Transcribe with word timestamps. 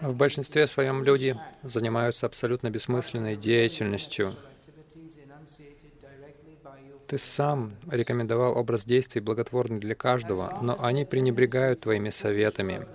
В 0.00 0.14
большинстве 0.14 0.66
своем 0.66 1.02
люди 1.02 1.36
занимаются 1.62 2.26
абсолютно 2.26 2.70
бессмысленной 2.70 3.36
деятельностью. 3.36 4.32
Ты 7.08 7.18
сам 7.18 7.74
рекомендовал 7.90 8.56
образ 8.56 8.84
действий 8.84 9.20
благотворный 9.20 9.80
для 9.80 9.94
каждого, 9.94 10.58
но 10.60 10.76
они 10.80 11.04
пренебрегают 11.04 11.80
твоими 11.80 12.10
советами. 12.10 12.86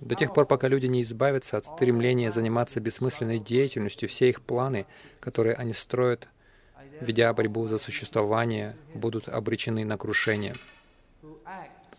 До 0.00 0.14
тех 0.14 0.32
пор, 0.32 0.46
пока 0.46 0.68
люди 0.68 0.86
не 0.86 1.02
избавятся 1.02 1.56
от 1.56 1.66
стремления 1.66 2.30
заниматься 2.30 2.80
бессмысленной 2.80 3.38
деятельностью, 3.38 4.08
все 4.08 4.28
их 4.28 4.40
планы, 4.40 4.86
которые 5.20 5.54
они 5.54 5.72
строят, 5.72 6.28
ведя 7.00 7.32
борьбу 7.32 7.66
за 7.66 7.78
существование, 7.78 8.76
будут 8.94 9.28
обречены 9.28 9.84
на 9.84 9.96
крушение. 9.98 10.54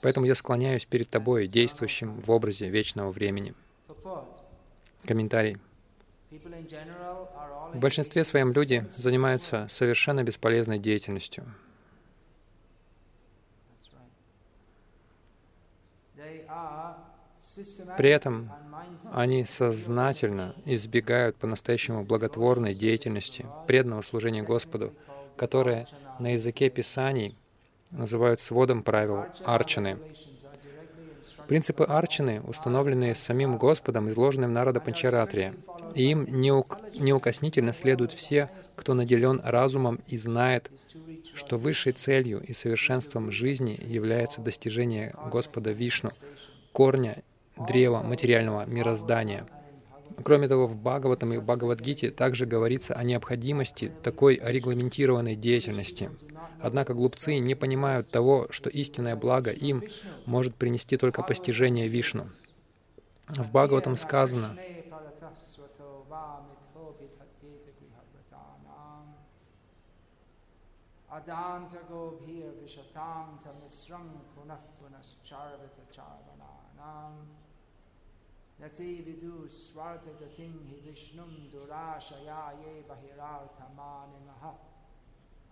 Поэтому 0.02 0.26
я 0.26 0.36
склоняюсь 0.36 0.86
перед 0.86 1.10
тобой, 1.10 1.48
действующим 1.48 2.22
в 2.22 2.32
образе 2.32 2.70
вечного 2.70 3.12
времени. 3.12 3.54
Комментарий. 5.06 5.58
В 6.30 7.80
большинстве 7.80 8.24
своем 8.24 8.52
люди 8.52 8.86
занимаются 8.90 9.68
совершенно 9.70 10.24
бесполезной 10.24 10.80
деятельностью. 10.80 11.46
При 17.98 18.10
этом 18.10 18.52
они 19.12 19.44
сознательно 19.46 20.54
избегают 20.66 21.38
по-настоящему 21.38 22.04
благотворной 22.04 22.74
деятельности, 22.74 23.46
преданного 23.68 24.02
служения 24.02 24.44
Господу, 24.44 24.94
которое 25.36 25.88
на 26.20 26.34
языке 26.34 26.70
Писаний 26.70 27.36
называют 27.92 28.40
сводом 28.42 28.84
правил 28.84 29.26
арчаны. 29.44 29.98
Принципы 31.48 31.86
арчаны, 31.86 32.42
установленные 32.42 33.16
самим 33.16 33.58
Господом, 33.58 34.10
изложены 34.10 34.48
в 34.48 34.52
Нарада 34.52 34.82
Панчаратре, 34.82 35.54
и 35.96 36.12
им 36.12 36.26
неук... 36.40 36.78
неукоснительно 37.00 37.74
следуют 37.74 38.12
все, 38.12 38.50
кто 38.76 38.94
наделен 38.94 39.42
разумом 39.44 40.02
и 40.08 40.18
знает, 40.18 40.70
что 41.34 41.58
высшей 41.58 41.94
целью 41.94 42.42
и 42.42 42.54
совершенством 42.54 43.32
жизни 43.32 43.78
является 43.82 44.42
достижение 44.42 45.16
Господа 45.32 45.72
Вишну, 45.72 46.10
корня 46.74 47.24
древа 47.68 48.02
материального 48.04 48.66
мироздания. 48.66 49.48
Кроме 50.24 50.48
того, 50.48 50.68
в 50.68 50.76
Бхагаватам 50.76 51.34
и 51.34 51.38
Бхагавадгите 51.38 52.12
также 52.12 52.46
говорится 52.46 52.94
о 52.94 53.04
необходимости 53.04 53.92
такой 54.04 54.40
регламентированной 54.44 55.36
деятельности. 55.36 56.10
Однако 56.60 56.94
глупцы 56.94 57.38
не 57.38 57.56
понимают 57.56 58.10
того, 58.10 58.48
что 58.50 58.70
истинное 58.70 59.16
благо 59.16 59.52
им 59.52 59.84
может 60.26 60.56
принести 60.56 60.98
только 60.98 61.22
постижение 61.24 61.88
Вишну. 61.88 62.28
В 63.28 63.52
Бхагаватам 63.52 63.98
сказано, 63.98 64.58
durashaya 81.52 82.54
ye 82.62 82.84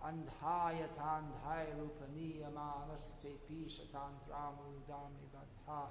and 0.04 0.28
tandhaya 0.28 1.74
rupaniya 1.78 2.50
manaste 2.52 3.32
pisha 3.48 3.84
tantramurudami 3.90 5.26
vadhaha. 5.32 5.88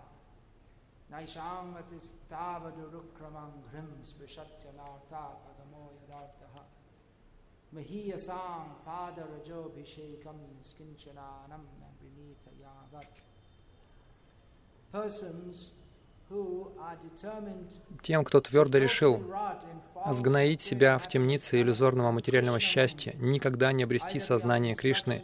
Naisham 1.11 1.75
atistabadurukramam 1.75 3.51
ghrim 3.69 3.91
spishatya 4.01 4.73
narta 4.75 5.37
pagamoyadartaha. 5.43 6.63
Mahiyasam 7.73 8.67
padarajobhishekam 8.85 10.39
skinchananam 10.61 11.63
vinita 12.01 12.51
yavat. 12.61 13.15
Persons 14.91 15.71
Тем, 18.01 18.23
кто 18.23 18.41
твердо 18.41 18.77
решил 18.77 19.23
сгноить 20.11 20.61
себя 20.61 20.97
в 20.97 21.07
темнице 21.07 21.61
иллюзорного 21.61 22.11
материального 22.11 22.59
счастья, 22.59 23.13
никогда 23.17 23.71
не 23.71 23.83
обрести 23.83 24.19
сознание 24.19 24.75
Кришны, 24.75 25.23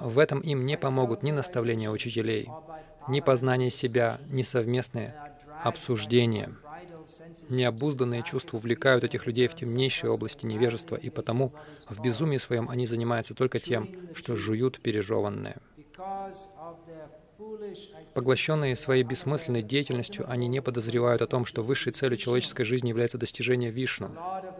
в 0.00 0.18
этом 0.18 0.40
им 0.40 0.66
не 0.66 0.76
помогут 0.76 1.22
ни 1.22 1.30
наставления 1.30 1.90
учителей, 1.90 2.48
ни 3.08 3.20
познание 3.20 3.70
себя, 3.70 4.18
ни 4.28 4.42
совместные 4.42 5.14
обсуждения. 5.62 6.50
Необузданные 7.48 8.22
чувства 8.22 8.56
увлекают 8.56 9.04
этих 9.04 9.26
людей 9.26 9.48
в 9.48 9.54
темнейшие 9.54 10.10
области 10.10 10.46
невежества, 10.46 10.96
и 10.96 11.10
потому 11.10 11.52
в 11.88 12.00
безумии 12.00 12.38
своем 12.38 12.68
они 12.70 12.86
занимаются 12.86 13.34
только 13.34 13.58
тем, 13.58 13.88
что 14.14 14.36
жуют 14.36 14.80
пережеванное. 14.80 15.56
Поглощенные 18.14 18.76
своей 18.76 19.02
бессмысленной 19.02 19.62
деятельностью, 19.62 20.24
они 20.28 20.48
не 20.48 20.60
подозревают 20.60 21.22
о 21.22 21.26
том, 21.26 21.46
что 21.46 21.62
высшей 21.62 21.92
целью 21.92 22.18
человеческой 22.18 22.64
жизни 22.64 22.90
является 22.90 23.18
достижение 23.18 23.70
Вишну, 23.70 24.10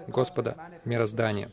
Господа, 0.08 0.56
мироздания. 0.84 1.50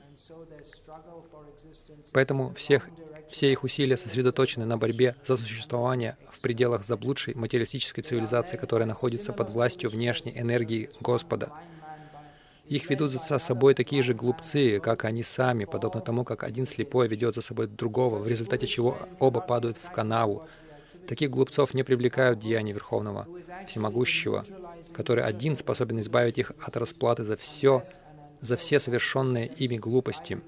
Поэтому 2.13 2.53
всех, 2.53 2.89
все 3.29 3.51
их 3.51 3.63
усилия 3.63 3.97
сосредоточены 3.97 4.65
на 4.65 4.77
борьбе 4.77 5.15
за 5.23 5.37
существование 5.37 6.17
в 6.31 6.41
пределах 6.41 6.83
заблудшей 6.83 7.35
материалистической 7.35 8.03
цивилизации, 8.03 8.57
которая 8.57 8.87
находится 8.87 9.33
под 9.33 9.49
властью 9.49 9.89
внешней 9.89 10.33
энергии 10.35 10.89
Господа. 10.99 11.51
Их 12.66 12.87
ведут 12.89 13.11
за 13.11 13.39
собой 13.39 13.73
такие 13.73 14.03
же 14.03 14.13
глупцы, 14.13 14.79
как 14.79 15.03
они 15.03 15.23
сами, 15.23 15.66
подобно 15.66 16.01
тому, 16.01 16.23
как 16.23 16.43
один 16.43 16.67
слепой 16.67 17.07
ведет 17.07 17.33
за 17.33 17.41
собой 17.41 17.66
другого, 17.66 18.19
в 18.19 18.27
результате 18.27 18.67
чего 18.67 18.97
оба 19.19 19.41
падают 19.41 19.77
в 19.77 19.91
канаву. 19.91 20.47
Таких 21.09 21.31
глупцов 21.31 21.74
не 21.74 21.81
привлекают 21.81 22.38
деяния 22.38 22.72
Верховного 22.72 23.28
Всемогущего, 23.68 24.46
который 24.94 25.24
один 25.24 25.56
способен 25.56 26.00
избавить 26.02 26.38
их 26.38 26.52
от 26.62 26.78
расплаты 26.78 27.24
за 27.24 27.36
все, 27.36 27.81
за 28.42 28.56
все 28.58 28.80
совершенные 28.80 29.47
ими 29.47 29.78
глупости. 29.78 30.40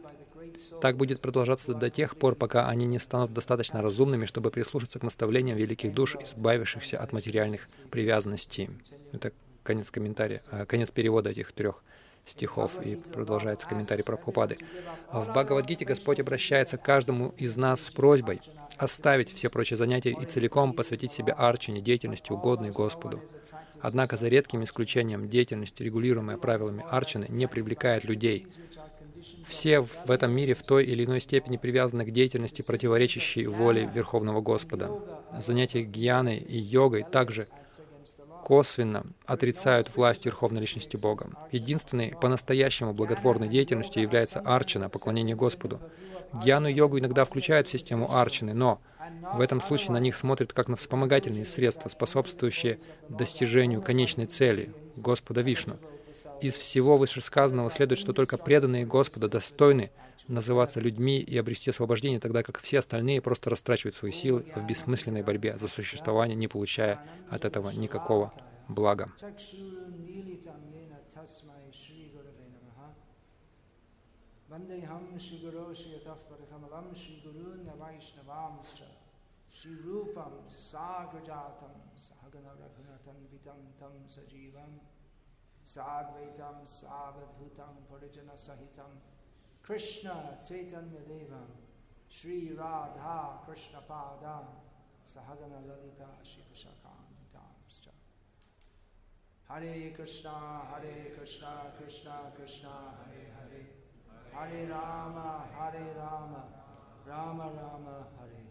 Так 0.80 0.98
будет 0.98 1.20
продолжаться 1.20 1.74
до 1.74 1.90
тех 1.90 2.16
пор, 2.16 2.36
пока 2.36 2.70
они 2.70 2.86
не 2.86 3.00
станут 3.00 3.34
достаточно 3.34 3.82
разумными, 3.82 4.26
чтобы 4.26 4.52
прислушаться 4.52 5.00
к 5.00 5.04
наставлениям 5.04 5.58
великих 5.58 5.96
душ, 5.96 6.16
избавившихся 6.16 7.00
от 7.00 7.12
материальных 7.12 7.68
привязанностей. 7.90 8.70
Это 9.14 9.32
конец 9.64 9.90
комментария, 9.90 10.44
э, 10.52 10.68
конец 10.68 10.92
перевода 10.92 11.32
этих 11.32 11.54
трех 11.54 11.84
стихов, 12.26 12.82
и 12.86 12.96
продолжается 12.96 13.68
комментарий 13.68 14.04
Прабхупады. 14.04 14.58
В 15.12 15.30
Бхагавадгите 15.30 15.86
Господь 15.86 16.20
обращается 16.20 16.78
к 16.78 16.84
каждому 16.84 17.34
из 17.38 17.58
нас 17.58 17.82
с 17.82 17.90
просьбой 17.90 18.42
оставить 18.78 19.34
все 19.34 19.50
прочие 19.50 19.78
занятия 19.78 20.12
и 20.12 20.26
целиком 20.26 20.74
посвятить 20.74 21.12
себя 21.12 21.34
арчине, 21.34 21.82
деятельности, 21.82 22.32
угодной 22.32 22.72
Господу. 22.72 23.22
Однако, 23.80 24.18
за 24.18 24.28
редким 24.28 24.64
исключением, 24.64 25.28
деятельность, 25.28 25.80
регулируемая 25.80 26.38
правилами 26.38 26.86
арчины, 26.90 27.26
не 27.30 27.48
привлекает 27.48 28.04
людей, 28.04 28.48
все 29.46 29.82
в 29.82 30.10
этом 30.10 30.34
мире 30.34 30.54
в 30.54 30.64
той 30.64 30.84
или 30.84 31.06
иной 31.06 31.20
степени 31.20 31.58
привязаны 31.58 32.06
к 32.06 32.12
деятельности, 32.12 32.64
противоречащей 32.64 33.46
воле 33.46 33.90
Верховного 33.94 34.42
Господа. 34.42 34.90
Занятия 35.38 35.84
гьяной 35.84 36.38
и 36.38 36.58
йогой 36.58 37.04
также 37.04 37.48
косвенно 38.44 39.06
отрицают 39.26 39.96
власть 39.96 40.26
Верховной 40.26 40.62
Личности 40.62 40.98
Бога. 40.98 41.30
Единственной 41.52 42.16
по-настоящему 42.20 42.94
благотворной 42.94 43.48
деятельностью 43.48 44.02
является 44.02 44.40
арчина, 44.40 44.90
поклонение 44.90 45.36
Господу. 45.36 45.80
Гьяну 46.34 46.70
и 46.70 46.74
йогу 46.74 47.00
иногда 47.00 47.26
включают 47.26 47.68
в 47.68 47.72
систему 47.72 48.16
арчины, 48.16 48.54
но 48.54 48.80
в 49.34 49.42
этом 49.42 49.62
случае 49.62 49.92
на 49.92 50.00
них 50.00 50.16
смотрят 50.16 50.54
как 50.54 50.68
на 50.68 50.78
вспомогательные 50.78 51.46
средства, 51.46 51.90
способствующие 51.90 52.80
достижению 53.10 53.82
конечной 53.82 54.28
цели— 54.28 54.74
Господа 54.96 55.42
Вишну— 55.42 55.76
из 56.42 56.56
всего 56.56 56.98
вышесказанного 56.98 57.70
следует, 57.70 58.00
что 58.00 58.14
только 58.14 58.38
преданные 58.38 58.86
Господа 58.86 59.28
достойны 59.28 59.92
называться 60.28 60.80
людьми 60.80 61.20
и 61.20 61.38
обрести 61.38 61.70
освобождение, 61.70 62.20
тогда 62.20 62.44
как 62.44 62.60
все 62.60 62.80
остальные 62.80 63.22
просто 63.22 63.50
растрачивают 63.50 63.96
свои 63.96 64.12
силы 64.12 64.46
в 64.56 64.66
бессмысленной 64.66 65.24
борьбе 65.24 65.58
за 65.58 65.68
существование, 65.68 66.36
не 66.36 66.48
получая 66.48 67.02
от 67.30 67.46
этого 67.46 67.70
никакого 67.72 68.34
блага. 68.68 69.12
Shri 79.52 79.76
Rupam 79.84 80.48
Sagrajatam 80.50 81.76
Sahagana 81.94 82.56
Raghunatam 82.56 83.18
Vitam 83.30 83.60
Tam 83.78 83.92
Sajivam 84.08 84.80
Sadvaitam 85.62 86.64
Savadhutam 86.64 87.76
Krishna 89.64 90.38
Chaitanya 90.48 91.02
Devam 91.08 91.48
Sri 92.08 92.52
Radha 92.58 93.40
Krishna 93.46 93.80
Pada 93.88 94.42
Sahagana 95.04 95.62
Lalita 95.68 96.08
Shri 96.24 96.44
Vishakam 96.54 97.12
Hare 99.52 99.92
Krishna, 99.94 100.32
Hare 100.72 101.12
Krishna, 101.18 101.74
Krishna 101.78 102.32
Krishna, 102.38 102.70
Hare 103.04 103.28
Hare. 103.36 103.66
Hare 104.32 104.66
Rama, 104.70 105.44
Hare 105.60 105.94
Rama, 105.98 106.44
Rama 107.06 107.52
Rama, 107.60 108.08
Hare 108.18 108.51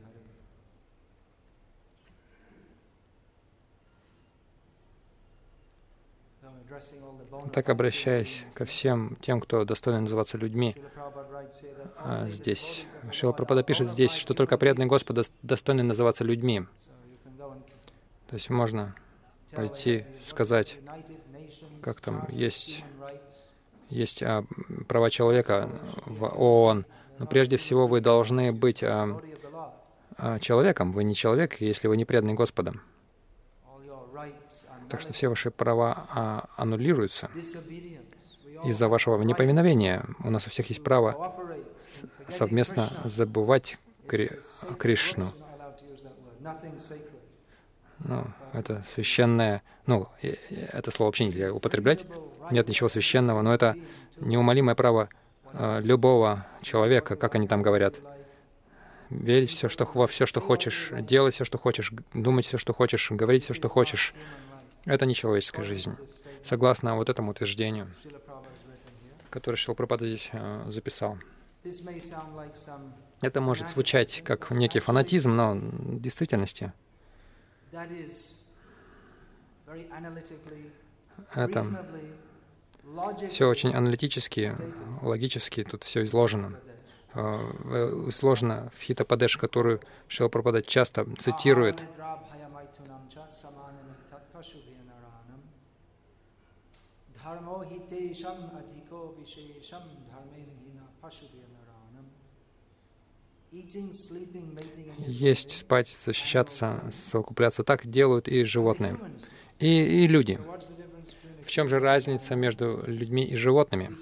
Так, 7.53 7.69
обращаясь 7.69 8.45
ко 8.55 8.65
всем 8.65 9.17
тем, 9.21 9.41
кто 9.41 9.65
достойны 9.65 10.01
называться 10.01 10.39
людьми, 10.39 10.75
а, 11.97 12.27
здесь 12.29 12.87
Шила 13.13 13.33
are 13.33 13.63
пишет 13.65 13.91
здесь, 13.91 14.13
что 14.13 14.35
только 14.35 14.57
преданные. 14.57 14.89
Господа 14.89 15.25
достойны 15.43 15.83
называться 15.83 16.25
людьми. 16.25 16.67
То 18.29 18.35
есть 18.35 18.51
можно 18.51 18.95
пойти 19.53 20.05
сказать, 20.23 20.79
как 21.83 22.01
там 22.01 22.27
есть 22.31 22.85
есть 23.89 24.23
а, 24.23 24.45
права 24.89 25.11
человека 25.11 25.69
в 26.07 26.25
ООН, 26.25 26.87
но 27.19 27.27
прежде 27.27 27.57
всего 27.57 27.87
вы 27.87 28.01
должны 28.01 28.53
быть 28.53 28.83
а, 28.85 29.21
а, 30.17 30.39
человеком. 30.39 30.93
Вы 30.93 31.05
не 31.05 31.15
человек, 31.15 31.61
если 31.61 31.89
вы 31.89 31.97
не 31.97 32.05
преданный 32.05 32.35
Господа. 32.35 32.75
Так 34.91 35.01
что 35.01 35.13
все 35.13 35.29
ваши 35.29 35.51
права 35.51 36.07
а, 36.11 36.49
аннулируются 36.57 37.31
из-за 38.65 38.89
вашего 38.89 39.23
неповиновения. 39.23 40.05
У 40.25 40.31
нас 40.31 40.47
у 40.47 40.51
всех 40.51 40.69
есть 40.69 40.83
право 40.83 41.35
совместно 42.29 42.91
забывать 43.05 43.79
Кри- 44.07 44.31
Кришну. 44.79 45.29
Ну, 48.01 48.25
это 48.55 48.83
священное, 48.95 49.63
ну, 49.87 50.09
это 50.21 50.91
слово 50.91 51.09
вообще 51.09 51.27
нельзя 51.27 51.53
употреблять. 51.53 52.05
Нет 52.51 52.67
ничего 52.67 52.89
священного, 52.89 53.43
но 53.43 53.53
это 53.55 53.77
неумолимое 54.17 54.75
право 54.75 55.09
э, 55.53 55.81
любого 55.83 56.47
человека, 56.63 57.17
как 57.17 57.35
они 57.35 57.47
там 57.47 57.63
говорят. 57.63 57.97
Верить 59.11 59.51
все, 59.51 59.69
что, 59.69 59.89
во 59.93 60.07
все, 60.07 60.25
что 60.25 60.41
хочешь, 60.41 60.93
делать 61.01 61.35
все, 61.35 61.45
что 61.45 61.59
хочешь, 61.59 61.93
думать 62.15 62.47
все, 62.47 62.59
что 62.59 62.73
хочешь, 62.73 63.11
говорить 63.11 63.45
все, 63.45 63.55
что 63.55 63.69
хочешь. 63.69 64.15
Это 64.85 65.07
не 65.07 65.15
человеческая 65.15 65.65
жизнь. 65.65 65.95
Согласно 66.43 66.97
вот 66.97 67.09
этому 67.09 67.33
утверждению, 67.33 67.89
которое 69.29 69.57
Шилпрапада 69.57 70.07
здесь 70.07 70.31
э, 70.33 70.65
записал. 70.69 71.19
Это 73.21 73.41
может 73.41 73.69
звучать 73.69 74.23
как 74.25 74.51
некий 74.51 74.81
фанатизм, 74.81 75.37
но 75.37 75.55
в 75.55 76.01
действительности 76.01 76.73
это 81.35 81.65
все 83.29 83.49
очень 83.49 83.73
аналитически, 83.75 84.53
логически, 85.03 85.65
тут 85.65 85.85
все 85.85 86.03
изложено. 86.03 86.59
Э, 87.13 87.39
э, 87.65 88.05
изложено 88.09 88.71
в 88.77 88.83
Хитападеш, 88.83 89.37
которую 89.37 89.81
Шилпрапада 90.09 90.63
часто 90.63 91.07
цитирует. 91.19 91.77
Dharmo 97.31 97.63
hitesham 97.71 98.39
adhiko 98.59 99.15
vishesham 99.17 99.85
dharmena 100.09 100.55
hina 100.65 100.85
pashubhinaranam. 101.01 102.07
Eating, 103.53 103.93
sleeping, 103.93 104.47
mating 104.55 104.91
and 104.91 105.07
Есть, 105.07 105.53
спать, 105.53 105.97
защищаться, 106.05 106.91
совокупляться. 106.93 107.63
Так 107.63 107.87
делают 107.87 108.27
и 108.27 108.43
животные, 108.43 108.99
и, 109.61 110.05
и 110.05 110.09
люди. 110.09 110.41
В 111.45 111.51
чем 111.51 111.69
же 111.69 111.79
разница 111.79 112.35
между 112.35 112.83
людьми 112.87 113.25
и 113.25 113.37
животными? 113.37 113.97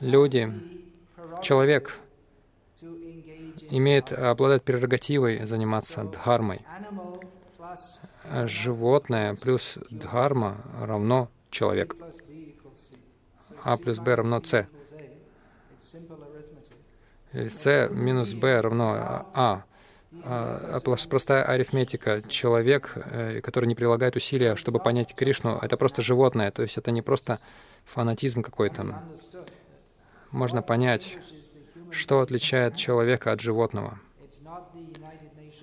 Люди, 0.00 0.52
человек 1.42 1.98
имеет, 3.70 4.12
обладает 4.12 4.62
прерогативой 4.64 5.46
заниматься 5.46 6.04
дхармой. 6.04 6.60
Животное 8.44 9.34
плюс 9.36 9.78
дхарма 9.90 10.58
равно 10.80 11.30
человек. 11.50 11.96
А 13.62 13.76
плюс 13.76 13.98
minus 13.98 14.14
равно 14.14 14.42
a. 14.52 14.66
И 17.32 17.48
c 17.48 17.88
минус 17.90 18.32
b 18.32 18.60
равно 18.60 19.26
а. 19.34 19.64
А, 20.24 20.74
а 20.74 20.78
плос- 20.80 21.08
простая 21.08 21.44
арифметика. 21.44 22.20
Человек, 22.28 22.92
э, 22.96 23.40
который 23.40 23.66
не 23.66 23.76
прилагает 23.76 24.16
усилия, 24.16 24.56
чтобы 24.56 24.80
понять 24.80 25.14
Кришну, 25.14 25.58
это 25.62 25.76
просто 25.76 26.02
животное. 26.02 26.50
То 26.50 26.62
есть 26.62 26.76
это 26.78 26.90
не 26.90 27.00
просто 27.00 27.38
фанатизм 27.84 28.42
какой-то. 28.42 29.02
Можно 30.32 30.62
понять, 30.62 31.16
что 31.90 32.20
отличает 32.20 32.76
человека 32.76 33.32
от 33.32 33.40
животного. 33.40 34.00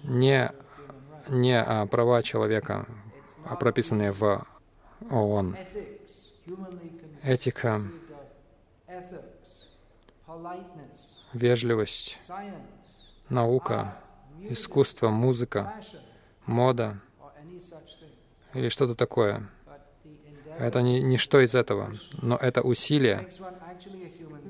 Не, 0.04 0.52
не 1.28 1.60
а, 1.62 1.86
права 1.86 2.24
человека, 2.24 2.86
а 3.44 3.56
прописанные 3.58 4.14
в 4.14 4.46
ООН. 5.12 5.56
Этика, 7.24 7.80
вежливость, 11.34 12.32
наука, 13.30 13.98
искусство, 14.42 15.10
музыка, 15.10 15.74
мода 16.46 17.00
или 18.54 18.70
что-то 18.70 18.96
такое. 18.96 19.50
Это 20.60 20.82
не 20.82 21.02
ничто 21.02 21.40
из 21.42 21.54
этого, 21.54 21.92
но 22.22 22.36
это 22.36 22.62
усилие 22.62 23.30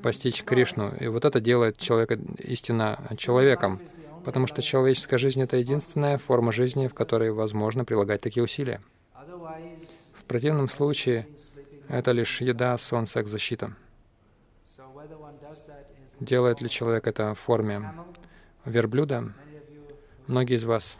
постичь 0.02 0.44
Кришну. 0.44 0.94
И 1.00 1.08
вот 1.08 1.26
это 1.26 1.42
делает 1.42 1.78
человека 1.78 2.18
истинно 2.38 2.98
человеком, 3.18 3.82
потому 4.24 4.48
что 4.48 4.62
человеческая 4.62 5.18
жизнь— 5.18 5.42
это 5.44 5.58
единственная 5.58 6.18
форма 6.18 6.52
жизни, 6.52 6.88
в 6.88 6.94
которой 6.94 7.32
возможно 7.32 7.84
прилагать 7.84 8.22
такие 8.22 8.44
усилия. 8.44 8.82
Противном 10.28 10.70
случае 10.70 11.28
это 11.88 12.12
лишь 12.12 12.42
еда, 12.42 12.78
сон, 12.78 13.08
секс, 13.08 13.30
защита. 13.30 13.76
Делает 16.20 16.62
ли 16.62 16.70
человек 16.70 17.08
это 17.08 17.34
в 17.34 17.40
форме 17.40 17.94
верблюда? 18.66 19.34
Многие 20.28 20.58
из 20.58 20.66
вас, 20.66 20.98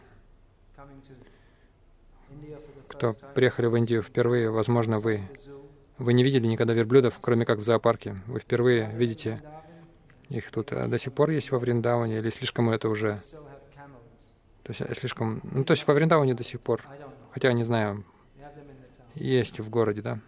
кто 2.86 3.14
приехали 3.34 3.66
в 3.66 3.76
Индию 3.76 4.02
впервые, 4.02 4.50
возможно, 4.50 4.98
вы, 4.98 5.20
вы 5.98 6.12
не 6.14 6.22
видели 6.22 6.46
никогда 6.46 6.72
верблюдов, 6.72 7.18
кроме 7.20 7.44
как 7.44 7.58
в 7.58 7.62
зоопарке. 7.62 8.16
Вы 8.26 8.40
впервые 8.40 8.90
видите 8.94 9.40
их 10.30 10.50
тут. 10.50 10.72
А 10.72 10.86
До 10.86 10.98
сих 10.98 11.12
пор 11.12 11.30
есть 11.30 11.50
во 11.50 11.58
Вриндаване, 11.58 12.18
или 12.18 12.30
слишком 12.30 12.70
это 12.70 12.88
уже... 12.88 13.18
То 14.62 14.70
есть 14.70 14.80
э, 14.80 14.94
слишком... 14.94 15.40
Ну, 15.44 15.64
то 15.64 15.72
есть 15.72 15.86
во 15.86 15.94
Вриндаване 15.94 16.34
до 16.34 16.44
сих 16.44 16.60
пор. 16.60 16.82
Хотя, 17.32 17.52
не 17.52 17.64
знаю, 17.64 18.04
есть 19.18 19.60
в 19.60 19.68
городе, 19.70 20.02
да. 20.02 20.20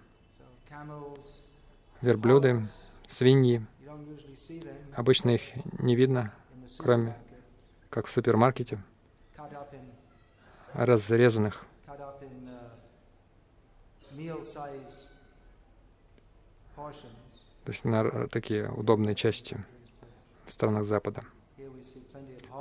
Верблюды, 2.01 2.65
свиньи. 3.09 3.67
Обычно 4.95 5.31
их 5.31 5.43
не 5.79 5.97
видно, 5.97 6.33
кроме- 6.79 7.17
как 7.91 8.07
в 8.07 8.11
супермаркете, 8.11 8.83
разрезанных. 10.73 11.65
uh. 14.17 14.41
То 17.65 17.73
есть 17.73 17.85
на 17.85 18.29
такие 18.29 18.71
удобные 18.71 19.15
части 19.15 19.65
в 20.47 20.53
странах 20.53 20.85
Запада. 20.85 21.23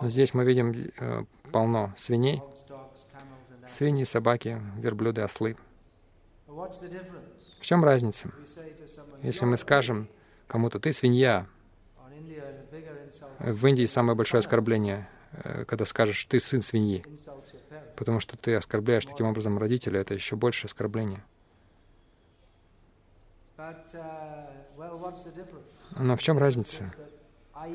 Но 0.01 0.09
здесь 0.09 0.33
мы 0.33 0.45
видим 0.45 0.71
э, 0.71 1.25
полно 1.51 1.93
свиней, 1.98 2.41
свиньи, 3.67 4.03
собаки, 4.03 4.62
верблюды, 4.77 5.21
ослы. 5.21 5.55
В 6.49 7.61
чем 7.61 7.83
разница? 7.83 8.31
Если 9.21 9.43
"You're 9.43 9.45
мы 9.45 9.57
скажем 9.57 10.09
кому-то, 10.47 10.79
ты 10.79 10.93
свинья, 10.93 11.47
pig." 11.97 12.07
On 12.07 12.13
India, 12.13 12.43
a 12.43 12.65
bigger 12.71 13.07
insult 13.07 13.31
э, 13.39 13.49
is 13.49 13.53
в 13.53 13.67
Индии 13.67 13.85
самое 13.85 14.15
большое 14.15 14.39
оскорбление, 14.39 15.07
э, 15.31 15.65
когда 15.65 15.85
скажешь, 15.85 16.25
ты 16.25 16.39
сын 16.39 16.61
свиньи, 16.61 17.05
потому 17.95 18.19
что 18.19 18.37
ты 18.37 18.55
оскорбляешь 18.55 19.05
таким 19.05 19.27
образом 19.27 19.57
родителя, 19.57 19.99
это 19.99 20.13
еще 20.13 20.35
больше 20.35 20.65
оскорбление. 20.65 21.23
Uh? 23.57 24.59
Но 25.97 26.15
в 26.15 26.21
чем 26.21 26.37
разница? 26.37 26.89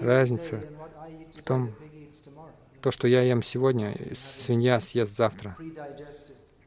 Разница 0.01 0.63
в 1.37 1.43
том. 1.43 1.75
То, 2.81 2.91
что 2.91 3.07
я 3.09 3.23
ем 3.23 3.43
сегодня, 3.43 3.95
свинья 4.15 4.81
съест 4.81 5.15
завтра. 5.15 5.57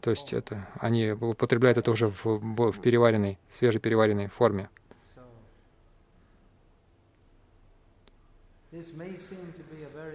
То 0.07 0.11
есть 0.11 0.31
это 0.31 0.65
они 0.79 1.11
употребляют 1.11 1.77
это 1.77 1.91
уже 1.91 2.07
в, 2.07 2.23
в 2.23 2.79
переваренной, 2.79 3.37
свежепереваренной 3.49 4.27
форме. 4.27 4.69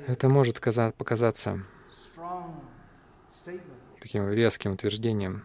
Это 0.06 0.28
может 0.30 0.58
каза- 0.60 0.94
показаться 0.96 1.62
таким 4.00 4.30
резким 4.30 4.72
утверждением. 4.72 5.44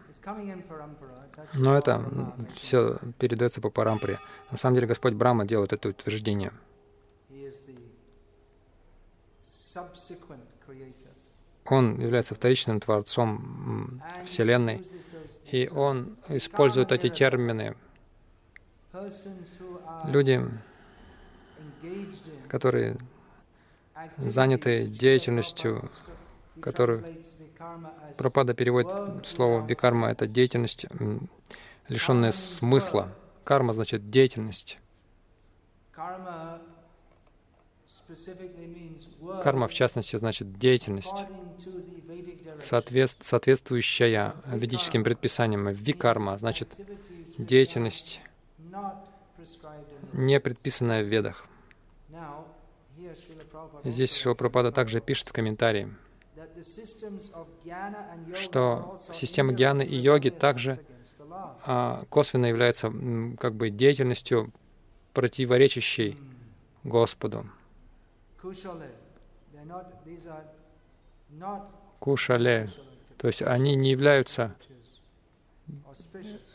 Но 1.52 1.76
это 1.76 2.34
все 2.56 2.98
передается 3.18 3.60
по 3.60 3.68
парампре. 3.68 4.18
На 4.50 4.56
самом 4.56 4.76
деле 4.76 4.86
Господь 4.86 5.12
Брахма 5.12 5.44
делает 5.44 5.74
это 5.74 5.90
утверждение. 5.90 6.54
Он 11.70 12.00
является 12.00 12.34
вторичным 12.34 12.80
творцом 12.80 14.02
Вселенной, 14.24 14.86
и 15.50 15.68
он 15.68 16.16
использует 16.28 16.92
эти 16.92 17.08
термины. 17.08 17.76
Люди, 20.06 20.42
которые 22.48 22.96
заняты 24.16 24.86
деятельностью, 24.86 25.90
которую 26.60 27.04
Пропада 28.16 28.54
переводит 28.54 29.26
слово 29.26 29.66
викарма— 29.66 30.08
это 30.10 30.26
деятельность, 30.26 30.86
лишенная 31.88 32.32
смысла. 32.32 33.12
Карма 33.44 33.72
значит 33.72 34.10
деятельность. 34.10 34.78
Карма, 39.42 39.68
в 39.68 39.74
частности, 39.74 40.16
значит 40.16 40.58
деятельность, 40.58 41.24
соответствующая 42.62 44.34
ведическим 44.46 45.04
предписаниям. 45.04 45.68
Викарма 45.68 46.38
значит 46.38 46.68
деятельность, 47.38 48.22
не 50.12 50.40
предписанная 50.40 51.02
в 51.04 51.06
ведах. 51.06 51.46
Здесь 53.84 54.16
Шилапрапада 54.16 54.72
также 54.72 55.00
пишет 55.00 55.28
в 55.28 55.32
комментарии, 55.32 55.94
что 58.34 58.98
система 59.14 59.52
гьяны 59.52 59.82
и 59.82 59.96
йоги 59.96 60.30
также 60.30 60.78
а, 61.64 62.04
косвенно 62.08 62.46
являются 62.46 62.92
как 63.38 63.54
бы 63.54 63.70
деятельностью, 63.70 64.52
противоречащей 65.12 66.16
Господу. 66.84 67.46
Кушале, 71.98 72.68
то 73.16 73.26
есть 73.26 73.42
они 73.42 73.74
не 73.74 73.90
являются 73.90 74.54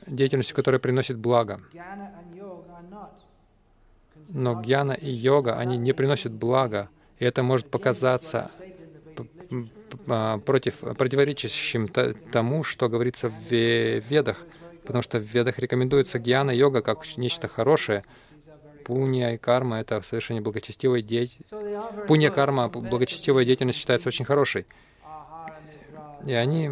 деятельностью, 0.08 0.56
которая 0.56 0.80
приносит 0.80 1.18
благо. 1.18 1.60
Но 4.30 4.62
гьяна 4.62 4.94
и 4.94 5.12
йога, 5.12 5.58
они 5.58 5.78
не 5.78 5.94
приносят 5.94 6.32
блага, 6.32 6.90
и 7.20 7.26
это 7.26 7.44
может 7.44 7.70
показаться 7.70 8.50
а, 10.08 10.38
против, 10.40 10.76
противоречащим 10.80 11.88
тому, 11.88 12.64
что 12.64 12.90
говорится 12.90 13.30
в 13.30 13.52
Ведах, 13.52 14.46
потому 14.84 15.02
что 15.02 15.20
в 15.20 15.24
Ведах 15.24 15.60
рекомендуется 15.60 16.20
гьяна 16.20 16.52
йога 16.52 16.82
как 16.82 17.06
нечто 17.18 17.48
хорошее. 17.48 18.04
Пунья 18.86 19.32
и 19.34 19.38
карма— 19.38 19.80
это 19.82 20.02
совершенно 20.02 20.42
благочестивая 20.42 21.02
деятельность. 21.02 21.54
Пунья, 22.08 22.30
карма, 22.30 22.70
благочестивая 22.70 23.46
деятельность 23.46 23.80
считается 23.80 24.10
очень 24.10 24.26
хорошей. 24.26 24.66
И 26.26 26.34
они, 26.34 26.72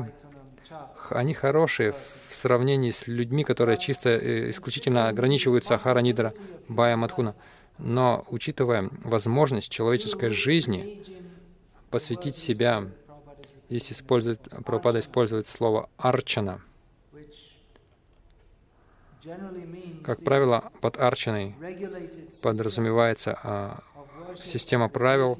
они 1.09 1.33
хорошие 1.33 1.93
в 2.29 2.33
сравнении 2.33 2.91
с 2.91 3.07
людьми, 3.07 3.43
которые 3.43 3.77
чисто, 3.77 4.09
э, 4.09 4.49
исключительно 4.51 5.09
ограничиваются 5.09 5.75
Ахара 5.75 5.99
Нидра, 5.99 6.33
Бая 6.69 6.95
Мадхуна. 6.95 7.35
Но, 7.77 8.25
учитывая 8.29 8.89
возможность 9.03 9.69
человеческой 9.69 10.29
жизни, 10.29 11.03
посвятить 11.89 12.37
себя 12.37 12.85
Здесь 13.71 13.93
использует, 13.93 14.41
Прабхупада 14.65 14.99
использует 14.99 15.47
слово 15.47 15.89
«арчана». 15.95 16.59
Как 20.03 20.23
правило, 20.23 20.71
под 20.81 20.99
арчаной 20.99 21.55
подразумевается 22.43 23.37
а, 23.43 23.79
система 24.35 24.89
правил 24.89 25.37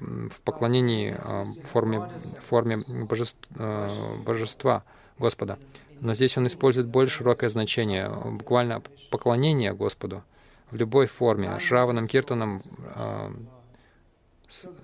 в 0.00 0.40
поклонении 0.42 1.16
а, 1.18 1.44
форме, 1.64 2.00
форме 2.44 2.78
божества, 2.86 3.48
а, 3.56 3.88
божества 4.24 4.84
Господа. 5.18 5.58
Но 6.00 6.14
здесь 6.14 6.38
он 6.38 6.46
использует 6.46 6.86
более 6.86 7.10
широкое 7.10 7.50
значение, 7.50 8.08
буквально 8.08 8.82
поклонение 9.10 9.74
Господу 9.74 10.22
в 10.70 10.76
любой 10.76 11.06
форме, 11.06 11.58
шраваном, 11.58 12.06
киртаном, 12.06 12.60
а, 12.94 13.32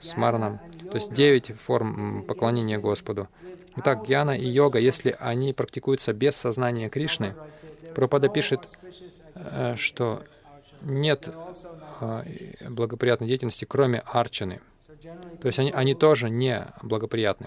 с 0.01 0.17
мараном, 0.17 0.59
то 0.91 0.97
есть 0.97 1.13
девять 1.13 1.53
форм 1.53 2.23
поклонения 2.25 2.79
Господу. 2.79 3.29
Итак, 3.77 4.05
гьяна 4.07 4.37
и 4.37 4.47
йога, 4.47 4.79
если 4.79 5.17
они 5.19 5.53
практикуются 5.53 6.13
без 6.13 6.37
сознания 6.37 6.89
Кришны, 6.89 7.35
Пропада 7.95 8.29
пишет, 8.29 8.61
э, 9.35 9.77
что 9.77 10.23
нет 10.83 11.29
э, 12.01 12.69
благоприятной 12.69 13.29
деятельности, 13.29 13.65
кроме 13.65 14.01
арчаны. 14.01 14.61
То 15.41 15.47
есть 15.47 15.59
они, 15.59 15.71
они 15.71 15.95
тоже 15.95 16.31
не 16.31 16.67
благоприятны. 16.83 17.47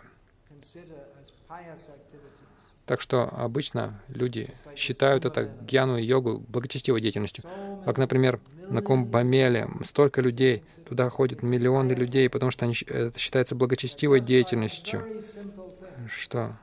Так 2.85 3.01
что 3.01 3.29
обычно 3.33 4.01
люди 4.07 4.49
считают 4.77 5.25
это 5.25 5.51
гьяну 5.61 5.97
и 5.97 6.05
йогу 6.05 6.39
благочестивой 6.47 7.01
деятельностью. 7.01 7.43
Как, 7.83 7.97
например, 7.97 8.39
на 8.69 8.81
Кумбамеле 8.81 9.67
столько 9.85 10.21
людей, 10.21 10.63
туда 10.87 11.09
ходят 11.09 11.43
миллионы 11.43 11.91
людей, 11.91 12.29
потому 12.29 12.49
что 12.49 12.65
они, 12.65 12.73
это 12.87 13.17
считается 13.19 13.55
благочестивой 13.55 14.21
деятельностью. 14.21 15.05
Что? 16.07 16.55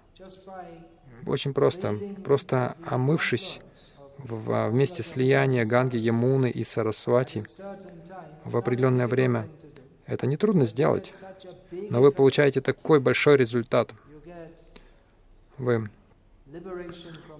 Очень 1.26 1.54
просто. 1.54 1.98
Просто 2.24 2.76
омывшись 2.86 3.60
в, 4.18 4.68
вместе 4.68 5.02
слияния 5.02 5.64
Ганги, 5.64 5.96
Ямуны 5.96 6.50
и 6.50 6.64
Сарасвати 6.64 7.42
в 8.44 8.56
определенное 8.56 9.06
время, 9.06 9.48
это 10.06 10.26
нетрудно 10.26 10.66
сделать, 10.66 11.12
но 11.70 12.00
вы 12.00 12.12
получаете 12.12 12.60
такой 12.60 13.00
большой 13.00 13.36
результат. 13.36 13.92
Вы 15.56 15.88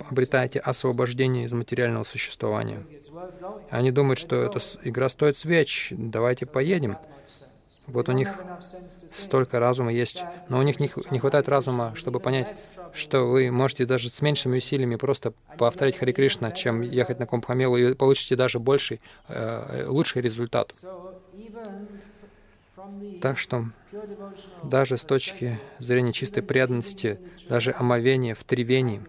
обретаете 0.08 0.60
освобождение 0.60 1.44
из 1.44 1.52
материального 1.52 2.04
существования. 2.04 2.82
Они 3.70 3.90
думают, 3.90 4.18
что 4.18 4.36
эта 4.36 4.58
игра 4.82 5.08
стоит 5.08 5.36
свеч, 5.36 5.92
давайте 5.96 6.46
поедем. 6.46 6.96
Вот 7.86 8.08
у 8.08 8.12
них 8.12 8.44
столько 9.12 9.58
разума 9.58 9.92
есть, 9.92 10.24
но 10.48 10.58
у 10.58 10.62
них 10.62 10.80
не, 10.80 11.18
хватает 11.18 11.48
разума, 11.48 11.92
чтобы 11.94 12.20
понять, 12.20 12.48
что 12.92 13.24
вы 13.24 13.50
можете 13.50 13.84
даже 13.84 14.10
с 14.10 14.22
меньшими 14.22 14.58
усилиями 14.58 14.96
просто 14.96 15.32
повторять 15.56 15.96
Хари 15.96 16.12
Кришна, 16.12 16.50
чем 16.52 16.80
ехать 16.80 17.18
на 17.18 17.26
Кумбхамелу, 17.26 17.76
и 17.76 17.94
получите 17.94 18.36
даже 18.36 18.58
больший, 18.58 19.00
э, 19.28 19.86
лучший 19.86 20.22
результат. 20.22 20.72
Так 23.20 23.38
что 23.38 23.66
даже 24.62 24.96
с 24.96 25.04
точки 25.04 25.58
зрения 25.78 26.12
чистой 26.12 26.42
преданности, 26.42 27.20
даже 27.48 27.74
омовение 27.76 28.34
в 28.34 28.44
Тривении, 28.44 29.02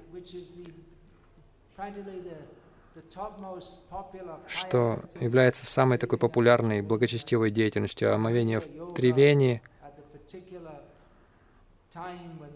что 4.48 5.00
является 5.19 5.65
самой 5.65 5.98
такой 5.98 6.17
популярной 6.17 6.81
благочестивой 6.81 7.51
деятельностью, 7.51 8.13
омовение 8.13 8.60
в 8.60 8.93
Тривении 8.93 9.62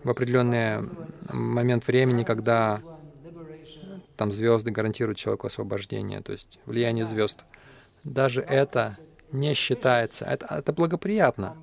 в 0.03 0.09
определенный 0.09 0.89
момент 1.31 1.87
времени, 1.87 2.23
когда 2.23 2.81
там 4.17 4.31
звезды 4.31 4.71
гарантируют 4.71 5.17
человеку 5.17 5.47
освобождение, 5.47 6.21
то 6.21 6.33
есть 6.33 6.59
влияние 6.65 7.05
звезд. 7.05 7.45
Даже 8.03 8.41
это 8.41 8.95
не 9.31 9.53
считается. 9.53 10.25
Это, 10.25 10.47
это 10.55 10.73
благоприятно 10.73 11.55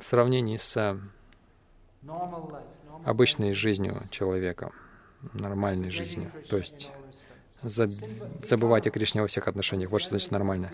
в 0.00 0.04
сравнении 0.04 0.56
с 0.56 0.96
обычной 3.04 3.52
жизнью 3.52 3.94
человека, 4.10 4.70
нормальной 5.32 5.90
жизнью. 5.90 6.30
То 6.48 6.56
есть 6.56 6.92
забывать 7.50 8.86
о 8.86 8.90
Кришне 8.90 9.20
во 9.20 9.26
всех 9.26 9.48
отношениях. 9.48 9.90
Вот 9.90 10.00
что 10.00 10.10
значит 10.10 10.30
нормально. 10.30 10.70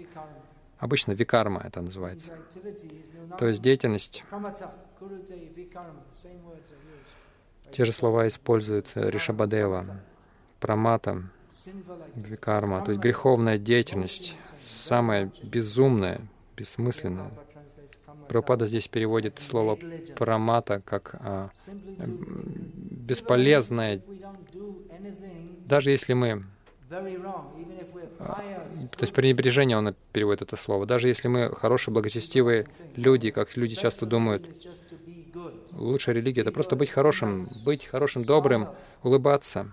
Обычно 0.78 1.12
викарма 1.12 1.62
это 1.64 1.80
называется. 1.80 2.32
То 3.38 3.46
есть 3.46 3.62
деятельность. 3.62 4.24
Те 7.70 7.84
же 7.84 7.92
слова 7.92 8.28
использует 8.28 8.90
Ришабадева, 8.94 9.84
Прамата, 10.60 11.24
викарма, 12.14 12.82
то 12.84 12.90
есть 12.90 13.00
греховная 13.00 13.58
деятельность, 13.58 14.36
самая 14.60 15.30
безумная, 15.42 16.20
бессмысленная. 16.56 17.30
Прабхупада 18.28 18.66
здесь 18.66 18.88
переводит 18.88 19.38
слово 19.38 19.78
прамата 20.16 20.82
как 20.84 21.14
а, 21.20 21.50
бесполезная. 22.06 24.02
Даже 25.66 25.90
если 25.90 26.14
мы 26.14 26.44
то 28.96 29.00
есть 29.00 29.12
пренебрежение 29.12 29.76
он 29.76 29.94
переводит 30.12 30.42
это 30.42 30.56
слово. 30.56 30.86
Даже 30.86 31.08
если 31.08 31.28
мы 31.28 31.54
хорошие, 31.54 31.92
благочестивые 31.92 32.66
люди, 32.96 33.30
как 33.30 33.56
люди 33.56 33.74
часто 33.74 34.06
думают, 34.06 34.46
лучшая 35.72 36.14
религия— 36.14 36.40
это 36.42 36.52
просто 36.52 36.76
быть 36.76 36.90
хорошим, 36.90 37.46
быть 37.64 37.86
хорошим, 37.86 38.24
добрым, 38.24 38.68
улыбаться, 39.02 39.72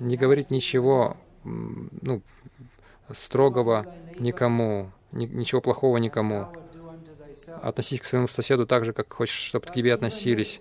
не 0.00 0.16
говорить 0.16 0.50
ничего 0.50 1.16
ну, 1.44 2.22
строгого 3.12 3.86
никому, 4.18 4.90
ничего 5.12 5.60
плохого 5.60 5.98
никому. 5.98 6.48
Относись 7.62 8.00
к 8.00 8.04
своему 8.04 8.26
соседу 8.28 8.66
так 8.66 8.84
же, 8.84 8.92
как 8.92 9.12
хочешь, 9.12 9.36
чтобы 9.36 9.66
к 9.66 9.72
тебе 9.72 9.92
относились. 9.92 10.60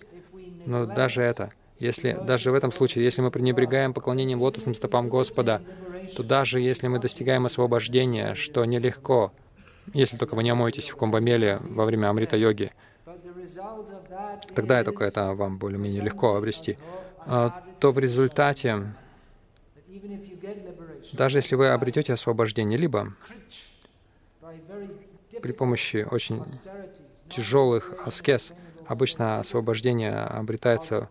Но 0.66 0.86
даже 0.86 1.22
это, 1.22 1.52
если 1.84 2.18
даже 2.22 2.52
в 2.52 2.56
этом 2.56 2.72
случае, 2.72 3.04
если 3.04 3.22
мы 3.22 3.30
пренебрегаем 3.30 3.94
поклонением 3.94 4.42
лотосным 4.42 4.74
стопам 4.74 5.10
Господа, 5.10 5.62
то 6.16 6.24
даже 6.24 6.60
если 6.60 6.88
мы 6.88 7.00
достигаем 7.00 7.46
освобождения, 7.46 8.36
что 8.36 8.63
нелегко, 8.66 9.34
если 9.94 10.18
только 10.18 10.36
вы 10.36 10.44
не 10.44 10.50
омоетесь 10.50 10.90
в 10.90 10.96
комбомеле 10.96 11.60
во 11.62 11.86
время 11.86 12.10
амрита-йоги, 12.10 12.72
тогда 14.56 14.84
только 14.84 15.04
это 15.04 15.34
вам 15.34 15.58
более-менее 15.58 16.02
легко 16.02 16.36
обрести, 16.36 16.78
а, 17.25 17.63
то 17.80 17.92
в 17.92 18.00
результате, 18.00 18.94
даже 21.12 21.40
если 21.40 21.56
вы 21.56 21.70
обретете 21.70 22.13
освобождение, 22.13 22.78
либо 22.78 23.13
при 25.42 25.52
помощи 25.52 26.08
очень 26.10 26.44
тяжелых 27.30 27.94
аскез, 28.06 28.54
обычно 28.88 29.40
освобождение 29.40 30.13
обретается 30.13 31.10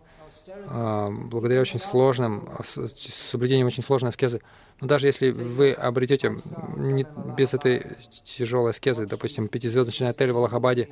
благодаря 1.29 1.61
очень 1.61 1.79
сложным, 1.79 2.49
соблюдением 2.95 3.67
очень 3.67 3.83
сложной 3.83 4.09
аскезы. 4.09 4.41
Но 4.81 4.87
даже 4.87 5.07
если 5.07 5.31
вы 5.31 5.71
обретете 5.71 6.35
не, 6.75 7.05
без 7.37 7.53
этой 7.53 7.85
тяжелой 8.23 8.71
аскезы, 8.71 9.05
допустим, 9.05 9.47
пятизвездочный 9.47 10.09
отель 10.09 10.31
в 10.31 10.37
Аллахабаде, 10.37 10.89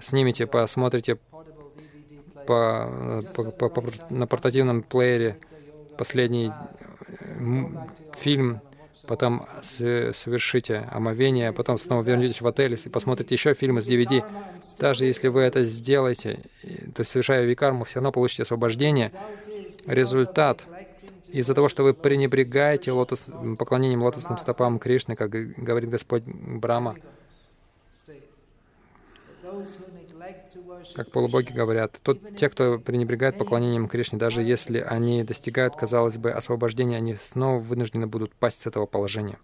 снимете, 0.00 0.46
посмотрите 0.46 1.18
по, 2.46 3.22
по, 3.34 3.42
по, 3.50 3.68
по, 3.68 3.84
на 4.10 4.26
портативном 4.26 4.82
плеере 4.82 5.38
последний 5.98 6.52
фильм, 8.16 8.60
потом 9.06 9.46
совершите 9.62 10.88
омовение, 10.90 11.52
потом 11.52 11.78
снова 11.78 12.02
вернетесь 12.02 12.40
в 12.40 12.46
отель 12.46 12.78
и 12.82 12.88
посмотрите 12.88 13.34
еще 13.34 13.54
фильмы 13.54 13.82
с 13.82 13.88
DVD. 13.88 14.24
Даже 14.78 15.04
если 15.04 15.28
вы 15.28 15.40
это 15.40 15.64
сделаете, 15.64 16.40
то 16.98 17.02
есть 17.02 17.12
совершая 17.12 17.44
викарму, 17.44 17.84
все 17.84 18.00
равно 18.00 18.10
получите 18.10 18.42
освобождение. 18.42 19.08
Результат 19.86 20.66
из-за 21.28 21.54
того, 21.54 21.68
что 21.68 21.84
вы 21.84 21.94
пренебрегаете 21.94 22.90
лотос, 22.90 23.26
поклонением 23.56 24.02
лотосным 24.02 24.36
стопам 24.36 24.80
Кришны, 24.80 25.14
как 25.14 25.30
говорит 25.30 25.90
Господь 25.90 26.24
Брама, 26.24 26.96
как 30.96 31.12
полубоги 31.12 31.52
говорят, 31.52 32.00
тот, 32.02 32.18
те, 32.36 32.48
кто 32.48 32.80
пренебрегает 32.80 33.38
поклонением 33.38 33.86
Кришне, 33.86 34.18
даже 34.18 34.42
если 34.42 34.80
они 34.80 35.22
достигают, 35.22 35.76
казалось 35.76 36.18
бы, 36.18 36.32
освобождения, 36.32 36.96
они 36.96 37.14
снова 37.14 37.60
вынуждены 37.60 38.08
будут 38.08 38.34
пасть 38.34 38.62
с 38.62 38.66
этого 38.66 38.86
положения. 38.86 39.38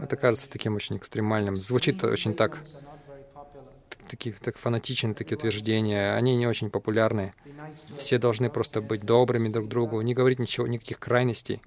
Это 0.00 0.16
кажется 0.16 0.48
таким 0.48 0.76
очень 0.76 0.96
экстремальным. 0.96 1.56
Звучит 1.56 2.02
очень 2.04 2.32
так, 2.32 2.62
таких, 4.08 4.40
так 4.40 4.56
фанатичны 4.56 5.14
такие 5.14 5.36
утверждения. 5.36 6.14
Они 6.14 6.34
не 6.36 6.46
очень 6.46 6.70
популярны. 6.70 7.32
Все 7.96 8.18
должны 8.18 8.50
просто 8.50 8.80
быть 8.80 9.02
добрыми 9.04 9.48
друг 9.48 9.68
другу, 9.68 10.00
не 10.00 10.14
говорить 10.14 10.38
ничего, 10.38 10.66
никаких 10.66 10.98
крайностей. 10.98 11.60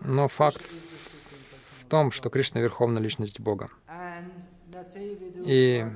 Но 0.00 0.28
факт 0.28 0.62
том, 1.88 2.10
что 2.10 2.30
Кришна— 2.30 2.60
Верховная 2.60 3.02
Личность 3.02 3.40
Бога. 3.40 3.68
И 5.44 5.86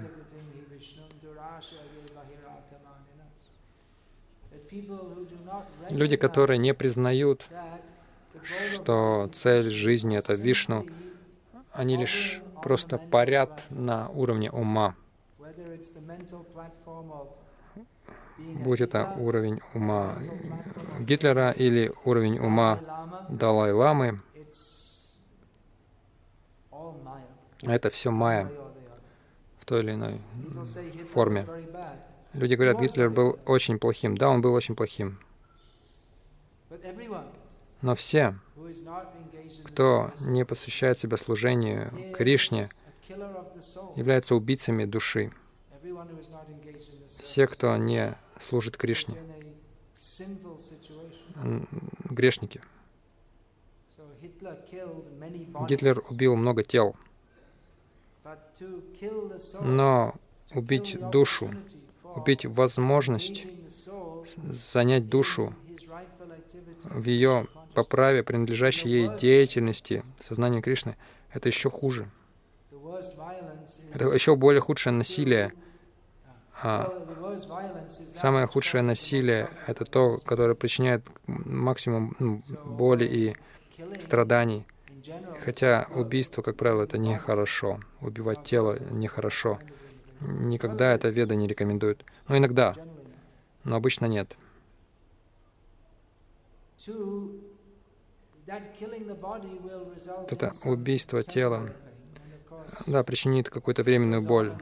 люди, 5.91 6.17
которые 6.17 6.59
не 6.59 6.75
признают, 6.75 7.47
что 8.73 9.31
цель 9.33 9.71
жизни— 9.71 10.17
это 10.19 10.35
Вишну, 10.35 10.87
они 11.73 11.97
лишь 11.97 12.41
просто 12.63 12.99
парят 12.99 13.67
на 13.71 14.09
уровне 14.09 14.51
ума. 14.51 14.95
Будь 18.39 18.81
это 18.81 19.13
уровень 19.17 19.61
ума 19.75 20.17
Гитлера 21.01 21.51
или 21.51 21.93
уровень 22.05 22.39
ума 22.39 22.81
Далай-ламы, 23.29 24.19
Это 27.63 27.91
все 27.91 28.11
майя 28.11 28.51
в 29.59 29.65
той 29.65 29.83
или 29.83 29.93
иной 29.93 30.21
форме. 31.13 31.47
Люди 32.33 32.55
говорят, 32.55 32.81
Гитлер 32.81 33.11
был 33.11 33.39
очень 33.47 33.79
плохим. 33.79 34.17
Да, 34.17 34.31
он 34.31 34.41
был 34.41 34.53
очень 34.55 34.75
плохим. 34.75 35.21
Но 37.83 37.95
все, 37.95 38.35
кто 39.65 40.13
не 40.21 40.45
посвящает 40.45 40.99
себя 40.99 41.17
служению 41.17 42.13
Кришне, 42.15 42.69
являются 43.97 44.35
убийцами 44.35 44.85
души. 44.85 45.33
Все, 47.09 47.47
кто 47.47 47.77
не 47.77 48.17
служит 48.39 48.77
Кришне, 48.77 49.17
грешники. 52.05 52.61
Гитлер 55.69 56.03
убил 56.09 56.37
много 56.37 56.63
тел. 56.63 56.97
Но 59.61 60.15
убить 60.55 60.97
душу, 61.11 61.51
убить 62.05 62.47
возможность 62.47 63.47
занять 64.45 65.09
душу 65.09 65.55
в 66.85 67.05
ее 67.05 67.47
по 67.75 67.85
праве 67.85 68.23
принадлежащей 68.23 68.91
ей 68.91 69.09
деятельности, 69.09 70.05
сознания 70.21 70.61
Кришны, 70.61 70.97
это 71.33 71.49
еще 71.49 71.71
хуже. 71.71 72.09
Это 73.93 74.05
еще 74.07 74.37
более 74.37 74.61
худшее 74.61 74.93
насилие. 74.93 75.53
А 76.63 76.93
самое 78.17 78.47
худшее 78.47 78.83
насилие— 78.83 79.49
это 79.67 79.85
то, 79.85 80.19
которое 80.19 80.55
причиняет 80.55 81.05
максимум 81.27 82.15
ну, 82.19 82.43
боли 82.65 83.05
и 83.05 83.37
страданий. 84.01 84.65
Хотя 85.45 85.89
убийство, 85.95 86.43
как 86.43 86.57
правило, 86.57 86.83
это 86.83 86.99
нехорошо. 86.99 87.81
Убивать 88.01 88.45
тело 88.45 88.79
нехорошо. 88.91 89.59
Никогда 90.21 90.95
это 90.95 91.09
веда 91.09 91.35
не 91.35 91.49
рекомендует. 91.49 92.05
Но 92.29 92.37
иногда, 92.39 92.75
но 93.65 93.77
обычно 93.77 94.07
нет. 94.07 94.37
Это 100.29 100.53
убийство 100.65 101.23
тела, 101.23 101.71
да, 102.87 103.03
причинит 103.05 103.51
какую-то 103.51 103.83
временную 103.83 104.23
боль. 104.23 104.53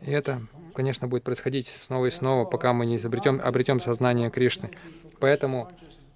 И 0.00 0.10
это, 0.10 0.42
конечно, 0.74 1.08
будет 1.08 1.24
происходить 1.24 1.68
снова 1.68 2.06
и 2.06 2.10
снова, 2.10 2.44
пока 2.44 2.72
мы 2.72 2.86
не 2.86 2.96
изобретем, 2.96 3.40
обретем 3.42 3.80
сознание 3.80 4.30
Кришны. 4.30 4.70
Поэтому 5.18 5.70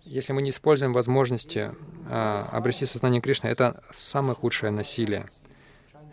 если 0.05 0.33
мы 0.33 0.43
не 0.43 0.51
используем 0.51 0.93
возможности 0.93 1.71
а, 2.09 2.47
обрести 2.53 2.87
сознание 2.87 3.21
Кришны, 3.21 3.49
это 3.49 3.83
самое 3.93 4.35
худшее 4.35 4.71
насилие. 4.71 5.27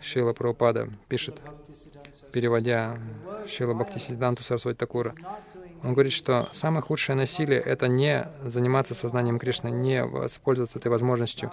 Шила 0.02 0.34
Прабхупада 0.34 0.90
пишет, 1.08 1.40
переводя 2.32 2.98
Шила 3.46 3.74
Бхактисиданту 3.74 4.42
Сарасвати 4.42 4.76
Такура, 4.76 5.14
он 5.82 5.92
говорит, 5.92 6.12
что 6.12 6.48
самое 6.52 6.82
худшее 6.82 7.16
насилие— 7.16 7.60
это 7.72 7.88
не 7.88 8.28
заниматься 8.44 8.94
сознанием 8.94 9.38
Кришны, 9.38 9.68
не 9.68 10.04
воспользоваться 10.04 10.78
этой 10.78 10.88
возможностью. 10.88 11.52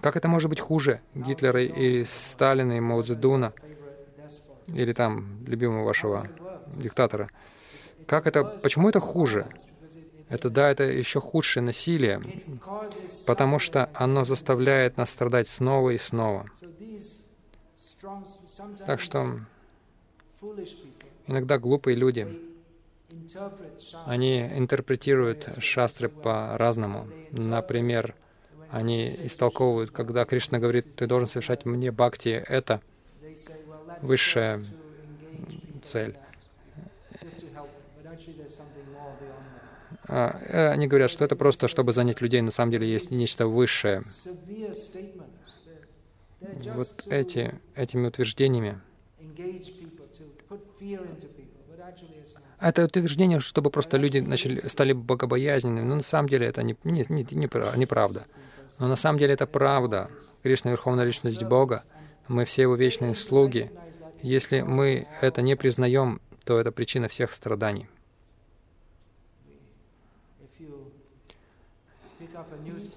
Как 0.00 0.16
это 0.16 0.28
может 0.28 0.48
быть 0.48 0.60
хуже 0.60 1.00
Гитлера 1.14 1.62
и 1.62 2.04
Сталина, 2.04 2.76
и 2.76 2.80
Мао 2.80 3.02
или 4.68 4.92
там 4.92 5.44
любимого 5.46 5.84
вашего 5.84 6.26
диктатора? 6.74 7.28
Как 8.06 8.26
это, 8.26 8.44
почему 8.44 8.88
это 8.88 9.00
хуже? 9.00 9.46
Это 10.30 10.50
да, 10.50 10.70
это 10.70 10.84
еще 10.84 11.20
худшее 11.20 11.62
насилие, 11.62 12.20
потому 13.26 13.58
что 13.58 13.90
оно 13.94 14.24
заставляет 14.24 14.96
нас 14.98 15.10
страдать 15.10 15.48
снова 15.48 15.90
и 15.90 15.98
снова. 15.98 16.46
Так 18.86 19.00
что 19.00 19.40
иногда 21.26 21.58
глупые 21.58 21.96
люди, 21.96 22.28
они 24.04 24.40
интерпретируют 24.40 25.48
шастры 25.58 26.08
по-разному. 26.08 27.12
Например, 27.30 28.14
они 28.68 29.14
истолковывают, 29.22 29.90
когда 29.90 30.24
Кришна 30.24 30.58
говорит, 30.58 30.86
ты 30.94 31.06
должен 31.06 31.28
совершать 31.28 31.64
мне 31.64 31.90
бхакти, 31.92 32.30
это 32.30 32.80
высшая 34.00 34.60
цель. 35.82 36.16
А, 40.08 40.38
э, 40.46 40.68
они 40.70 40.86
говорят, 40.86 41.10
что 41.10 41.24
это 41.24 41.36
просто, 41.36 41.68
чтобы 41.68 41.92
занять 41.92 42.20
людей, 42.20 42.40
на 42.40 42.50
самом 42.50 42.72
деле 42.72 42.90
есть 42.90 43.10
нечто 43.10 43.46
высшее. 43.46 44.02
вот 46.50 46.88
эти, 47.08 47.60
этими 47.74 48.06
утверждениями. 48.08 48.80
Это 52.60 52.84
утверждение, 52.84 53.40
чтобы 53.40 53.70
просто 53.70 53.96
люди 53.96 54.18
начали, 54.18 54.66
стали 54.66 54.92
богобоязненными. 54.92 55.84
Но 55.84 55.96
на 55.96 56.02
самом 56.02 56.28
деле 56.28 56.46
это 56.46 56.62
не, 56.62 56.76
не, 56.84 57.04
не, 57.08 57.26
не, 57.30 57.76
неправда. 57.76 58.24
Но 58.78 58.88
на 58.88 58.96
самом 58.96 59.18
деле 59.18 59.34
это 59.34 59.46
правда. 59.46 60.10
Кришна— 60.42 60.70
Верховная 60.72 61.04
Личность 61.04 61.42
Бога. 61.44 61.82
Мы 62.26 62.44
все 62.44 62.62
Его 62.62 62.74
вечные 62.74 63.14
слуги. 63.14 63.70
Если 64.22 64.62
мы 64.62 65.06
это 65.20 65.42
не 65.42 65.54
признаем, 65.54 66.20
то 66.44 66.58
это 66.58 66.72
причина 66.72 67.08
всех 67.08 67.32
страданий. 67.32 67.88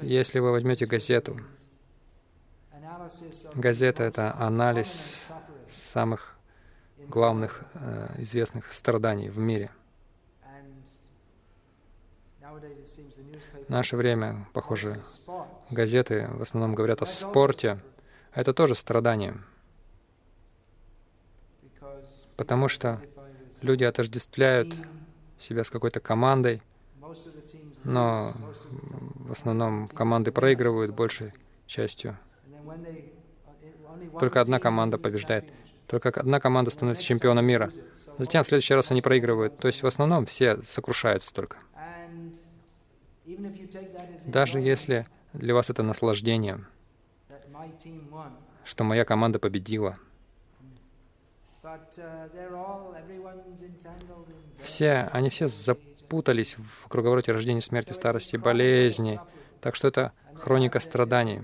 Если 0.02 0.40
вы 0.40 0.52
возьмете 0.52 0.86
газету, 0.86 1.40
газета— 3.56 4.04
это 4.06 4.36
анализ 4.38 5.30
самых 5.70 6.38
главных 7.08 7.64
э, 7.74 8.22
известных 8.22 8.72
страданий 8.72 9.30
в 9.30 9.38
мире. 9.38 9.70
В 13.68 13.70
наше 13.70 13.96
время, 13.96 14.48
похоже, 14.54 15.02
газеты 15.70 16.28
в 16.32 16.42
основном 16.42 16.76
говорят 16.76 17.02
о 17.02 17.06
спорте. 17.06 17.80
Это 18.34 18.54
тоже 18.54 18.76
страдание. 18.76 19.38
Потому 22.36 22.68
что 22.68 23.02
люди 23.62 23.84
отождествляют 23.84 24.74
себя 25.38 25.64
с 25.64 25.70
какой-то 25.70 26.00
командой, 26.00 26.62
но 27.84 28.34
в 29.16 29.32
основном 29.32 29.88
команды 29.88 30.32
проигрывают 30.32 30.94
большей 30.94 31.34
частью. 31.66 32.18
Только 34.20 34.42
одна 34.42 34.60
команда 34.60 34.98
побеждает. 34.98 35.46
Только 35.92 36.08
одна 36.08 36.40
команда 36.40 36.72
становится 36.72 37.04
чемпионом 37.04 37.46
мира. 37.46 37.70
Затем 38.18 38.46
в 38.46 38.48
следующий 38.48 38.74
раз 38.74 38.92
они 38.92 39.02
проигрывают. 39.02 39.58
То 39.58 39.68
есть 39.68 39.84
в 39.84 39.88
основном 39.88 40.26
все 40.26 40.62
сокрушаются 40.62 41.34
только. 41.34 41.58
Даже 44.26 44.62
если 44.62 45.06
для 45.34 45.54
вас 45.54 45.70
это 45.70 45.84
наслаждение, 45.84 46.66
что 48.64 48.86
моя 48.86 49.04
команда 49.04 49.38
победила, 49.38 49.98
все, 54.64 55.10
они 55.12 55.30
все 55.30 55.48
запутались 55.48 56.56
в 56.58 56.88
круговороте 56.88 57.34
рождения, 57.34 57.60
смерти, 57.60 57.92
старости, 57.92 58.38
болезни. 58.38 59.20
Так 59.60 59.76
что 59.76 59.90
это 59.90 60.14
хроника 60.36 60.80
страданий. 60.80 61.42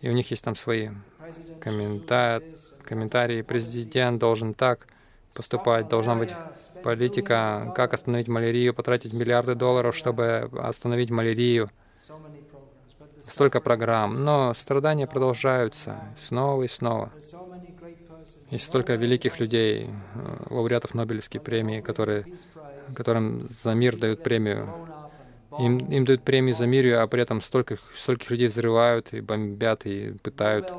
И 0.00 0.08
у 0.08 0.12
них 0.12 0.30
есть 0.30 0.42
там 0.42 0.56
свои 0.56 0.88
комментарии, 1.60 2.56
комментарии. 2.84 3.42
Президент 3.42 4.18
должен 4.20 4.54
так 4.54 4.86
поступать, 5.34 5.88
должна 5.88 6.16
быть 6.16 6.38
политика, 6.82 7.70
как 7.74 7.94
остановить 7.94 8.28
малярию, 8.28 8.74
потратить 8.74 9.12
миллиарды 9.12 9.54
долларов, 9.54 9.96
чтобы 9.96 10.50
остановить 10.54 11.10
малярию. 11.10 11.70
Столько 13.26 13.60
программ, 13.60 14.24
но 14.24 14.54
страдания 14.54 15.06
продолжаются 15.06 16.00
снова 16.18 16.62
и 16.62 16.68
снова. 16.68 17.12
Есть 18.50 18.64
столько 18.66 18.94
великих 18.94 19.40
людей, 19.40 19.90
лауреатов 20.50 20.94
Нобелевской 20.94 21.40
премии, 21.40 21.80
которые, 21.80 22.26
которым 22.94 23.48
за 23.48 23.74
мир 23.74 23.96
дают 23.96 24.22
премию 24.22 24.76
им, 25.56 25.78
им 25.78 26.04
дают 26.04 26.24
премию 26.24 26.54
за 26.54 26.66
мир, 26.66 26.94
а 27.00 27.06
при 27.08 27.22
этом 27.22 27.40
столько, 27.40 27.78
стольких 27.94 28.30
людей 28.30 28.48
взрывают 28.48 29.12
и 29.12 29.20
бомбят 29.20 29.86
и 29.86 30.12
пытают. 30.22 30.74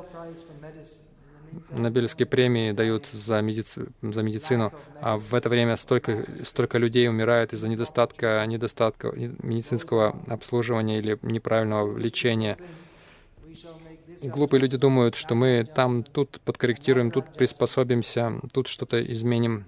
Нобелевские 1.70 2.26
премии 2.26 2.72
дают 2.72 3.06
за, 3.06 3.40
медици... 3.40 3.86
за 4.02 4.22
медицину, 4.22 4.72
а 5.00 5.16
в 5.16 5.34
это 5.34 5.48
время 5.48 5.76
столько, 5.76 6.24
столько 6.44 6.78
людей 6.78 7.08
умирают 7.08 7.52
из-за 7.52 7.68
недостатка, 7.68 8.44
недостатка 8.46 9.12
медицинского 9.12 10.18
обслуживания 10.26 10.98
или 10.98 11.18
неправильного 11.22 11.96
лечения. 11.96 12.56
Глупые 14.22 14.60
люди 14.60 14.76
думают, 14.76 15.14
что 15.14 15.34
мы 15.34 15.66
там, 15.74 16.02
тут 16.02 16.40
подкорректируем, 16.44 17.10
тут 17.10 17.32
приспособимся, 17.34 18.40
тут 18.52 18.66
что-то 18.66 19.00
изменим. 19.12 19.66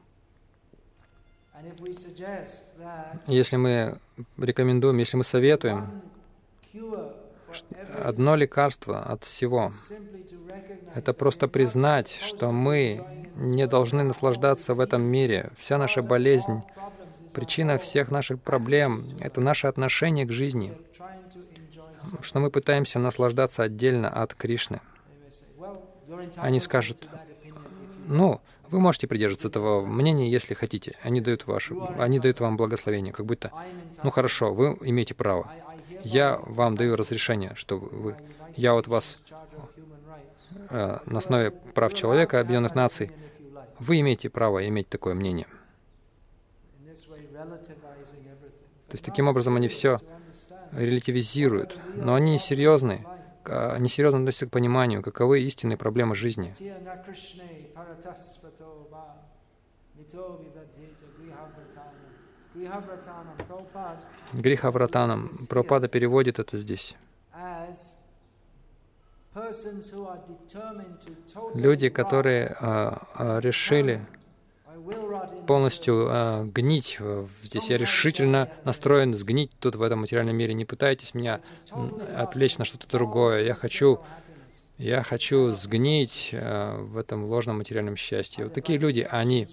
Если 3.26 3.56
мы 3.56 3.98
рекомендуем, 4.38 4.98
если 4.98 5.16
мы 5.16 5.24
советуем 5.24 6.02
одно 8.04 8.36
лекарство 8.36 9.02
от 9.02 9.24
всего, 9.24 9.70
это 10.94 11.12
просто 11.12 11.48
признать, 11.48 12.18
что 12.20 12.50
мы 12.50 13.04
не 13.36 13.66
должны 13.66 14.02
наслаждаться 14.02 14.74
в 14.74 14.80
этом 14.80 15.02
мире. 15.02 15.50
Вся 15.58 15.78
наша 15.78 16.02
болезнь, 16.02 16.62
причина 17.32 17.78
всех 17.78 18.10
наших 18.10 18.40
проблем— 18.40 19.08
это 19.20 19.40
наше 19.40 19.66
отношение 19.66 20.26
к 20.26 20.32
жизни, 20.32 20.76
что 22.20 22.40
мы 22.40 22.50
пытаемся 22.50 22.98
наслаждаться 22.98 23.62
отдельно 23.62 24.08
от 24.08 24.34
Кришны. 24.34 24.80
Они 26.36 26.58
скажут, 26.60 27.06
ну, 28.06 28.40
вы 28.70 28.80
можете 28.80 29.06
придерживаться 29.06 29.48
этого 29.48 29.84
мнения, 29.84 30.30
если 30.30 30.54
хотите. 30.54 30.96
Они 31.02 31.20
дают, 31.20 31.46
вашу, 31.46 31.88
они 31.98 32.18
дают 32.18 32.40
вам 32.40 32.56
благословение, 32.56 33.12
как 33.12 33.26
будто, 33.26 33.52
ну 34.02 34.10
хорошо, 34.10 34.52
вы 34.52 34.76
имеете 34.82 35.14
право. 35.14 35.50
Я 36.02 36.38
вам 36.44 36.76
даю 36.76 36.96
разрешение, 36.96 37.52
что 37.54 37.78
вы, 37.78 38.16
я 38.56 38.74
вот 38.74 38.86
вас 38.86 39.18
э, 40.70 40.98
на 41.06 41.18
основе 41.18 41.50
прав 41.50 41.94
человека 41.94 42.40
Объединенных 42.40 42.74
Наций, 42.74 43.10
вы 43.78 44.00
имеете 44.00 44.30
право 44.30 44.66
иметь 44.68 44.88
такое 44.88 45.14
мнение. 45.14 45.46
То 48.88 48.94
есть 48.94 49.04
таким 49.04 49.28
образом 49.28 49.56
они 49.56 49.68
все 49.68 49.98
релятивизируют, 50.72 51.78
но 51.94 52.14
они 52.14 52.34
несерьезны, 52.34 53.06
они 53.44 53.88
серьезно 53.88 54.20
относятся 54.20 54.46
к 54.46 54.50
пониманию, 54.50 55.02
каковы 55.02 55.42
истинные 55.42 55.76
проблемы 55.76 56.14
жизни. 56.14 56.52
Грихавратанам. 64.32 65.30
Прабхупада 65.48 65.88
переводит 65.88 66.38
это 66.38 66.56
здесь. 66.58 66.96
Люди, 71.54 71.88
которые 71.88 72.56
а, 72.60 73.06
а, 73.14 73.38
решили 73.40 74.04
полностью 75.46 76.06
а, 76.08 76.44
гнить 76.44 76.98
здесь. 77.42 77.70
Я 77.70 77.76
решительно 77.76 78.50
настроен 78.64 79.14
сгнить 79.14 79.50
тут 79.58 79.76
в 79.76 79.82
этом 79.82 80.00
материальном 80.00 80.36
мире. 80.36 80.54
Не 80.54 80.64
пытайтесь 80.64 81.14
меня 81.14 81.40
отвлечь 82.16 82.58
на 82.58 82.64
что-то 82.64 82.88
другое. 82.88 83.44
Я 83.44 83.54
хочу 83.54 84.00
я 84.78 85.02
хочу 85.02 85.50
сгнить 85.50 86.30
э, 86.30 86.76
в 86.78 86.96
этом 86.98 87.24
ложном 87.24 87.58
материальном 87.58 87.96
счастье. 87.96 88.44
Вот 88.44 88.54
такие 88.54 88.78
люди, 88.78 89.04
они 89.10 89.48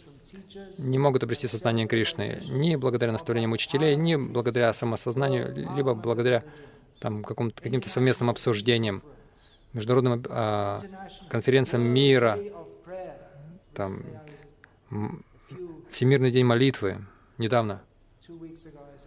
не 0.77 0.99
могут 0.99 1.23
обрести 1.23 1.47
сознание 1.47 1.87
Кришны 1.87 2.41
ни 2.47 2.75
благодаря 2.75 3.11
наставлениям 3.11 3.51
учителей, 3.51 3.95
ни 3.95 4.15
благодаря 4.15 4.71
самосознанию, 4.73 5.51
либо 5.75 5.95
благодаря 5.95 6.43
там, 6.99 7.23
каким-то 7.23 7.89
совместным 7.89 8.29
обсуждениям, 8.29 9.01
международным 9.75 10.23
э, 10.27 10.77
конференциям 11.29 11.83
мира, 11.83 12.39
там, 13.73 14.01
Всемирный 15.91 16.31
день 16.31 16.45
молитвы. 16.45 16.97
Недавно, 17.37 17.81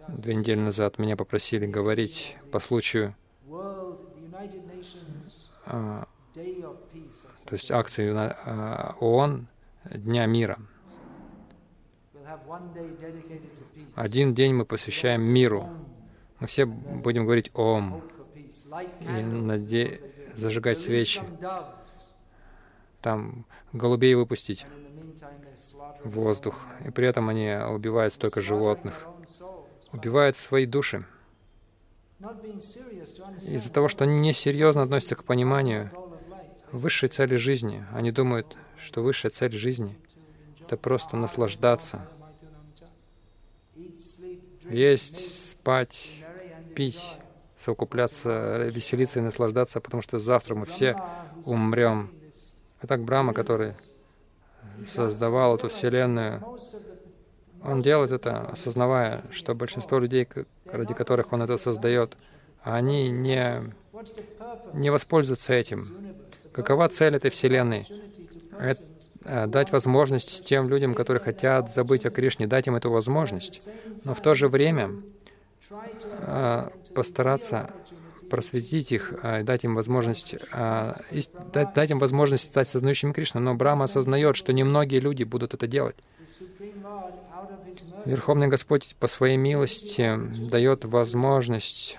две 0.07 0.35
недели 0.35 0.59
назад, 0.59 0.99
меня 0.99 1.17
попросили 1.17 1.65
говорить 1.65 2.37
по 2.51 2.59
случаю 2.59 3.15
а, 5.65 6.07
то 7.45 7.53
есть 7.53 7.71
акции 7.71 8.13
а, 8.15 8.95
ООН 8.99 9.47
Дня 9.95 10.25
мира. 10.25 10.57
Один 13.95 14.33
день 14.33 14.53
мы 14.53 14.65
посвящаем 14.65 15.21
миру. 15.21 15.69
Мы 16.39 16.47
все 16.47 16.65
будем 16.65 17.23
говорить 17.23 17.49
«Ом» 17.53 18.03
и 19.01 19.21
наде... 19.21 20.01
зажигать 20.39 20.79
свечи. 20.79 21.21
Там 23.01 23.45
голубей 23.73 24.15
выпустить 24.15 24.65
в 26.03 26.09
воздух. 26.11 26.61
И 26.85 26.91
при 26.91 27.07
этом 27.07 27.29
они 27.29 27.55
убивают 27.69 28.13
столько 28.13 28.41
животных. 28.41 29.05
Убивают 29.91 30.35
свои 30.35 30.65
души 30.65 31.05
из-за 33.41 33.71
того, 33.71 33.87
что 33.87 34.03
они 34.03 34.19
несерьезно 34.19 34.81
относятся 34.81 35.15
к 35.15 35.23
пониманию 35.23 35.91
высшей 36.71 37.09
цели 37.09 37.37
жизни. 37.37 37.85
Они 37.93 38.11
думают, 38.11 38.57
что 38.77 39.01
высшая 39.01 39.29
цель 39.29 39.51
жизни— 39.51 39.97
это 40.61 40.77
просто 40.77 41.17
наслаждаться, 41.17 42.07
есть, 44.69 45.49
спать, 45.49 46.23
пить, 46.75 47.17
совокупляться, 47.59 48.69
веселиться 48.69 49.19
и 49.19 49.23
наслаждаться, 49.23 49.81
потому 49.81 50.01
что 50.01 50.17
завтра 50.19 50.55
мы 50.55 50.65
все 50.65 50.95
умрем. 51.45 52.09
Итак, 52.81 53.03
Брама, 53.03 53.33
который 53.33 53.73
создавал 54.87 55.57
эту 55.57 55.67
Вселенную, 55.67 56.41
он 57.61 57.81
делает 57.81 58.11
это, 58.11 58.47
осознавая, 58.47 59.23
что 59.31 59.53
большинство 59.53 59.99
людей, 59.99 60.27
ради 60.65 60.93
которых 60.93 61.33
он 61.33 61.41
это 61.41 61.57
создает, 61.57 62.15
они 62.63 63.09
не, 63.09 63.73
не 64.73 64.89
воспользуются 64.89 65.53
этим. 65.53 65.85
Какова 66.53 66.87
цель 66.87 67.15
этой 67.15 67.29
Вселенной? 67.29 67.85
Это 68.57 68.81
э, 69.25 69.47
дать 69.47 69.71
возможность 69.71 70.45
тем 70.45 70.67
людям, 70.69 70.93
которые 70.93 71.21
хотят 71.21 71.69
забыть 71.69 72.05
о 72.05 72.09
Кришне, 72.09 72.47
дать 72.47 72.67
им 72.67 72.75
эту 72.75 72.89
возможность, 72.89 73.69
но 74.03 74.13
в 74.13 74.21
то 74.21 74.33
же 74.33 74.47
время 74.47 74.91
постараться 76.93 77.71
просветить 78.29 78.91
их, 78.91 79.13
э, 79.23 79.43
дать 79.43 79.63
им 79.63 79.75
возможность, 79.75 80.35
дать, 80.53 81.73
дать 81.73 81.89
им 81.89 81.99
возможность 81.99 82.45
стать 82.45 82.67
сознающими 82.67 83.11
Кришну. 83.11 83.41
Но 83.41 83.55
Брахма 83.55 83.85
осознает, 83.85 84.35
что 84.35 84.53
немногие 84.53 85.01
люди 85.01 85.23
будут 85.23 85.53
это 85.53 85.67
делать. 85.67 85.95
Верховный 88.05 88.47
Господь 88.47 88.95
по 88.99 89.07
своей 89.07 89.37
милости 89.37 90.17
дает 90.49 90.85
возможность 90.85 91.97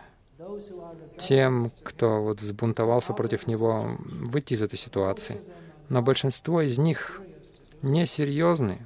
тем, 1.18 1.70
кто 1.82 2.22
вот 2.22 2.40
взбунтовался 2.40 3.12
против 3.12 3.46
Него, 3.46 3.96
выйти 3.98 4.54
из 4.54 4.62
этой 4.62 4.78
ситуации. 4.78 5.40
Но 5.88 6.02
большинство 6.02 6.62
из 6.62 6.78
них 6.78 7.20
несерьезны 7.82 8.78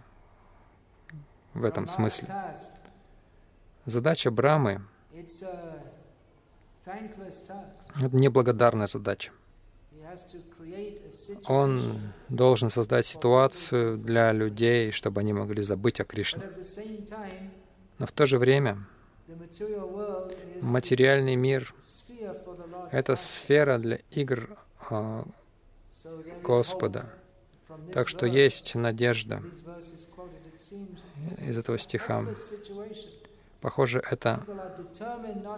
в 1.53 1.65
этом 1.65 1.89
смысле. 1.89 2.29
Задача 3.87 4.31
Брамы— 4.31 4.81
это 6.85 8.17
неблагодарная 8.17 8.87
задача. 8.87 9.33
Он 11.47 12.01
должен 12.29 12.71
создать 12.71 13.07
ситуацию 13.07 13.99
для 13.99 14.33
людей, 14.33 14.91
чтобы 14.91 15.21
они 15.21 15.33
могли 15.33 15.63
забыть 15.63 16.01
о 16.01 16.05
Кришне. 16.05 16.43
Но 17.99 18.07
в 18.07 18.13
то 18.13 18.27
же 18.27 18.39
время 18.39 18.87
материальный 20.61 21.37
мир— 21.37 21.75
это 22.91 23.17
сфера 23.17 23.79
для 23.79 24.01
игр 24.11 24.57
а, 24.91 25.27
Господа. 26.43 27.13
Так 27.93 28.09
что 28.09 28.27
есть 28.27 28.75
надежда 28.75 29.43
из 31.39 31.59
этого 31.59 31.79
стиха. 31.79 32.25
Похоже, 33.65 34.03
это 34.11 34.45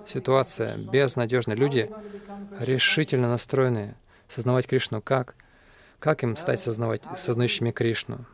ситуация 0.07 0.79
безнадежная. 0.79 1.57
Люди 1.57 1.91
решительно 2.61 3.29
настроены 3.29 3.97
сознавать 4.29 4.69
Кришну. 4.69 5.03
Как? 5.03 5.35
Как 5.99 6.23
им 6.23 6.37
стать 6.37 6.61
сознавать, 6.61 7.03
сознающими 7.19 7.73
Кришну? 7.73 8.25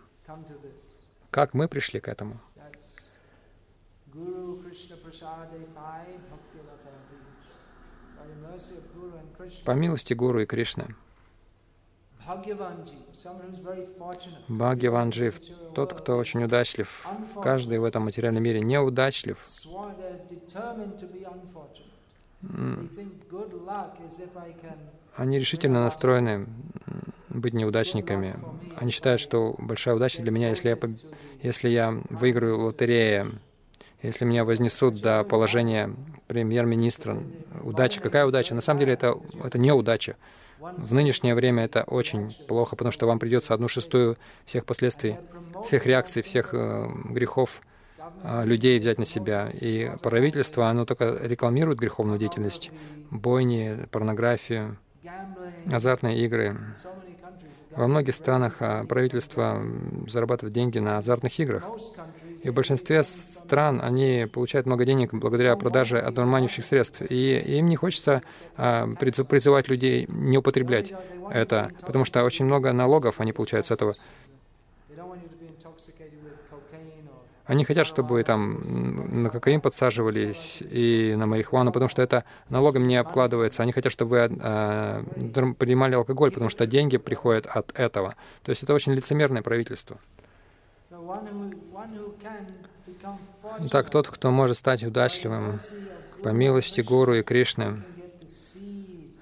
Как 1.30 1.54
мы 1.54 1.68
пришли 1.68 2.00
к 2.00 2.08
этому? 2.08 2.38
По 9.64 9.70
милости 9.70 10.12
Гуру 10.12 10.40
и 10.42 10.44
Кришны. 10.44 10.94
Бхагаванджив, 14.48 15.40
тот, 15.74 15.92
кто 15.92 16.16
очень 16.16 16.44
удачлив. 16.44 17.06
Каждый 17.42 17.78
в 17.78 17.84
этом 17.84 18.04
материальном 18.04 18.42
мире 18.42 18.60
неудачлив. 18.60 19.38
Они 25.14 25.38
решительно 25.38 25.84
настроены 25.84 26.46
быть 27.28 27.52
неудачниками. 27.52 28.34
Они 28.76 28.90
считают, 28.90 29.20
что 29.20 29.54
большая 29.58 29.94
удача 29.94 30.22
для 30.22 30.30
меня, 30.30 30.48
если 30.48 30.70
я, 30.70 30.78
если 31.42 31.68
я 31.68 32.02
выиграю 32.10 32.58
лотерею, 32.58 33.38
если 34.02 34.24
меня 34.24 34.44
вознесут 34.44 35.00
до 35.00 35.24
положения 35.24 35.94
премьер-министра. 36.26 37.18
Удача. 37.62 38.00
Какая 38.00 38.26
удача? 38.26 38.54
На 38.54 38.60
самом 38.60 38.80
деле 38.80 38.92
это, 38.94 39.18
это 39.42 39.58
не 39.58 39.72
удача. 39.72 40.16
В 40.58 40.94
нынешнее 40.94 41.34
время 41.34 41.64
это 41.64 41.82
очень 41.82 42.32
плохо, 42.46 42.76
потому 42.76 42.92
что 42.92 43.06
вам 43.06 43.18
придется 43.18 43.52
одну 43.54 43.68
шестую 43.68 44.16
всех 44.44 44.64
последствий, 44.64 45.18
всех 45.64 45.86
реакций, 45.86 46.22
всех 46.22 46.54
э, 46.54 46.88
грехов 47.10 47.62
э, 48.22 48.44
людей 48.44 48.78
взять 48.78 48.98
на 48.98 49.04
себя. 49.04 49.50
И 49.60 49.90
правительство, 50.02 50.68
оно 50.68 50.84
только 50.84 51.18
рекламирует 51.20 51.80
греховную 51.80 52.18
деятельность, 52.18 52.70
бойни, 53.10 53.76
порнографию, 53.90 54.78
азартные 55.70 56.24
игры. 56.24 56.56
Во 57.74 57.88
многих 57.88 58.14
странах 58.14 58.56
а, 58.60 58.84
правительство 58.84 59.62
зарабатывает 60.06 60.52
деньги 60.52 60.78
на 60.78 60.98
азартных 60.98 61.38
играх. 61.40 61.64
И 62.42 62.50
в 62.50 62.54
большинстве 62.54 63.02
стран 63.04 63.80
они 63.82 64.26
получают 64.32 64.66
много 64.66 64.84
денег 64.84 65.14
благодаря 65.14 65.56
продаже 65.56 65.98
одурманивающих 65.98 66.64
средств. 66.64 67.02
И 67.08 67.38
им 67.58 67.68
не 67.68 67.76
хочется 67.76 68.22
а, 68.56 68.88
призывать 68.88 69.68
людей 69.68 70.06
не 70.08 70.38
употреблять 70.38 70.92
это, 71.30 71.70
потому 71.86 72.04
что 72.04 72.24
очень 72.24 72.44
много 72.44 72.72
налогов 72.72 73.20
они 73.20 73.32
получают 73.32 73.66
с 73.66 73.70
этого. 73.70 73.94
Они 77.44 77.64
хотят, 77.64 77.86
чтобы 77.86 78.22
там 78.22 78.62
на 79.22 79.28
кокаин 79.28 79.60
подсаживались 79.60 80.62
и 80.62 81.14
на 81.16 81.26
марихуану, 81.26 81.72
потому 81.72 81.88
что 81.88 82.00
это 82.00 82.24
налогом 82.48 82.86
не 82.86 82.96
обкладывается. 82.96 83.62
Они 83.62 83.72
хотят, 83.72 83.92
чтобы 83.92 84.10
вы 84.10 84.38
э, 84.40 85.02
принимали 85.58 85.94
алкоголь, 85.94 86.30
потому 86.30 86.50
что 86.50 86.66
деньги 86.66 86.98
приходят 86.98 87.46
от 87.46 87.78
этого. 87.78 88.14
То 88.42 88.50
есть 88.50 88.62
это 88.62 88.72
очень 88.72 88.92
лицемерное 88.94 89.42
правительство. 89.42 89.98
Итак, 93.60 93.90
тот, 93.90 94.08
кто 94.08 94.30
может 94.30 94.56
стать 94.56 94.84
удачливым 94.84 95.58
по 96.22 96.28
милости 96.28 96.80
Гуру 96.80 97.14
и 97.14 97.22
Кришны, 97.22 97.82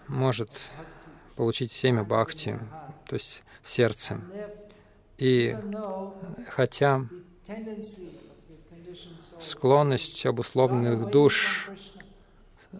может 0.08 0.50
получить 1.36 1.72
семя 1.72 2.02
Бхакти, 2.04 2.58
то 3.06 3.14
есть 3.14 3.42
в 3.62 3.70
сердце. 3.70 4.20
И 5.16 5.56
хотя 6.48 7.06
склонность 9.40 10.26
обусловленных 10.26 11.10
душ 11.10 11.70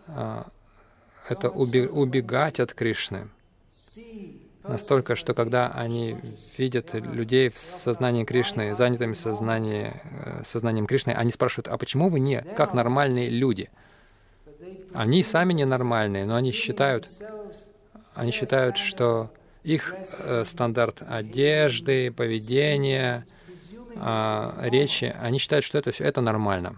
а,— 0.06 0.46
это 1.28 1.50
убегать 1.50 2.60
от 2.60 2.74
Кришны. 2.74 3.28
Настолько, 4.66 5.16
что 5.16 5.34
когда 5.34 5.68
они 5.68 6.16
видят 6.56 6.94
людей 6.94 7.48
в 7.48 7.58
сознании 7.58 8.24
Кришны, 8.24 8.74
занятыми 8.74 9.14
сознании, 9.14 9.92
э, 10.04 10.42
сознанием 10.46 10.86
Кришны, 10.86 11.10
они 11.12 11.30
спрашивают, 11.30 11.68
а 11.68 11.78
почему 11.78 12.08
вы 12.08 12.20
не 12.20 12.42
как 12.56 12.72
нормальные 12.74 13.30
люди? 13.30 13.70
Они 14.92 15.22
сами 15.22 15.52
ненормальные, 15.52 16.26
но 16.26 16.36
они 16.36 16.52
считают, 16.52 17.08
они 18.14 18.32
считают, 18.32 18.76
что 18.76 19.30
их 19.62 19.94
э, 20.18 20.44
стандарт 20.44 21.02
одежды, 21.08 22.10
поведения— 22.10 23.26
а, 23.96 24.54
речи, 24.62 25.14
они 25.20 25.38
считают, 25.38 25.64
что 25.64 25.78
это 25.78 25.90
все 25.92 26.04
это 26.04 26.20
нормально. 26.20 26.76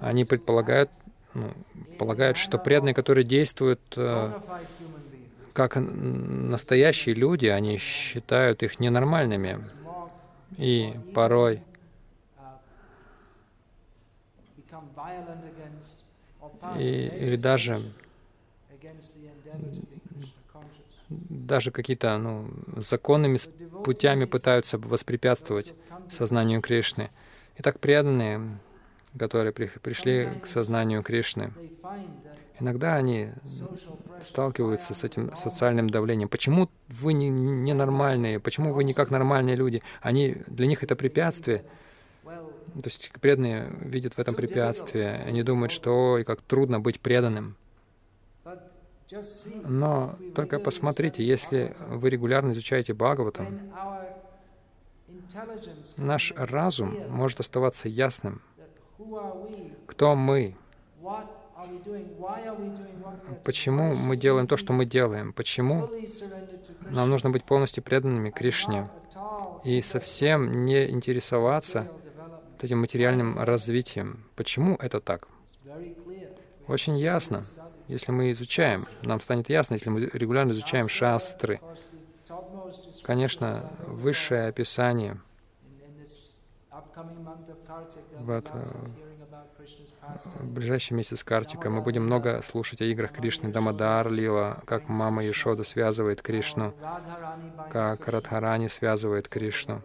Они 0.00 0.24
предполагают, 0.24 0.90
ну, 1.34 1.52
полагают, 1.98 2.36
что 2.36 2.58
преданные, 2.58 2.94
которые 2.94 3.24
действуют 3.24 3.80
э, 3.96 4.32
как 5.52 5.76
настоящие 5.76 7.14
люди, 7.14 7.46
они 7.46 7.78
считают 7.78 8.62
их 8.62 8.80
ненормальными. 8.80 9.64
И 10.58 10.94
порой 11.14 11.62
и, 16.78 17.08
или 17.20 17.36
даже 17.36 17.80
даже 21.08 21.70
какие-то 21.70 22.16
ну, 22.18 22.50
законными 22.76 23.38
путями 23.82 24.24
пытаются 24.24 24.78
воспрепятствовать 24.78 25.74
сознанию 26.10 26.60
Кришны. 26.60 27.10
Итак, 27.58 27.80
преданные, 27.80 28.58
которые 29.18 29.52
при, 29.52 29.66
пришли 29.66 30.38
к 30.40 30.46
сознанию 30.46 31.02
Кришны, 31.02 31.52
иногда 32.62 32.96
они 32.96 33.30
сталкиваются 34.20 34.94
с 34.94 35.04
этим 35.04 35.36
социальным 35.36 35.90
давлением. 35.90 36.28
Почему 36.28 36.70
вы 36.88 37.12
не, 37.12 37.28
ненормальные? 37.28 38.40
Почему 38.40 38.72
вы 38.72 38.84
не 38.84 38.94
как 38.94 39.10
нормальные 39.10 39.56
люди? 39.56 39.82
Они, 40.00 40.36
для 40.46 40.66
них 40.66 40.82
это 40.82 40.96
препятствие. 40.96 41.64
То 42.24 42.86
есть 42.86 43.10
преданные 43.20 43.70
видят 43.80 44.14
в 44.14 44.18
этом 44.18 44.34
препятствие. 44.34 45.24
Они 45.26 45.42
думают, 45.42 45.72
что 45.72 46.12
ой, 46.12 46.24
как 46.24 46.40
трудно 46.40 46.80
быть 46.80 47.00
преданным. 47.00 47.56
Но 49.64 50.16
только 50.34 50.58
посмотрите, 50.58 51.22
если 51.22 51.76
вы 51.80 52.08
регулярно 52.08 52.52
изучаете 52.52 52.94
Бхагаватам, 52.94 53.60
наш 55.98 56.32
разум 56.36 56.96
может 57.10 57.40
оставаться 57.40 57.88
ясным. 57.88 58.40
Кто 59.86 60.14
мы? 60.14 60.56
Почему 63.44 63.94
мы 63.94 64.16
делаем 64.16 64.46
то, 64.46 64.56
что 64.56 64.72
мы 64.72 64.84
делаем? 64.84 65.32
Почему 65.32 65.90
нам 66.90 67.10
нужно 67.10 67.30
быть 67.30 67.44
полностью 67.44 67.82
преданными 67.82 68.30
Кришне 68.30 68.88
и 69.64 69.80
совсем 69.82 70.64
не 70.64 70.90
интересоваться 70.90 71.88
этим 72.60 72.80
материальным 72.80 73.38
развитием? 73.38 74.24
Почему 74.36 74.76
это 74.76 75.00
так? 75.00 75.28
Очень 76.68 76.98
ясно. 76.98 77.42
Если 77.88 78.12
мы 78.12 78.30
изучаем, 78.30 78.80
нам 79.02 79.20
станет 79.20 79.48
ясно, 79.48 79.74
если 79.74 79.90
мы 79.90 80.00
регулярно 80.12 80.52
изучаем 80.52 80.88
шастры. 80.88 81.60
Конечно, 83.04 83.70
высшее 83.86 84.46
описание 84.46 85.20
вот, 88.20 88.50
в 90.40 90.46
ближайший 90.46 90.94
месяц 90.94 91.24
Картика 91.24 91.70
мы 91.70 91.82
будем 91.82 92.04
много 92.04 92.42
слушать 92.42 92.80
о 92.80 92.84
играх 92.84 93.12
Кришны, 93.12 93.50
Дамадар, 93.50 94.10
Лила, 94.10 94.62
как 94.66 94.88
мама 94.88 95.24
Ешода 95.24 95.64
связывает 95.64 96.22
Кришну, 96.22 96.74
как 97.70 98.08
Радхарани 98.08 98.68
связывает 98.68 99.28
Кришну. 99.28 99.82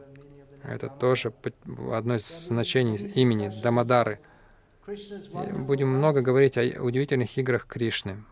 Это 0.63 0.89
тоже 0.89 1.33
одно 1.91 2.15
из 2.15 2.47
значений 2.47 2.97
имени 2.97 3.51
Дамадары— 3.61 4.19
Будем 4.87 5.89
много 5.89 6.21
говорить 6.21 6.57
о 6.57 6.61
удивительных 6.81 7.37
играх 7.37 7.67
Кришны. 7.67 8.23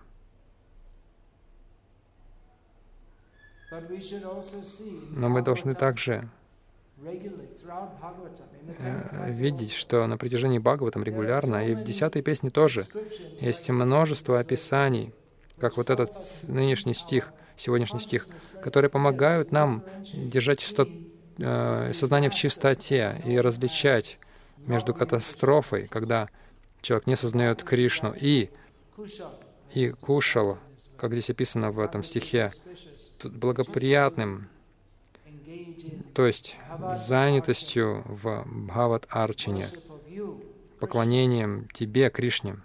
Но 5.10 5.27
мы 5.27 5.41
должны 5.41 5.75
также 5.75 6.29
видеть, 9.31 9.73
что 9.73 10.08
на 10.08 10.17
протяжении 10.17 10.60
Бхагаватам 10.60 11.03
регулярно, 11.03 11.67
и 11.67 11.75
в 11.75 11.84
десятой 11.84 12.21
песне 12.21 12.49
тоже, 12.49 12.86
есть 13.41 13.69
множество 13.69 14.39
описаний, 14.39 15.13
как 15.60 15.77
вот 15.77 15.89
этот 15.89 16.12
нынешний 16.43 16.93
стих, 16.93 17.34
сегодняшний 17.58 17.99
стих, 17.99 18.27
которые 18.62 18.89
помогают 18.89 19.51
нам 19.51 19.84
держать 20.13 20.60
чистот, 20.60 20.89
э, 21.38 21.91
сознание 21.93 22.29
в 22.29 22.36
чистоте 22.36 23.21
и 23.25 23.39
различать 23.39 24.17
между 24.58 24.93
катастрофой, 24.93 25.88
когда 25.88 26.29
человек 26.81 27.08
не 27.08 27.15
сознает 27.15 27.63
Кришну, 27.63 28.13
и, 28.19 28.49
и 29.73 29.89
кушал, 29.89 30.58
как 30.97 31.12
здесь 31.12 31.29
описано 31.29 31.71
в 31.71 31.79
этом 31.79 32.03
стихе, 32.03 32.51
благоприятным, 33.23 34.49
то 36.13 36.26
есть 36.26 36.58
занятостью 36.94 38.04
в 38.06 38.44
Бхават 38.46 39.06
Арчине, 39.10 39.68
поклонением 40.80 41.68
Тебе, 41.74 42.10
Кришне. 42.10 42.58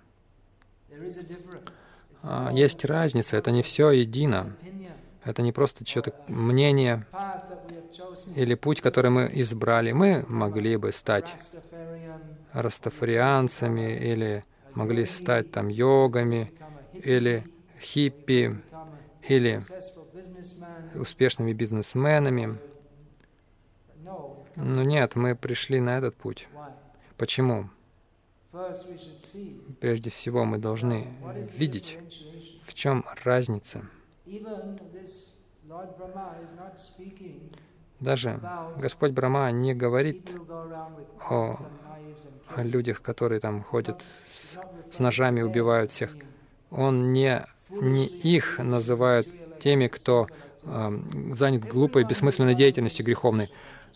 А, 2.23 2.51
есть 2.53 2.85
разница, 2.85 3.37
это 3.37 3.51
не 3.51 3.63
все 3.63 3.91
едино. 3.91 4.55
Это 5.25 5.43
не 5.43 5.53
просто 5.53 5.85
что-то 5.87 6.13
мнение 6.29 7.07
или 8.35 8.55
путь, 8.55 8.81
который 8.81 9.11
мы 9.11 9.31
избрали. 9.35 9.93
Мы 9.93 10.25
могли 10.29 10.77
бы 10.77 10.93
стать 10.93 11.37
растафарианцами 12.53 13.97
или 13.97 14.45
могли 14.75 15.05
стать 15.05 15.51
там 15.51 15.69
йогами 15.69 16.51
или 17.03 17.47
хиппи 17.81 18.61
или 19.29 19.61
успешными 20.95 21.53
бизнесменами. 21.53 22.59
Но 24.57 24.83
нет, 24.83 25.17
мы 25.17 25.35
пришли 25.35 25.81
на 25.81 25.99
этот 25.99 26.17
путь. 26.17 26.49
Почему? 27.17 27.71
Прежде 29.81 30.11
всего 30.11 30.45
мы 30.45 30.59
должны 30.59 31.07
видеть, 31.57 31.99
в 32.65 32.75
чем 32.75 33.05
разница. 33.25 33.83
Даже 38.01 38.41
Господь 38.77 39.13
Брахма 39.13 39.51
не 39.53 39.75
говорит 39.75 40.35
о 41.29 41.55
людях, 42.57 43.03
которые 43.03 43.41
там 43.41 43.63
ходят 43.63 44.03
с, 44.35 44.59
с 44.91 44.99
ножами, 44.99 45.43
убивают 45.43 45.91
всех. 45.91 46.17
Он 46.71 47.13
не, 47.13 47.45
не 47.71 48.07
их 48.07 48.59
называет 48.59 49.29
теми, 49.61 49.87
кто 49.89 50.27
э, 50.63 50.89
занят 51.35 51.65
глупой, 51.65 52.05
бессмысленной 52.05 52.55
деятельностью 52.55 53.05
греховной. 53.05 53.51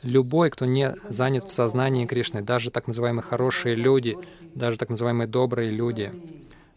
Любой, 0.04 0.50
кто 0.50 0.66
не 0.66 0.94
занят 1.08 1.44
в 1.44 1.52
сознании 1.52 2.04
Кришны, 2.04 2.42
даже 2.42 2.70
так 2.70 2.86
называемые 2.86 3.22
хорошие 3.22 3.74
люди, 3.74 4.18
даже 4.54 4.76
так 4.76 4.90
называемые 4.90 5.26
добрые 5.26 5.70
люди, 5.70 6.12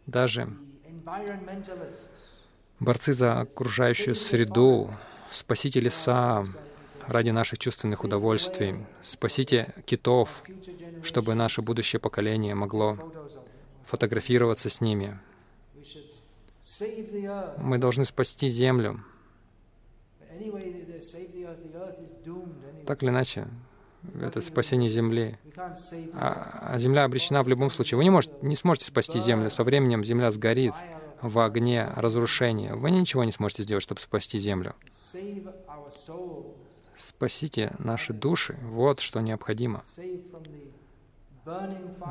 даже 0.06 0.56
борцы 2.80 3.12
за 3.12 3.42
окружающую 3.42 4.16
среду, 4.16 4.94
спасите 5.30 5.82
леса 5.82 6.46
ради 7.06 7.32
наших 7.32 7.60
чувственных 7.60 8.06
удовольствий, 8.06 8.86
спасите 9.02 9.74
китов, 9.86 10.42
чтобы 11.04 11.34
наше 11.36 11.62
будущее 11.62 12.00
поколение 12.00 12.56
могло 12.56 12.98
фотографироваться 13.84 14.70
с 14.70 14.80
ними. 14.80 15.20
Мы 17.58 17.78
должны 17.78 18.06
спасти 18.06 18.48
Землю. 18.48 19.04
Так 22.88 23.04
или 23.04 23.10
иначе, 23.10 23.48
это 24.22 24.42
спасение 24.42 24.90
Земли. 24.90 25.38
А, 26.14 26.72
а 26.74 26.80
Земля 26.80 27.04
обречена 27.04 27.44
в 27.44 27.50
любом 27.50 27.70
случае. 27.70 27.98
Вы 27.98 28.06
не, 28.06 28.10
можете, 28.10 28.34
не 28.42 28.56
сможете 28.56 28.86
спасти 28.86 29.20
Землю. 29.20 29.50
Со 29.50 29.64
временем 29.64 30.04
Земля 30.04 30.32
сгорит 30.32 30.74
в 31.22 31.40
огне 31.40 31.90
разрушения. 31.96 32.76
Вы 32.76 32.92
ничего 32.92 33.26
не 33.26 33.32
сможете 33.34 33.64
сделать, 33.64 33.84
чтобы 33.84 34.00
спасти 34.00 34.40
Землю. 34.40 34.74
Спасите 36.96 37.74
наши 37.78 38.14
души. 38.14 38.58
Вот 38.64 39.02
что 39.02 39.20
необходимо. 39.20 39.84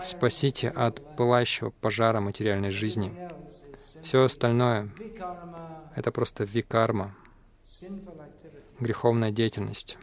Спасите 0.02 0.68
от 0.68 1.16
пылающего 1.16 1.70
пожара 1.80 2.20
материальной 2.20 2.70
жизни. 2.70 3.12
Все 4.02 4.24
остальное— 4.24 4.90
это 5.94 6.12
просто 6.12 6.44
викарма, 6.44 7.14
греховная 8.80 9.30
деятельность. 9.30 9.98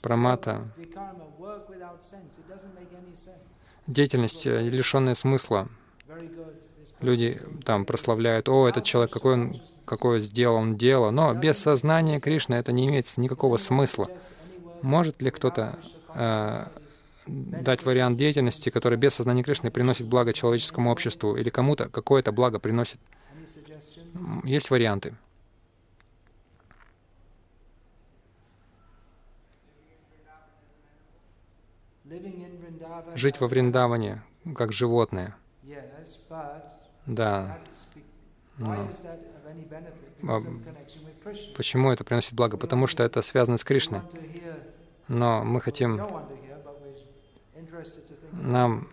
Прамата— 0.00 0.62
деятельность, 3.86 4.46
э, 4.46 4.62
лишенная 4.62 5.14
смысла. 5.14 5.68
Люди 7.00 7.38
там 7.64 7.84
прославляют, 7.84 8.48
о, 8.48 8.66
этот 8.66 8.84
человек, 8.84 9.12
какой 9.12 9.34
он, 9.34 9.56
какое 9.84 10.20
сделал 10.20 10.56
он 10.56 10.76
дело, 10.76 11.10
но 11.10 11.34
без 11.34 11.58
сознания 11.58 12.18
Кришны 12.18 12.54
это 12.54 12.72
не 12.72 12.86
имеет 12.86 13.06
никакого 13.18 13.58
смысла. 13.58 14.08
Может 14.80 15.20
ли 15.20 15.30
кто-то 15.30 15.78
э, 16.14 16.66
дать 17.26 17.84
вариант 17.84 18.16
деятельности, 18.16 18.70
который 18.70 18.96
без 18.96 19.14
сознания 19.14 19.42
Кришны 19.42 19.70
приносит 19.70 20.06
благо 20.06 20.32
человеческому 20.32 20.90
обществу? 20.90 21.36
Или 21.36 21.50
кому-то 21.50 21.90
какое-то 21.90 22.32
благо 22.32 22.58
приносит? 22.58 22.98
Есть 24.44 24.70
варианты. 24.70 25.14
Жить 33.14 33.40
во 33.40 33.48
Вриндаване 33.48 34.22
как 34.54 34.72
животное. 34.72 35.36
Да. 37.06 37.58
Но. 38.58 38.88
А 40.22 40.38
почему 41.56 41.90
это 41.90 42.04
приносит 42.04 42.34
благо? 42.34 42.56
Потому 42.56 42.86
что 42.86 43.02
это 43.02 43.22
связано 43.22 43.56
с 43.56 43.64
Кришной. 43.64 44.00
Но 45.08 45.44
мы 45.44 45.60
хотим... 45.60 46.00
Нам, 48.32 48.88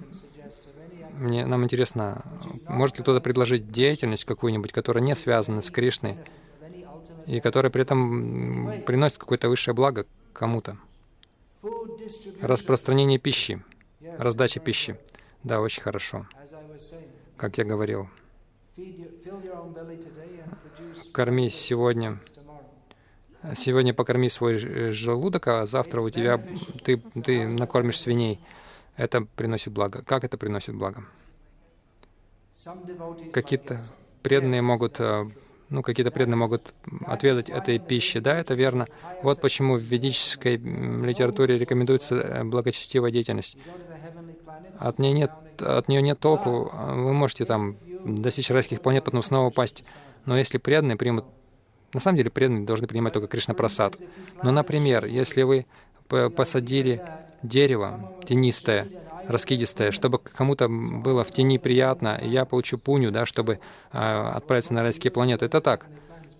мне, 1.13 1.45
нам 1.45 1.63
интересно, 1.63 2.23
может 2.67 2.97
ли 2.97 3.03
кто-то 3.03 3.21
предложить 3.21 3.71
деятельность 3.71 4.25
какую-нибудь, 4.25 4.71
которая 4.71 5.03
не 5.03 5.15
связана 5.15 5.61
с 5.61 5.69
Кришной, 5.69 6.17
и 7.25 7.39
которая 7.39 7.71
при 7.71 7.81
этом 7.81 8.83
приносит 8.85 9.17
какое-то 9.17 9.49
высшее 9.49 9.75
благо 9.75 10.05
кому-то? 10.33 10.77
Распространение 12.41 13.19
пищи, 13.19 13.63
раздача 14.17 14.59
пищи. 14.59 14.97
Да, 15.43 15.61
очень 15.61 15.81
хорошо. 15.81 16.27
Как 17.37 17.57
я 17.57 17.63
говорил, 17.63 18.09
корми 21.11 21.49
сегодня 21.49 22.19
сегодня 23.55 23.93
покорми 23.93 24.29
свой 24.29 24.57
желудок, 24.91 25.47
а 25.47 25.65
завтра 25.65 26.01
у 26.01 26.09
тебя 26.09 26.41
ты, 26.83 26.97
ты 26.97 27.47
накормишь 27.47 27.99
свиней. 27.99 28.39
Это 28.95 29.21
приносит 29.21 29.73
благо. 29.73 30.03
Как 30.03 30.23
это 30.23 30.37
приносит 30.37 30.75
благо? 30.75 31.03
Какие-то 33.31 33.81
преданные 34.21 34.61
могут, 34.61 34.99
э, 34.99 35.25
ну, 35.73 35.81
какие-то 35.81 36.11
преданные 36.11 36.37
могут 36.37 36.71
отведать 37.07 37.49
этой 37.49 37.79
пищи. 37.79 38.19
Да, 38.19 38.37
это 38.37 38.53
верно. 38.53 38.87
Вот 39.23 39.41
почему 39.41 39.75
в 39.75 39.81
ведической 39.81 40.57
литературе 40.57 41.57
рекомендуется 41.57 42.15
э, 42.15 42.43
благочестивая 42.43 43.09
деятельность. 43.09 43.57
от 44.77 44.99
нее 44.99 45.13
нет, 45.13 45.31
от 45.59 45.87
нее 45.87 46.03
нет 46.03 46.19
толку. 46.19 46.71
Вы 46.71 47.13
можете 47.13 47.45
там 47.45 47.77
достичь 48.05 48.51
райских 48.51 48.81
планет, 48.81 49.03
потом 49.03 49.23
снова 49.23 49.47
упасть. 49.47 49.83
Но 50.25 50.37
если 50.37 50.59
преданные 50.59 50.95
примут... 50.95 51.25
На 51.91 51.99
самом 51.99 52.17
деле 52.17 52.29
преданные 52.29 52.65
должны 52.65 52.85
принимать 52.85 53.13
только 53.13 53.27
Кришна 53.27 53.55
Прасад. 53.55 53.95
Но, 54.43 54.51
например, 54.51 55.05
если 55.05 55.41
вы 55.41 55.65
посадили 56.07 57.01
дерево 57.41 58.13
тенистое, 58.25 58.87
раскидистое, 59.27 59.91
чтобы 59.91 60.19
кому-то 60.19 60.67
было 60.69 61.23
в 61.23 61.31
тени 61.31 61.57
приятно, 61.57 62.19
и 62.21 62.29
я 62.29 62.45
получу 62.45 62.77
пуню, 62.77 63.11
да, 63.11 63.25
чтобы 63.25 63.59
э, 63.91 63.97
отправиться 63.97 64.73
на 64.73 64.83
райские 64.83 65.11
планеты. 65.11 65.45
Это 65.45 65.61
так. 65.61 65.87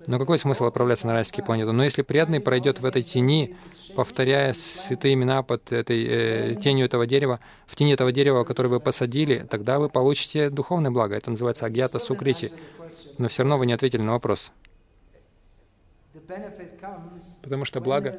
Но 0.06 0.20
какой 0.20 0.38
смысл 0.38 0.66
отправляться 0.66 1.08
на 1.08 1.14
райские 1.14 1.46
планеты? 1.46 1.72
Но 1.72 1.84
если 1.84 2.02
преданный 2.02 2.42
пройдет 2.42 2.80
в 2.80 2.86
этой 2.86 3.04
тени, 3.04 3.56
повторяя 3.96 4.54
святые 4.54 5.14
имена 5.14 5.44
под 5.44 5.72
этой 5.72 6.06
э, 6.06 6.56
тенью 6.56 6.86
этого 6.86 7.08
дерева, 7.08 7.40
в 7.66 7.76
тени 7.76 7.94
этого 7.94 8.12
дерева, 8.12 8.44
которое 8.44 8.70
вы 8.70 8.80
посадили, 8.80 9.46
тогда 9.50 9.80
вы 9.80 9.90
получите 9.90 10.50
духовное 10.50 10.92
благо. 10.92 11.16
Это 11.16 11.32
называется 11.32 11.66
агьята 11.66 12.00
сукрити. 12.00 12.52
Но 13.18 13.28
все 13.30 13.44
равно 13.44 13.58
вы 13.58 13.66
не 13.66 13.74
ответили 13.74 14.02
на 14.02 14.12
вопрос. 14.12 14.52
Потому 17.42 17.66
что 17.66 17.80
благо 17.82 18.18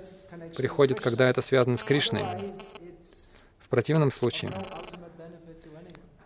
приходит, 0.56 1.00
когда 1.00 1.28
это 1.28 1.42
связано 1.42 1.76
с 1.76 1.82
Кришной. 1.82 2.22
В 3.64 3.68
противном 3.68 4.10
случае, 4.10 4.50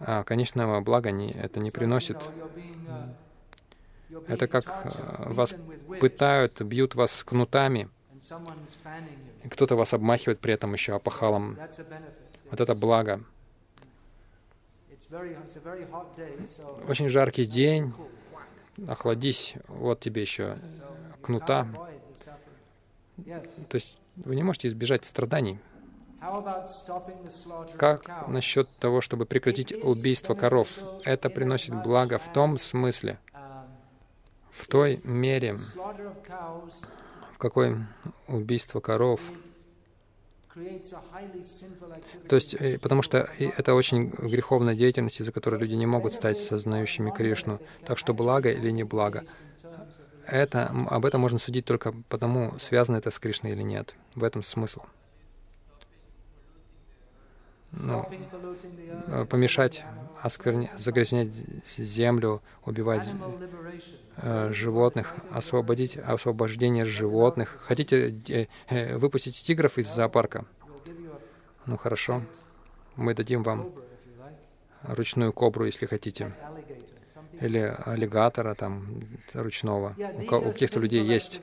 а, 0.01 0.24
конечного 0.24 0.80
блага 0.80 1.12
не, 1.12 1.30
это 1.30 1.61
не 1.61 1.70
приносит. 1.70 2.18
Это 4.26 4.49
как 4.49 4.64
э, 4.66 5.32
вас 5.32 5.55
пытают, 6.01 6.61
бьют 6.62 6.95
вас 6.95 7.22
кнутами, 7.22 7.89
и 9.45 9.49
кто-то 9.49 9.76
вас 9.76 9.95
обмахивает 9.95 10.41
при 10.41 10.53
этом 10.53 10.72
еще 10.72 10.95
опахалом. 10.95 11.57
Вот 12.51 12.61
это 12.61 12.74
благо. 12.74 13.22
Очень 16.89 17.09
жаркий 17.09 17.45
день, 17.45 17.93
охладись, 18.89 19.55
вот 19.68 20.01
тебе 20.01 20.22
еще 20.22 20.59
кнута. 21.22 21.68
То 23.16 23.74
есть 23.74 23.99
вы 24.16 24.34
не 24.34 24.43
можете 24.43 24.68
избежать 24.68 25.05
страданий. 25.05 25.61
Как 27.77 28.29
насчет 28.29 28.69
того, 28.79 29.01
чтобы 29.01 29.25
прекратить 29.25 29.73
убийство 29.73 30.35
коров? 30.35 30.79
Это 31.05 31.31
приносит 31.31 31.75
благо 31.83 32.19
в 32.19 32.33
том 32.33 32.59
смысле, 32.59 33.19
в 34.51 34.66
той 34.66 35.01
мере, 35.05 35.57
в 37.33 37.39
какой 37.39 37.77
убийство 38.27 38.81
коров 38.81 39.21
то 42.29 42.35
есть, 42.35 42.55
э, 42.55 42.79
потому 42.79 43.03
что 43.03 43.29
это 43.39 43.75
очень 43.75 44.09
греховная 44.09 44.75
деятельность, 44.75 45.21
из-за 45.21 45.33
которой 45.33 45.61
люди 45.61 45.75
не 45.75 45.87
могут 45.87 46.12
стать 46.12 46.39
сознающими 46.39 47.11
Кришну. 47.11 47.61
Так 47.85 47.99
что 47.99 48.12
благо 48.12 48.51
или 48.51 48.71
не 48.71 48.85
благо. 48.85 49.25
Это, 50.27 50.66
об 50.91 51.07
этом 51.07 51.21
можно 51.21 51.39
судить 51.39 51.64
только 51.64 51.95
потому, 52.09 52.59
связано 52.59 52.97
это 52.97 53.11
с 53.11 53.19
Кришной 53.19 53.53
или 53.53 53.62
нет. 53.62 53.95
В 54.14 54.25
этом 54.25 54.43
смысл. 54.43 54.83
Ну, 57.73 58.09
э, 59.09 59.25
помешать 59.27 59.85
оскверня... 60.23 60.71
загрязнять 60.79 61.33
землю, 61.64 62.43
убивать 62.64 63.09
э, 64.16 64.53
животных, 64.53 65.14
освободить 65.31 65.97
освобождение 65.97 66.85
животных. 66.85 67.59
Хотите 67.61 68.14
э, 68.29 68.47
э, 68.69 68.97
выпустить 68.97 69.37
тигров 69.37 69.79
из 69.79 69.87
зоопарка? 69.89 70.45
Ну 71.66 71.77
хорошо, 71.77 72.23
мы 72.97 73.14
дадим 73.14 73.43
вам 73.43 73.71
ручную 74.83 75.33
кобру, 75.33 75.66
если 75.66 75.85
хотите, 75.85 76.35
или 77.41 77.77
аллигатора 77.85 78.55
там 78.55 79.03
ручного. 79.35 79.95
У, 79.99 80.35
у 80.35 80.53
каких-то 80.53 80.81
людей 80.81 81.05
есть 81.05 81.43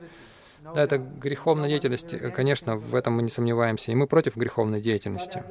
да, 0.74 0.82
это 0.82 0.98
греховная 0.98 1.68
деятельность, 1.68 2.14
конечно, 2.32 2.76
в 2.76 2.94
этом 2.94 3.14
мы 3.14 3.22
не 3.22 3.28
сомневаемся. 3.28 3.92
И 3.92 3.94
мы 3.94 4.06
против 4.06 4.36
греховной 4.36 4.80
деятельности, 4.80 5.42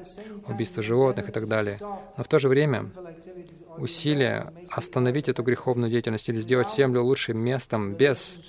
убийства 0.47 0.83
животных 0.83 1.29
и 1.29 1.31
так 1.31 1.47
далее. 1.47 1.79
Но 2.17 2.23
в 2.23 2.27
то 2.27 2.39
же 2.39 2.47
время 2.47 2.91
усилия 3.77 4.51
остановить 4.67 5.29
эту 5.29 5.43
греховную 5.43 5.89
деятельность 5.89 6.29
или 6.29 6.39
сделать 6.39 6.71
Землю 6.71 7.03
лучшим 7.03 7.37
местом 7.37 7.95
без 7.95 8.39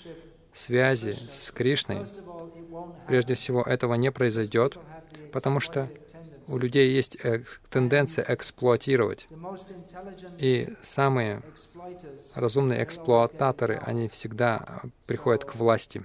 связи 0.53 1.17
с 1.31 1.51
Кришной, 1.51 2.05
прежде 3.07 3.35
всего, 3.35 3.63
этого 3.63 3.95
не 3.95 4.11
произойдет, 4.11 4.79
потому 5.33 5.61
что 5.61 5.91
у 6.49 6.59
людей 6.59 6.91
есть 6.93 7.19
тенденция 7.71 8.25
эксплуатировать. 8.29 9.29
И 10.39 10.69
самые 10.83 11.43
разумные 12.35 12.83
эксплуататоры, 12.85 13.77
они 13.83 14.09
всегда 14.09 14.83
приходят 15.07 15.45
к 15.45 15.55
власти. 15.57 16.05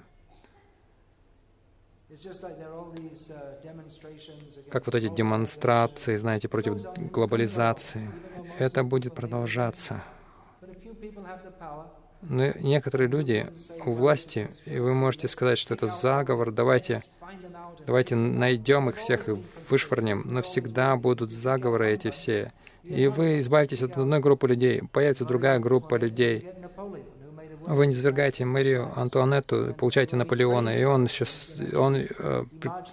Как 4.69 4.85
вот 4.85 4.95
эти 4.95 5.07
демонстрации, 5.07 6.17
знаете, 6.17 6.49
против 6.49 6.81
глобализации. 7.11 8.11
Это 8.59 8.83
будет 8.83 9.15
продолжаться. 9.15 10.03
Но 12.21 12.51
некоторые 12.59 13.07
люди 13.07 13.47
у 13.85 13.93
власти, 13.93 14.49
и 14.65 14.79
вы 14.79 14.93
можете 14.93 15.27
сказать, 15.27 15.57
что 15.57 15.73
это 15.73 15.87
заговор, 15.87 16.51
давайте, 16.51 17.01
давайте 17.85 18.15
найдем 18.15 18.89
их 18.89 18.97
всех 18.97 19.29
и 19.29 19.41
вышвырнем, 19.69 20.23
но 20.25 20.41
всегда 20.41 20.95
будут 20.97 21.31
заговоры 21.31 21.91
эти 21.91 22.11
все. 22.11 22.51
И 22.83 23.07
вы 23.07 23.39
избавитесь 23.39 23.83
от 23.83 23.97
одной 23.97 24.19
группы 24.19 24.47
людей, 24.47 24.81
появится 24.91 25.25
другая 25.25 25.59
группа 25.59 25.95
людей, 25.95 26.47
вы 27.67 27.87
не 27.87 27.93
звергаете 27.93 28.45
Марию 28.45 28.91
Антуанетту, 28.95 29.73
получаете 29.77 30.15
Наполеона, 30.15 30.69
и 30.69 30.83
он, 30.83 31.05
еще, 31.05 31.25
он 31.77 31.95
э, 31.95 32.45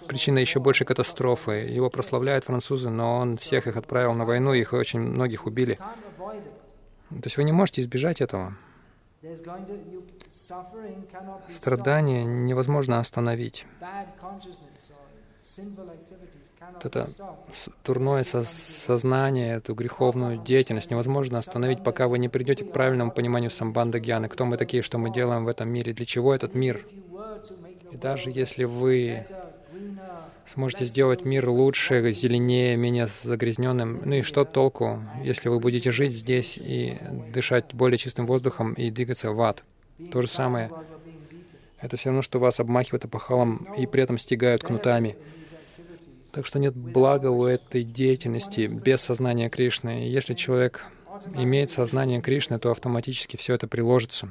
причина 0.07 0.39
еще 0.39 0.59
большей 0.59 0.85
катастрофы. 0.85 1.51
Его 1.51 1.89
прославляют 1.89 2.43
французы, 2.45 2.89
но 2.89 3.17
он 3.17 3.37
всех 3.37 3.67
их 3.67 3.77
отправил 3.77 4.13
на 4.13 4.25
войну, 4.25 4.53
их 4.53 4.73
очень 4.73 4.99
многих 4.99 5.45
убили. 5.45 5.79
То 7.09 7.25
есть 7.25 7.37
вы 7.37 7.43
не 7.43 7.51
можете 7.51 7.81
избежать 7.81 8.21
этого. 8.21 8.55
Страдания 11.49 12.23
невозможно 12.23 12.99
остановить 12.99 13.65
это 16.83 17.07
дурное 17.85 18.23
сознание, 18.23 19.57
эту 19.57 19.73
греховную 19.73 20.37
деятельность 20.43 20.91
невозможно 20.91 21.39
остановить, 21.39 21.83
пока 21.83 22.07
вы 22.07 22.19
не 22.19 22.29
придете 22.29 22.65
к 22.65 22.71
правильному 22.71 23.11
пониманию 23.11 23.49
самбанда 23.49 23.99
гьяны, 23.99 24.29
кто 24.29 24.45
мы 24.45 24.57
такие, 24.57 24.83
что 24.83 24.97
мы 24.97 25.11
делаем 25.11 25.45
в 25.45 25.47
этом 25.47 25.69
мире, 25.69 25.93
для 25.93 26.05
чего 26.05 26.33
этот 26.33 26.55
мир. 26.55 26.85
И 27.91 27.97
даже 27.97 28.29
если 28.29 28.65
вы 28.65 29.25
сможете 30.45 30.85
сделать 30.85 31.25
мир 31.25 31.49
лучше, 31.49 32.11
зеленее, 32.11 32.75
менее 32.75 33.07
загрязненным, 33.07 34.01
ну 34.03 34.15
и 34.15 34.21
что 34.21 34.45
толку, 34.45 35.03
если 35.23 35.49
вы 35.49 35.59
будете 35.59 35.91
жить 35.91 36.11
здесь 36.11 36.57
и 36.57 36.97
дышать 37.33 37.73
более 37.73 37.97
чистым 37.97 38.25
воздухом 38.25 38.73
и 38.73 38.89
двигаться 38.89 39.31
в 39.31 39.41
ад? 39.41 39.63
То 40.11 40.21
же 40.21 40.27
самое. 40.27 40.71
Это 41.81 41.97
все 41.97 42.09
равно, 42.09 42.21
что 42.21 42.39
вас 42.39 42.59
обмахивают 42.59 43.05
опахалом 43.05 43.67
и 43.77 43.85
при 43.85 44.03
этом 44.03 44.17
стягают 44.17 44.63
кнутами. 44.63 45.17
Так 46.33 46.45
что 46.45 46.59
нет 46.59 46.75
блага 46.75 47.27
у 47.27 47.45
этой 47.45 47.83
деятельности 47.83 48.69
без 48.71 49.01
сознания 49.01 49.49
Кришны. 49.49 50.05
И 50.05 50.09
если 50.09 50.33
человек 50.33 50.85
имеет 51.35 51.71
сознание 51.71 52.21
Кришны, 52.21 52.59
то 52.59 52.71
автоматически 52.71 53.35
все 53.35 53.55
это 53.55 53.67
приложится. 53.67 54.29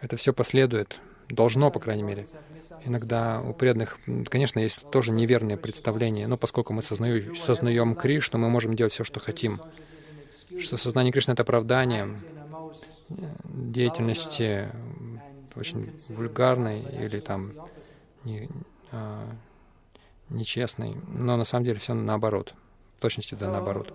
Это 0.00 0.16
все 0.16 0.32
последует. 0.32 1.00
Должно, 1.28 1.70
по 1.70 1.78
крайней 1.78 2.02
мере. 2.02 2.26
Иногда 2.84 3.40
у 3.40 3.52
преданных, 3.52 3.98
конечно, 4.28 4.58
есть 4.58 4.80
тоже 4.90 5.12
неверные 5.12 5.56
представления, 5.56 6.26
но 6.26 6.36
поскольку 6.36 6.72
мы 6.72 6.82
сознаю, 6.82 7.34
сознаем 7.36 7.94
Кришну, 7.94 8.38
мы 8.38 8.50
можем 8.50 8.74
делать 8.74 8.92
все, 8.92 9.04
что 9.04 9.20
хотим. 9.20 9.60
Что 10.58 10.76
сознание 10.76 11.12
Кришны— 11.12 11.32
это 11.34 11.42
оправдание 11.42 12.08
деятельности 13.44 14.68
очень 15.54 15.92
вульгарной 16.08 16.80
или 16.80 17.20
там 17.20 17.52
не, 18.24 18.48
а, 18.92 19.28
нечестный, 20.30 20.96
но 21.08 21.36
на 21.36 21.44
самом 21.44 21.64
деле 21.64 21.78
все 21.78 21.94
наоборот. 21.94 22.54
В 22.98 23.02
точности 23.02 23.34
да 23.34 23.50
наоборот. 23.50 23.90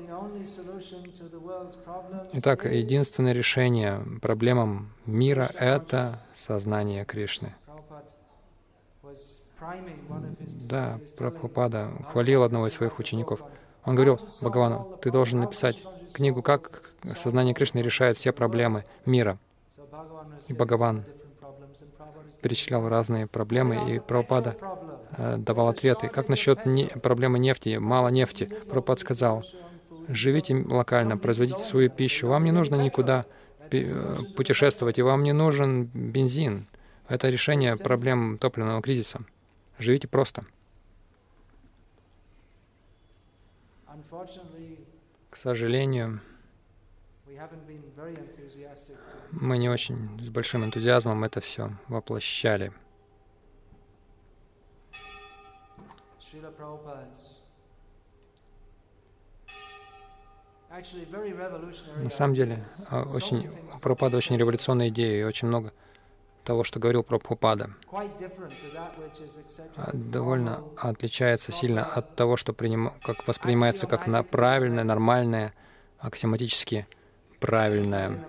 Итак, 2.33 2.65
единственное 2.65 3.33
решение 3.33 4.03
проблемам 4.19 4.93
мира— 5.05 5.47
это 5.59 6.23
сознание 6.35 7.05
Кришны. 7.05 7.53
Да, 10.67 10.99
Прабхупада 11.17 11.91
хвалил 12.11 12.43
одного 12.43 12.67
из 12.67 12.73
своих 12.73 12.97
учеников. 12.99 13.41
Он 13.83 13.93
говорил 13.93 14.15
Бхагавану, 14.41 14.97
ты 15.01 15.11
должен 15.11 15.39
написать 15.39 15.81
книгу, 16.11 16.41
как 16.41 16.89
сознание 17.15 17.53
Кришны 17.53 17.79
решает 17.79 18.17
все 18.17 18.31
проблемы 18.31 18.85
мира. 19.05 19.37
И 20.47 20.53
Бхагаван 20.53 21.05
перечислял 22.41 22.87
разные 22.87 23.27
проблемы, 23.27 23.95
и 23.95 23.99
Прабхупада 23.99 24.55
э, 25.17 25.37
давал 25.37 25.69
ответы. 25.69 26.09
Как 26.09 26.29
насчет 26.29 26.65
не, 26.65 26.87
проблемы 26.87 27.39
нефти, 27.39 27.77
мало 27.77 28.09
нефти? 28.09 28.45
Прабхупад 28.45 28.99
сказал, 28.99 29.43
живите 30.07 30.55
локально, 30.55 31.17
производите 31.17 31.63
свою 31.63 31.89
пищу, 31.89 32.27
вам 32.27 32.43
не 32.43 32.51
нужно 32.51 32.75
никуда 32.75 33.25
э, 33.71 33.85
путешествовать, 34.35 34.99
и 34.99 35.01
вам 35.01 35.23
не 35.23 35.33
нужен 35.33 35.85
бензин. 35.85 36.67
Это 37.07 37.29
решение 37.29 37.77
проблем 37.77 38.37
топливного 38.37 38.81
кризиса. 38.81 39.21
Живите 39.77 40.07
просто. 40.07 40.43
К 45.29 45.37
сожалению, 45.37 46.21
мы 49.39 49.57
не 49.57 49.69
очень 49.69 50.19
с 50.21 50.29
большим 50.29 50.63
энтузиазмом 50.63 51.23
это 51.23 51.41
все 51.41 51.69
воплощали. 51.87 52.71
На 61.97 62.09
самом 62.09 62.33
деле, 62.33 62.65
а, 62.89 63.03
очень, 63.03 63.49
Прабхупада 63.81 64.17
очень 64.17 64.37
революционная 64.37 64.89
идея 64.89 65.21
и 65.21 65.23
очень 65.23 65.47
много 65.47 65.71
того, 66.43 66.63
что 66.63 66.79
говорил 66.79 67.03
Прабхупада, 67.03 67.69
а, 69.75 69.91
довольно 69.93 70.63
отличается 70.77 71.51
сильно 71.51 71.85
от 71.85 72.15
того, 72.15 72.35
что 72.35 72.53
приним... 72.53 72.91
как 73.03 73.25
воспринимается 73.27 73.87
как 73.87 74.07
на 74.07 74.23
правильное, 74.23 74.83
нормальное, 74.83 75.53
аксиоматически 75.99 76.87
правильное 77.39 78.25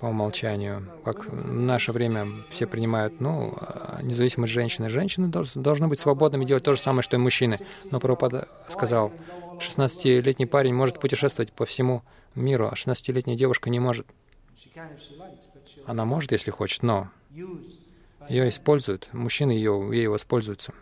по 0.00 0.06
умолчанию, 0.06 0.86
как 1.04 1.24
в 1.24 1.52
наше 1.52 1.92
время 1.92 2.26
все 2.50 2.66
принимают, 2.66 3.20
ну, 3.20 3.54
а, 3.60 3.98
независимость 4.02 4.52
женщины. 4.52 4.88
Женщины 4.88 5.28
должны 5.28 5.88
быть 5.88 5.98
свободными 5.98 6.44
делать 6.44 6.64
то 6.64 6.74
же 6.74 6.80
самое, 6.80 7.02
что 7.02 7.16
и 7.16 7.18
мужчины. 7.18 7.56
Но 7.90 8.00
Прабхупада 8.00 8.48
сказал, 8.68 9.12
16-летний 9.58 10.46
парень 10.46 10.74
может 10.74 11.00
путешествовать 11.00 11.52
по 11.52 11.64
всему 11.64 12.02
миру, 12.34 12.68
а 12.68 12.74
16-летняя 12.74 13.36
девушка 13.36 13.70
не 13.70 13.80
может. 13.80 14.06
Она 15.86 16.04
может, 16.04 16.32
если 16.32 16.50
хочет, 16.50 16.82
но 16.82 17.08
ее 18.28 18.48
используют, 18.48 19.08
мужчины 19.12 19.52
ее, 19.52 19.88
ею 19.92 20.10
воспользуются. 20.10 20.72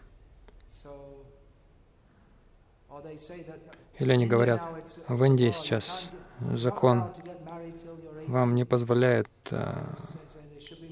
Или 3.98 4.12
они 4.12 4.26
говорят, 4.26 4.62
в 5.08 5.24
Индии 5.24 5.50
сейчас 5.52 6.10
закон 6.40 7.10
вам 8.26 8.54
не 8.54 8.64
позволяет 8.64 9.28
э, 9.50 9.74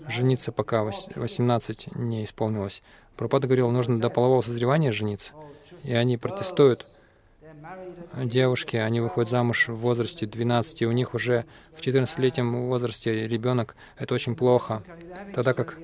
жениться, 0.09 0.53
пока 0.53 0.85
18 0.85 1.97
не 1.97 2.25
исполнилось. 2.25 2.83
Пропада 3.17 3.47
говорил, 3.47 3.71
нужно 3.71 3.99
до 3.99 4.11
полового 4.11 4.43
созревания 4.43 4.93
жениться. 4.93 5.33
И 5.85 5.93
они 5.93 6.17
протестуют 6.17 6.87
девушки, 8.17 8.77
они 8.77 9.01
выходят 9.01 9.31
замуж 9.31 9.69
в 9.69 9.77
возрасте 9.77 10.27
12, 10.27 10.83
и 10.83 10.87
у 10.87 10.93
них 10.93 11.15
уже 11.15 11.45
в 11.77 11.81
14-летнем 11.81 12.67
возрасте 12.67 13.27
ребенок. 13.27 13.77
Это 13.97 14.15
очень 14.15 14.37
плохо. 14.37 14.83
Тогда 15.35 15.55
как 15.55 15.79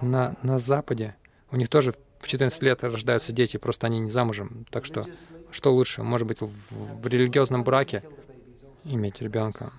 на, 0.00 0.36
на 0.42 0.58
Западе 0.58 1.14
у 1.50 1.56
них 1.56 1.68
тоже 1.68 1.94
в 2.20 2.28
14 2.28 2.62
лет 2.62 2.84
рождаются 2.84 3.32
дети, 3.32 3.56
просто 3.56 3.88
они 3.88 3.98
не 3.98 4.10
замужем. 4.10 4.66
Так 4.70 4.84
что, 4.84 5.04
что 5.50 5.74
лучше? 5.74 6.02
Может 6.02 6.26
быть, 6.26 6.40
в, 6.40 6.48
в 6.70 7.06
религиозном 7.06 7.64
браке 7.64 8.02
иметь 8.84 9.20
ребенка. 9.20 9.72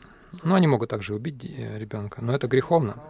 Но 0.43 0.55
они 0.55 0.67
могут 0.67 0.89
также 0.89 1.13
убить 1.13 1.45
э, 1.45 1.77
ребенка, 1.77 2.23
но 2.23 2.33
это 2.33 2.47
греховно. 2.47 3.01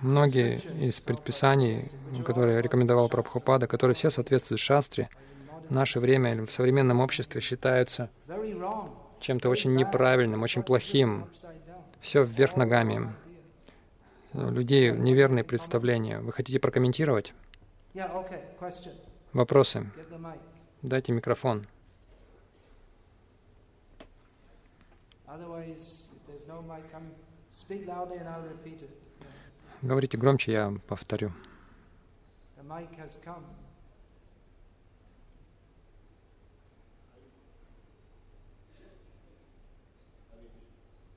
Многие 0.00 0.56
из 0.86 1.00
предписаний, 1.00 1.84
которые 2.24 2.62
рекомендовал 2.62 3.08
Прабхупада, 3.08 3.66
которые 3.66 3.94
все 3.94 4.08
соответствуют 4.08 4.60
шастре, 4.60 5.10
в 5.68 5.72
наше 5.72 6.00
время 6.00 6.32
или 6.32 6.44
в 6.44 6.50
современном 6.50 7.00
обществе 7.00 7.40
считаются 7.40 8.10
чем-то 9.20 9.50
очень 9.50 9.74
неправильным, 9.74 10.42
очень 10.42 10.62
плохим. 10.62 11.26
Все 12.00 12.24
вверх 12.24 12.56
ногами. 12.56 13.14
У 14.32 14.50
людей 14.50 14.90
неверные 14.90 15.44
представления. 15.44 16.20
Вы 16.20 16.32
хотите 16.32 16.58
прокомментировать? 16.58 17.34
Вопросы? 19.32 19.90
Дайте 20.82 21.12
микрофон. 21.12 21.66
Говорите 29.82 30.18
громче, 30.18 30.52
я 30.52 30.74
повторю. 30.88 31.32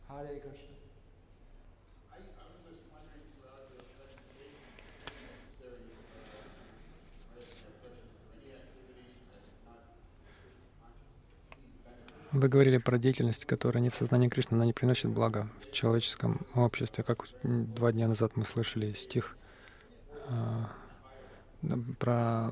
Hare 0.07 0.39
Krishna. 0.41 0.73
Вы 12.34 12.48
говорили 12.48 12.80
про 12.80 12.98
деятельность, 12.98 13.46
которая 13.46 13.80
не 13.84 13.92
в 13.92 13.96
сознании 13.96 14.28
Кришны, 14.28 14.56
она 14.56 14.66
не 14.66 14.74
приносит 14.74 15.12
блага 15.12 15.48
в 15.70 15.72
человеческом 15.72 16.42
обществе. 16.56 17.04
Как 17.04 17.26
два 17.44 17.92
дня 17.92 18.08
назад 18.08 18.32
мы 18.36 18.44
слышали 18.44 18.94
стих 18.94 19.38
э, 20.30 21.68
про 22.00 22.50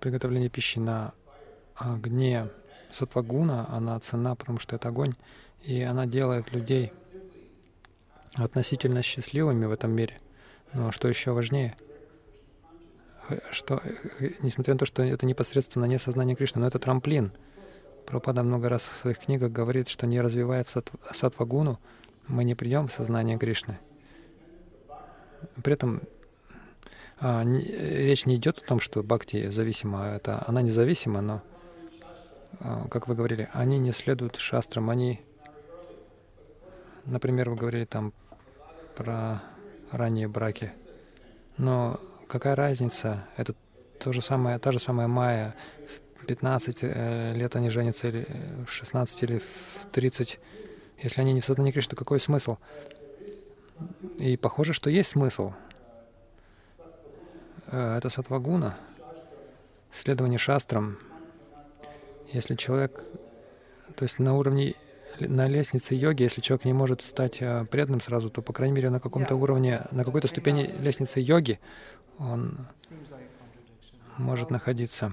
приготовление 0.00 0.48
пищи 0.48 0.78
на 0.78 1.12
огне 1.74 2.48
сатвагуна, 2.90 3.68
она 3.68 4.00
цена, 4.00 4.34
потому 4.34 4.58
что 4.58 4.76
это 4.76 4.88
огонь, 4.88 5.12
и 5.62 5.82
она 5.82 6.06
делает 6.06 6.50
людей 6.50 6.90
относительно 8.32 9.02
счастливыми 9.02 9.66
в 9.66 9.72
этом 9.72 9.90
мире. 9.90 10.16
Но 10.72 10.90
что 10.90 11.06
еще 11.06 11.32
важнее, 11.32 11.76
что, 13.50 13.82
несмотря 14.40 14.72
на 14.72 14.78
то, 14.78 14.86
что 14.86 15.02
это 15.02 15.26
непосредственно 15.26 15.84
не 15.84 15.98
сознание 15.98 16.34
Кришны, 16.34 16.62
но 16.62 16.66
это 16.66 16.78
трамплин— 16.78 17.30
Прабхупада 18.06 18.42
много 18.42 18.68
раз 18.68 18.82
в 18.82 18.96
своих 18.96 19.18
книгах 19.18 19.50
говорит, 19.50 19.88
что 19.88 20.06
не 20.06 20.20
развивая 20.20 20.64
сатвагуну, 21.12 21.78
мы 22.28 22.44
не 22.44 22.54
придем 22.54 22.88
в 22.88 22.92
сознание 22.92 23.38
Кришны. 23.38 23.78
При 25.62 25.74
этом 25.74 26.02
а, 27.18 27.44
не, 27.44 27.60
речь 27.60 28.26
не 28.26 28.36
идет 28.36 28.58
о 28.58 28.66
том, 28.66 28.80
что 28.80 29.02
бхакти 29.02 29.48
зависима, 29.48 30.06
это 30.06 30.44
она 30.46 30.62
независима, 30.62 31.20
но, 31.20 31.42
а, 32.60 32.86
как 32.88 33.08
вы 33.08 33.14
говорили, 33.14 33.48
они 33.52 33.78
не 33.78 33.92
следуют 33.92 34.36
шастрам, 34.36 34.90
они, 34.90 35.20
например, 37.04 37.50
вы 37.50 37.56
говорили 37.56 37.84
там 37.84 38.12
про 38.96 39.42
ранние 39.90 40.28
браки, 40.28 40.72
но 41.56 41.98
какая 42.28 42.56
разница? 42.56 43.26
Это 43.36 43.54
то 44.00 44.12
же 44.12 44.20
самое, 44.20 44.58
та 44.58 44.72
же 44.72 44.78
самая 44.78 45.08
майя 45.08 45.54
в 45.88 46.03
15 46.24 46.78
э, 46.82 47.32
лет 47.34 47.56
они 47.56 47.70
женятся, 47.70 48.08
или 48.08 48.26
в 48.66 48.70
16, 48.70 49.22
или 49.22 49.38
в 49.38 49.86
30, 49.92 50.38
если 51.02 51.20
они 51.20 51.32
не 51.32 51.40
в 51.40 51.44
сознании 51.44 51.72
Кришны, 51.72 51.90
то 51.90 51.96
какой 51.96 52.20
смысл? 52.20 52.56
И 54.18 54.36
похоже, 54.36 54.72
что 54.72 54.90
есть 54.90 55.10
смысл. 55.10 55.52
Э, 57.66 57.96
это 57.96 58.10
сатвагуна, 58.10 58.76
следование 59.92 60.38
шастрам. 60.38 60.98
Если 62.32 62.54
человек, 62.54 63.02
то 63.96 64.04
есть 64.04 64.18
на 64.18 64.36
уровне, 64.36 64.74
на 65.20 65.46
лестнице 65.46 65.94
йоги, 65.94 66.22
если 66.22 66.40
человек 66.40 66.64
не 66.64 66.72
может 66.72 67.02
стать 67.02 67.36
э, 67.40 67.64
преданным 67.70 68.00
сразу, 68.00 68.30
то, 68.30 68.42
по 68.42 68.52
крайней 68.52 68.74
мере, 68.74 68.90
на 68.90 69.00
каком-то 69.00 69.36
уровне, 69.36 69.82
на 69.90 70.04
какой-то 70.04 70.28
ступени 70.28 70.74
лестницы 70.80 71.20
йоги 71.20 71.60
он 72.18 72.66
может 74.18 74.50
находиться. 74.50 75.12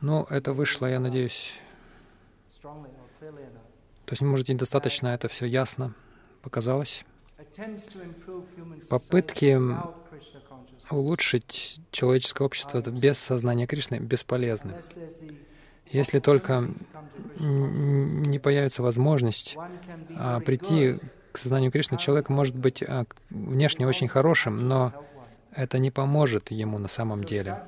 Ну, 0.00 0.26
это 0.30 0.52
вышло, 0.52 0.86
я 0.86 1.00
надеюсь. 1.00 1.54
То 2.60 4.12
есть, 4.12 4.22
может, 4.22 4.48
недостаточно 4.48 5.08
это 5.08 5.28
все 5.28 5.46
ясно 5.46 5.94
показалось. 6.42 7.04
Попытки 8.90 9.58
улучшить 10.90 11.80
человеческое 11.90 12.44
общество 12.44 12.80
без 12.90 13.18
сознания 13.18 13.66
Кришны 13.66 13.96
бесполезны. 13.96 14.74
Если 15.86 16.20
только 16.20 16.62
не 17.38 18.38
появится 18.38 18.82
возможность 18.82 19.56
а, 20.16 20.40
прийти 20.40 20.98
к 21.32 21.38
сознанию 21.38 21.70
Кришны, 21.70 21.98
человек 21.98 22.28
может 22.28 22.56
быть 22.56 22.82
а, 22.82 23.04
внешне 23.30 23.86
очень 23.86 24.08
хорошим, 24.08 24.68
но 24.68 24.92
это 25.54 25.78
не 25.78 25.90
поможет 25.90 26.50
ему 26.50 26.78
на 26.78 26.88
самом 26.88 27.22
деле. 27.24 27.62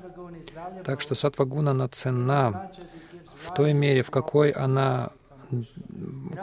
Так 0.83 1.01
что 1.01 1.15
сатвагуна, 1.15 1.71
она 1.71 1.87
ценна 1.87 2.71
в 3.37 3.53
той 3.53 3.73
мере, 3.73 4.01
в 4.01 4.11
какой 4.11 4.51
она 4.51 5.11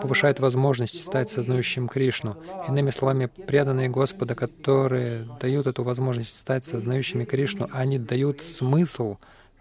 повышает 0.00 0.40
возможность 0.40 1.02
стать 1.02 1.30
сознающим 1.30 1.88
Кришну. 1.88 2.36
Иными 2.68 2.90
словами, 2.90 3.26
преданные 3.26 3.88
Господа, 3.88 4.34
которые 4.34 5.28
дают 5.40 5.66
эту 5.66 5.82
возможность 5.82 6.38
стать 6.38 6.64
сознающими 6.64 7.24
Кришну, 7.24 7.68
они 7.72 7.98
дают 7.98 8.40
смысл, 8.42 9.18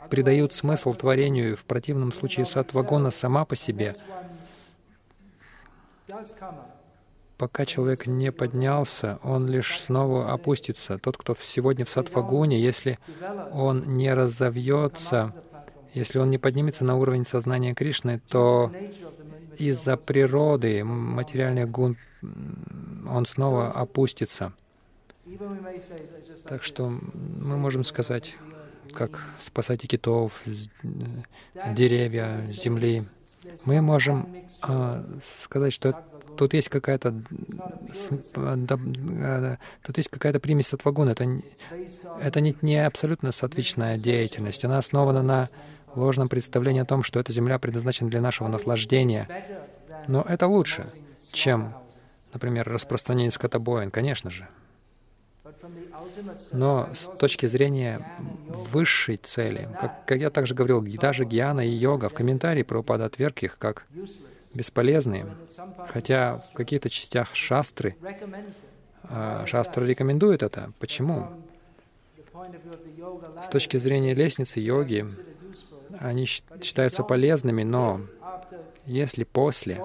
придают 0.09 0.53
смысл 0.53 0.93
творению. 0.93 1.57
В 1.57 1.65
противном 1.65 2.11
случае 2.11 2.45
сатвагуна 2.45 3.11
сама 3.11 3.45
по 3.45 3.55
себе 3.55 3.93
пока 7.41 7.65
человек 7.65 8.05
не 8.05 8.31
поднялся, 8.31 9.17
он 9.23 9.47
лишь 9.47 9.79
снова 9.79 10.31
опустится. 10.31 10.99
Тот, 10.99 11.17
кто 11.17 11.35
сегодня 11.41 11.85
в 11.85 11.89
сатвагуне, 11.89 12.61
если 12.61 12.99
он 13.51 13.97
не 13.97 14.13
разовьется, 14.13 15.33
если 15.95 16.19
он 16.19 16.29
не 16.29 16.37
поднимется 16.37 16.83
на 16.83 16.97
уровень 16.97 17.25
сознания 17.25 17.73
Кришны, 17.73 18.21
то 18.29 18.71
из-за 19.57 19.97
природы 19.97 20.83
материальных 20.83 21.67
гун 21.71 21.97
он 23.09 23.25
снова 23.25 23.71
опустится. 23.71 24.53
Так 26.45 26.63
что 26.63 26.91
мы 27.43 27.57
можем 27.57 27.83
сказать, 27.83 28.35
как 28.93 29.19
спасать 29.39 29.81
китов, 29.87 30.43
деревья, 31.73 32.45
земли. 32.45 33.01
Мы 33.65 33.81
можем 33.81 34.27
э, 34.67 35.03
сказать, 35.23 35.73
что 35.73 35.99
тут 36.37 36.53
есть 36.53 36.69
какая-то 36.69 37.21
э, 38.35 39.57
тут 39.83 39.97
есть 39.97 40.09
какая-то 40.09 40.39
примесь 40.39 40.67
сатвагуна. 40.67 41.11
Это, 41.11 41.41
это 42.21 42.41
не, 42.41 42.55
не 42.61 42.85
абсолютно 42.85 43.31
сатвичная 43.31 43.97
деятельность. 43.97 44.65
Она 44.65 44.77
основана 44.77 45.21
на 45.23 45.49
ложном 45.95 46.29
представлении 46.29 46.81
о 46.81 46.85
том, 46.85 47.03
что 47.03 47.19
эта 47.19 47.31
земля 47.31 47.59
предназначена 47.59 48.09
для 48.09 48.21
нашего 48.21 48.47
наслаждения. 48.47 49.27
Но 50.07 50.25
это 50.27 50.47
лучше, 50.47 50.87
чем, 51.33 51.73
например, 52.33 52.67
распространение 52.69 53.31
скотобоин, 53.31 53.91
конечно 53.91 54.29
же. 54.29 54.47
Но 56.53 56.89
с 56.93 57.07
точки 57.19 57.45
зрения 57.45 58.05
высшей 58.47 59.17
цели, 59.17 59.69
как, 59.79 60.05
как 60.05 60.19
я 60.19 60.29
также 60.29 60.55
говорил, 60.55 60.81
даже 60.81 61.25
гьяна 61.25 61.61
и 61.61 61.69
йога 61.69 62.09
в 62.09 62.13
комментарии 62.13 62.63
Прабхупада 62.63 63.05
отверг 63.05 63.43
их 63.43 63.57
как 63.57 63.85
бесполезные, 64.53 65.27
хотя 65.89 66.37
в 66.37 66.53
каких-то 66.53 66.89
частях 66.89 67.33
шастры, 67.35 67.95
а, 69.03 69.45
шастра 69.45 69.83
рекомендует 69.85 70.43
это. 70.43 70.71
Почему? 70.79 71.27
С 73.43 73.47
точки 73.49 73.77
зрения 73.77 74.13
лестницы 74.13 74.59
йоги, 74.59 75.05
они 75.99 76.25
считаются 76.25 77.03
полезными, 77.03 77.63
но 77.63 78.01
если 78.85 79.23
после 79.23 79.81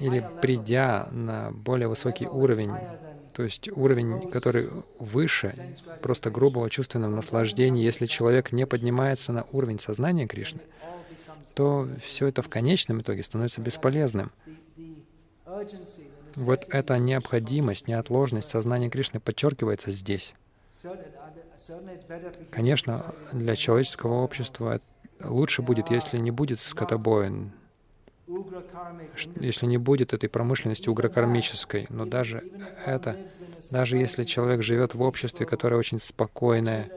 или 0.00 0.26
придя 0.40 1.08
на 1.10 1.50
более 1.52 1.88
высокий 1.88 2.26
уровень, 2.26 2.72
то 3.34 3.42
есть 3.42 3.68
уровень, 3.68 4.30
который 4.30 4.68
выше 4.98 5.52
просто 6.00 6.30
грубого 6.30 6.70
чувственного 6.70 7.14
наслаждения, 7.14 7.82
если 7.82 8.06
человек 8.06 8.52
не 8.52 8.66
поднимается 8.66 9.32
на 9.32 9.44
уровень 9.52 9.78
сознания 9.78 10.26
Кришны, 10.26 10.60
то 11.54 11.88
все 12.02 12.28
это 12.28 12.42
в 12.42 12.48
конечном 12.48 13.00
итоге 13.00 13.22
становится 13.22 13.60
бесполезным. 13.60 14.32
Вот 16.36 16.60
эта 16.70 16.98
необходимость, 16.98 17.88
неотложность 17.88 18.48
сознания 18.48 18.88
Кришны 18.88 19.20
подчеркивается 19.20 19.90
здесь. 19.90 20.34
Конечно, 22.50 23.14
для 23.32 23.54
человеческого 23.54 24.22
общества 24.22 24.80
лучше 25.22 25.62
будет, 25.62 25.90
если 25.90 26.18
не 26.18 26.30
будет 26.30 26.60
скотобоин, 26.60 27.52
если 29.36 29.66
не 29.66 29.78
будет 29.78 30.14
этой 30.14 30.28
промышленности 30.28 30.88
угрокармической. 30.88 31.86
Но 31.90 32.06
даже 32.06 32.42
это, 32.86 33.16
даже 33.70 33.96
если 33.98 34.24
человек 34.24 34.62
живет 34.62 34.94
в 34.94 35.02
обществе, 35.02 35.44
которое 35.44 35.76
очень 35.76 35.98
спокойное, 35.98 36.90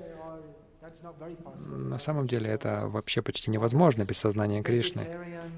на 1.67 1.99
самом 1.99 2.27
деле 2.27 2.49
это 2.49 2.87
вообще 2.87 3.21
почти 3.21 3.51
невозможно 3.51 4.03
без 4.03 4.17
сознания 4.17 4.63
Кришны. 4.63 5.07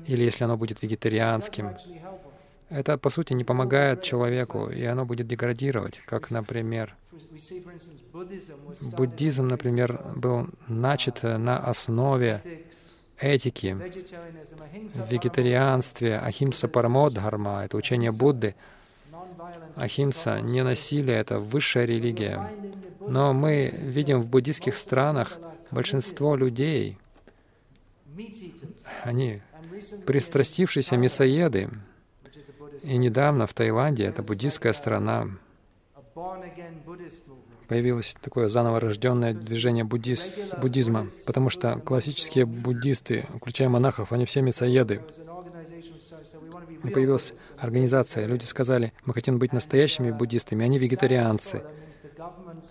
Или 0.05 0.23
если 0.23 0.43
оно 0.43 0.57
будет 0.57 0.81
вегетарианским, 0.81 1.75
это, 2.69 2.97
по 2.97 3.09
сути, 3.09 3.33
не 3.33 3.43
помогает 3.43 4.01
человеку, 4.01 4.69
и 4.69 4.83
оно 4.83 5.05
будет 5.05 5.27
деградировать. 5.27 6.01
Как, 6.05 6.31
например, 6.31 6.95
буддизм, 8.97 9.47
например, 9.47 10.01
был 10.15 10.49
начат 10.67 11.23
на 11.23 11.57
основе 11.59 12.41
этики, 13.19 13.77
в 14.93 15.11
вегетарианстве, 15.11 16.17
ахимса 16.19 16.67
парамодхарма, 16.67 17.63
это 17.65 17.77
учение 17.77 18.11
Будды. 18.11 18.55
Ахимса, 19.75 20.41
не 20.41 20.63
насилие, 20.63 21.17
это 21.17 21.39
высшая 21.39 21.85
религия. 21.85 22.51
Но 22.99 23.33
мы 23.33 23.73
видим 23.73 24.21
в 24.21 24.27
буддийских 24.27 24.75
странах 24.75 25.37
большинство 25.71 26.35
людей, 26.35 26.97
они 29.03 29.41
пристрастившиеся 30.05 30.97
мясоеды, 30.97 31.69
и 32.83 32.97
недавно 32.97 33.47
в 33.47 33.53
Таиланде, 33.53 34.05
это 34.05 34.23
буддийская 34.23 34.73
страна, 34.73 35.27
появилось 37.67 38.15
такое 38.21 38.47
заново 38.47 38.79
рожденное 38.79 39.33
движение 39.33 39.83
буддиз, 39.83 40.53
буддизма, 40.61 41.07
потому 41.25 41.49
что 41.49 41.79
классические 41.79 42.45
буддисты, 42.45 43.25
включая 43.35 43.69
монахов, 43.69 44.11
они 44.11 44.25
все 44.25 44.41
мясоеды. 44.41 45.01
И 46.83 46.89
появилась 46.89 47.33
организация, 47.57 48.25
люди 48.25 48.45
сказали, 48.45 48.93
мы 49.05 49.13
хотим 49.13 49.39
быть 49.39 49.53
настоящими 49.53 50.11
буддистами, 50.11 50.65
они 50.65 50.79
вегетарианцы. 50.79 51.63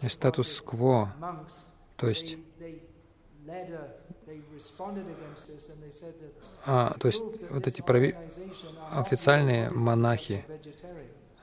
И 0.03 0.09
статус-кво, 0.09 1.15
то 1.97 2.09
есть 2.09 2.37
а, 6.65 6.97
то 6.99 7.07
есть 7.07 7.23
вот 7.51 7.67
эти 7.67 7.81
прави... 7.81 8.15
официальные 8.91 9.71
монахи, 9.71 10.45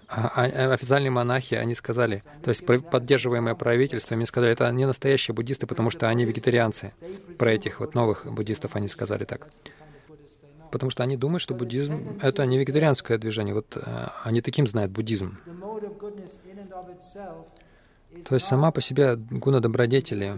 а, 0.08 0.32
а, 0.36 0.46
а, 0.46 0.74
официальные 0.74 1.12
монахи, 1.12 1.56
они 1.56 1.76
сказали, 1.76 2.24
то 2.44 2.50
есть 2.50 2.66
поддерживаемое 2.66 3.56
правительство, 3.56 4.16
они 4.16 4.26
сказали, 4.26 4.52
это 4.52 4.70
не 4.72 4.86
настоящие 4.86 5.34
буддисты, 5.34 5.66
потому 5.66 5.90
что 5.90 6.08
они 6.10 6.26
вегетарианцы. 6.26 6.94
Про 7.38 7.52
этих 7.52 7.80
вот 7.80 7.96
новых 7.96 8.32
буддистов 8.32 8.76
они 8.76 8.88
сказали 8.88 9.24
так. 9.24 9.48
Потому 10.74 10.90
что 10.90 11.04
они 11.04 11.18
думают, 11.18 11.44
что 11.44 11.54
буддизм— 11.54 12.18
это 12.22 12.48
не 12.48 12.58
вегетарианское 12.58 13.20
движение. 13.20 13.54
Вот 13.54 13.78
э, 13.78 14.08
они 14.24 14.42
таким 14.42 14.66
знают 14.66 14.92
буддизм. 14.92 15.38
То 18.28 18.34
есть 18.34 18.48
сама 18.48 18.72
по 18.72 18.82
себе 18.82 19.16
гуна 19.16 19.60
добродетели 19.60 20.32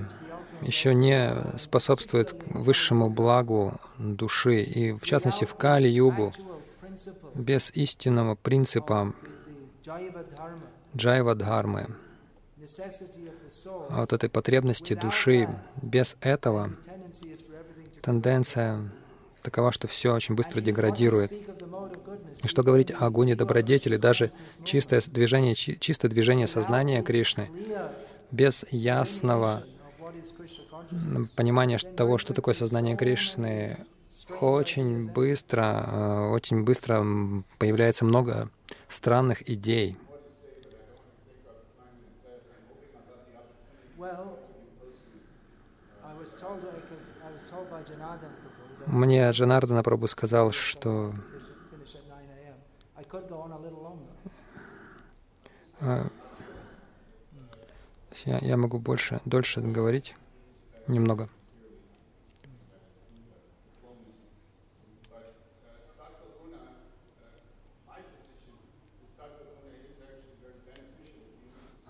еще 0.62 0.94
не 0.94 1.30
способствует 1.58 2.36
высшему 2.48 3.10
благу 3.10 3.80
души, 3.98 4.62
и 4.62 4.92
в 4.92 5.04
частности 5.06 5.46
в 5.46 5.56
Кали-югу, 5.56 6.34
без 7.34 7.72
истинного 7.72 8.36
принципа 8.36 9.14
джайва-дхармы, 10.98 11.96
вот 13.90 14.12
этой 14.12 14.30
потребности 14.30 14.96
души, 14.96 15.48
без 15.82 16.18
этого 16.20 16.72
тенденция 18.02 18.92
такова, 19.46 19.72
что 19.72 19.88
все 19.88 20.14
очень 20.14 20.36
быстро 20.36 20.60
деградирует. 20.60 21.32
И 22.44 22.48
что 22.48 22.64
говорить 22.64 22.92
о 22.92 23.06
огоне 23.06 23.36
добродетели, 23.36 23.98
даже 23.98 24.32
чистое 24.64 25.02
движение, 25.08 25.56
чистое 25.56 26.12
движение 26.12 26.48
сознания 26.48 27.02
Кришны, 27.02 27.50
без 28.32 28.66
ясного 28.72 29.64
понимание 31.36 31.78
того, 31.78 32.18
что 32.18 32.34
такое 32.34 32.54
сознание 32.54 32.98
Кришны, 32.98 33.78
очень 34.42 35.12
быстро, 35.12 35.86
э, 35.88 36.30
очень 36.32 36.64
быстро 36.64 37.06
появляется 37.60 38.06
много 38.06 38.50
странных 38.88 39.48
идей. 39.50 39.98
Мне 48.88 49.30
Джанардана 49.32 49.82
Прабhu 49.82 50.08
сказал, 50.08 50.52
что 50.52 51.14
э, 55.82 56.04
я, 58.26 58.38
я 58.40 58.58
могу 58.58 58.78
больше, 58.78 59.22
дольше 59.26 59.62
говорить 59.62 60.16
немного. 60.88 61.30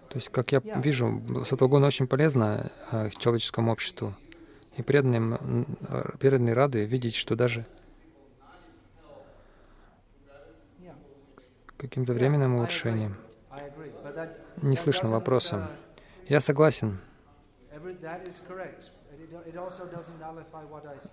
То 0.10 0.18
есть, 0.20 0.30
как 0.30 0.54
я 0.54 0.62
вижу, 0.62 1.22
сатвагуна 1.46 1.88
очень 1.88 2.08
полезна 2.08 2.72
человеческому 3.20 3.74
обществу. 3.74 4.16
И 4.78 4.82
преданным, 4.82 5.68
э, 5.88 6.18
преданные 6.20 6.54
рады 6.54 6.86
видеть, 6.86 7.16
что 7.16 7.36
даже 7.36 7.66
каким-то 11.78 12.14
временным 12.14 12.56
улучшением 12.56 13.16
не 14.62 14.76
слышно 14.76 15.10
вопроса. 15.10 15.70
Я 16.28 16.42
согласен. 16.42 17.00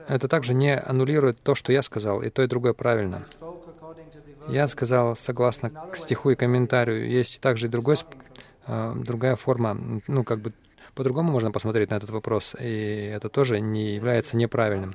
Это 0.09 0.29
также 0.29 0.55
не 0.55 0.77
аннулирует 0.77 1.41
то, 1.43 1.55
что 1.55 1.73
я 1.73 1.83
сказал, 1.83 2.23
и 2.23 2.31
то, 2.31 2.43
и 2.43 2.47
другое 2.47 2.73
правильно. 2.73 3.23
Я 4.49 4.69
сказал 4.69 5.17
согласно 5.17 5.71
к 5.71 5.97
стиху 5.97 6.31
и 6.31 6.35
комментарию. 6.35 7.09
Есть 7.09 7.41
также 7.41 7.67
и 7.67 7.69
другой, 7.69 7.97
э, 8.67 8.93
другая 8.97 9.37
форма, 9.37 9.77
ну, 10.09 10.25
как 10.25 10.41
бы 10.41 10.53
по-другому 10.95 11.32
можно 11.32 11.51
посмотреть 11.51 11.90
на 11.90 11.95
этот 11.95 12.11
вопрос, 12.11 12.55
и 12.59 13.11
это 13.14 13.28
тоже 13.28 13.61
не 13.61 13.95
является 13.95 14.36
неправильным. 14.36 14.95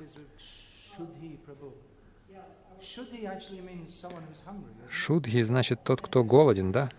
Шудхи 4.90 5.42
значит 5.44 5.84
тот, 5.84 6.02
кто 6.02 6.24
голоден, 6.24 6.72
да? 6.72 6.90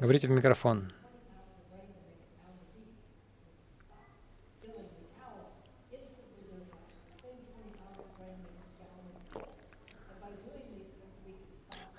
Говорите 0.00 0.28
в 0.28 0.30
микрофон. 0.30 0.92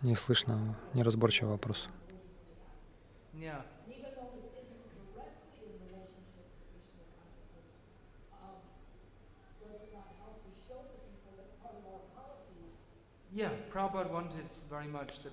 Не 0.01 0.15
слышно, 0.15 0.75
неразборчивый 0.93 1.53
вопрос. 1.53 1.89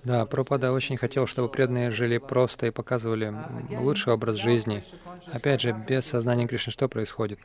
Да, 0.03 0.25
Прабхупада 0.25 0.71
очень 0.71 0.97
хотел, 0.97 1.27
чтобы 1.27 1.49
преданные 1.49 1.91
жили 1.91 2.17
просто 2.17 2.67
и 2.67 2.71
показывали 2.71 3.33
лучший 3.79 4.13
образ 4.13 4.35
жизни. 4.35 4.83
Опять 5.31 5.61
же, 5.61 5.71
без 5.71 6.05
сознания 6.05 6.47
Кришны 6.47 6.71
что 6.71 6.87
происходит? 6.87 7.39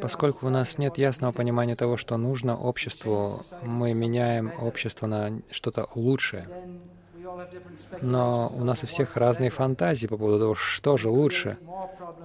Поскольку 0.00 0.46
у 0.46 0.50
нас 0.50 0.78
нет 0.78 0.98
ясного 0.98 1.32
понимания 1.32 1.76
того, 1.76 1.96
что 1.96 2.16
нужно 2.16 2.56
обществу, 2.56 3.40
мы 3.62 3.92
меняем 3.92 4.52
общество 4.60 5.06
на 5.06 5.42
что-то 5.50 5.86
лучшее. 5.94 6.48
Но 8.00 8.52
у 8.56 8.64
нас 8.64 8.82
у 8.82 8.86
всех 8.86 9.16
разные 9.16 9.50
фантазии 9.50 10.06
по 10.06 10.16
поводу 10.16 10.38
того, 10.38 10.54
что 10.54 10.96
же 10.96 11.08
лучше. 11.08 11.58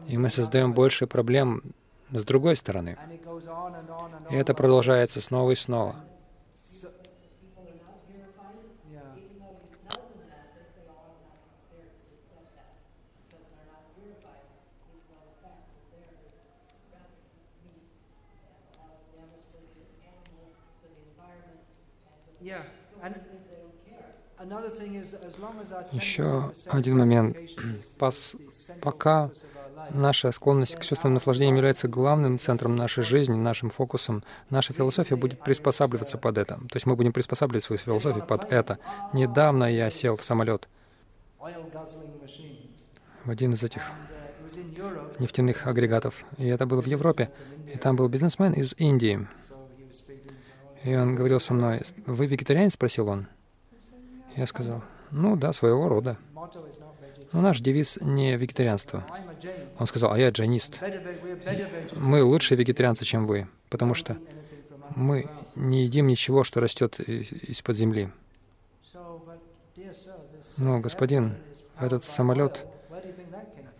И 0.07 0.17
мы 0.17 0.29
создаем 0.29 0.73
больше 0.73 1.05
проблем 1.05 1.61
с 2.11 2.23
другой 2.23 2.55
стороны. 2.55 2.97
И 4.29 4.35
это 4.35 4.53
продолжается 4.53 5.21
снова 5.21 5.51
и 5.51 5.55
снова. 5.55 5.95
Еще 25.91 26.51
один 26.69 26.97
момент. 26.97 27.37
Пос, 27.97 28.35
пока 28.81 29.31
наша 29.91 30.31
склонность 30.31 30.75
к 30.75 30.81
чувственным 30.83 31.15
наслаждениям 31.15 31.55
является 31.55 31.87
главным 31.87 32.39
центром 32.39 32.75
нашей 32.75 33.03
жизни, 33.03 33.35
нашим 33.35 33.69
фокусом, 33.69 34.23
наша 34.49 34.73
философия 34.73 35.15
будет 35.15 35.39
приспосабливаться 35.41 36.17
под 36.17 36.37
это. 36.37 36.55
То 36.55 36.75
есть 36.75 36.85
мы 36.85 36.95
будем 36.95 37.13
приспосабливать 37.13 37.63
свою 37.63 37.79
философию 37.79 38.25
под 38.25 38.51
это. 38.51 38.79
Недавно 39.13 39.65
я 39.65 39.89
сел 39.89 40.17
в 40.17 40.23
самолет 40.23 40.67
в 43.23 43.29
один 43.29 43.53
из 43.53 43.63
этих 43.63 43.81
нефтяных 45.19 45.67
агрегатов. 45.67 46.25
И 46.37 46.47
это 46.47 46.65
было 46.65 46.81
в 46.81 46.85
Европе. 46.87 47.31
И 47.73 47.77
там 47.77 47.95
был 47.95 48.07
бизнесмен 48.07 48.53
из 48.53 48.73
Индии. 48.77 49.27
И 50.83 50.95
он 50.95 51.15
говорил 51.15 51.39
со 51.39 51.53
мной, 51.53 51.81
«Вы 52.05 52.27
вегетарианец?»— 52.27 52.73
спросил 52.75 53.07
он. 53.07 53.27
Я 54.35 54.47
сказал, 54.47 54.83
«Ну 55.11 55.35
да, 55.35 55.53
своего 55.53 55.87
рода». 55.89 56.17
Но 57.31 57.41
наш 57.41 57.59
девиз 57.61 57.97
не 58.01 58.35
вегетарианство. 58.37 59.03
Он 59.79 59.87
сказал, 59.87 60.13
а 60.13 60.19
я 60.19 60.29
джайнист. 60.29 60.79
Мы 61.95 62.23
лучшие 62.23 62.57
вегетарианцы, 62.57 63.05
чем 63.05 63.25
вы, 63.25 63.47
потому 63.69 63.95
что 63.95 64.17
мы 64.95 65.27
не 65.55 65.83
едим 65.83 66.07
ничего, 66.07 66.43
что 66.43 66.59
растет 66.59 66.99
из-под 66.99 67.75
земли. 67.75 68.09
Но, 70.57 70.79
господин, 70.79 71.35
этот 71.79 72.03
самолет, 72.03 72.65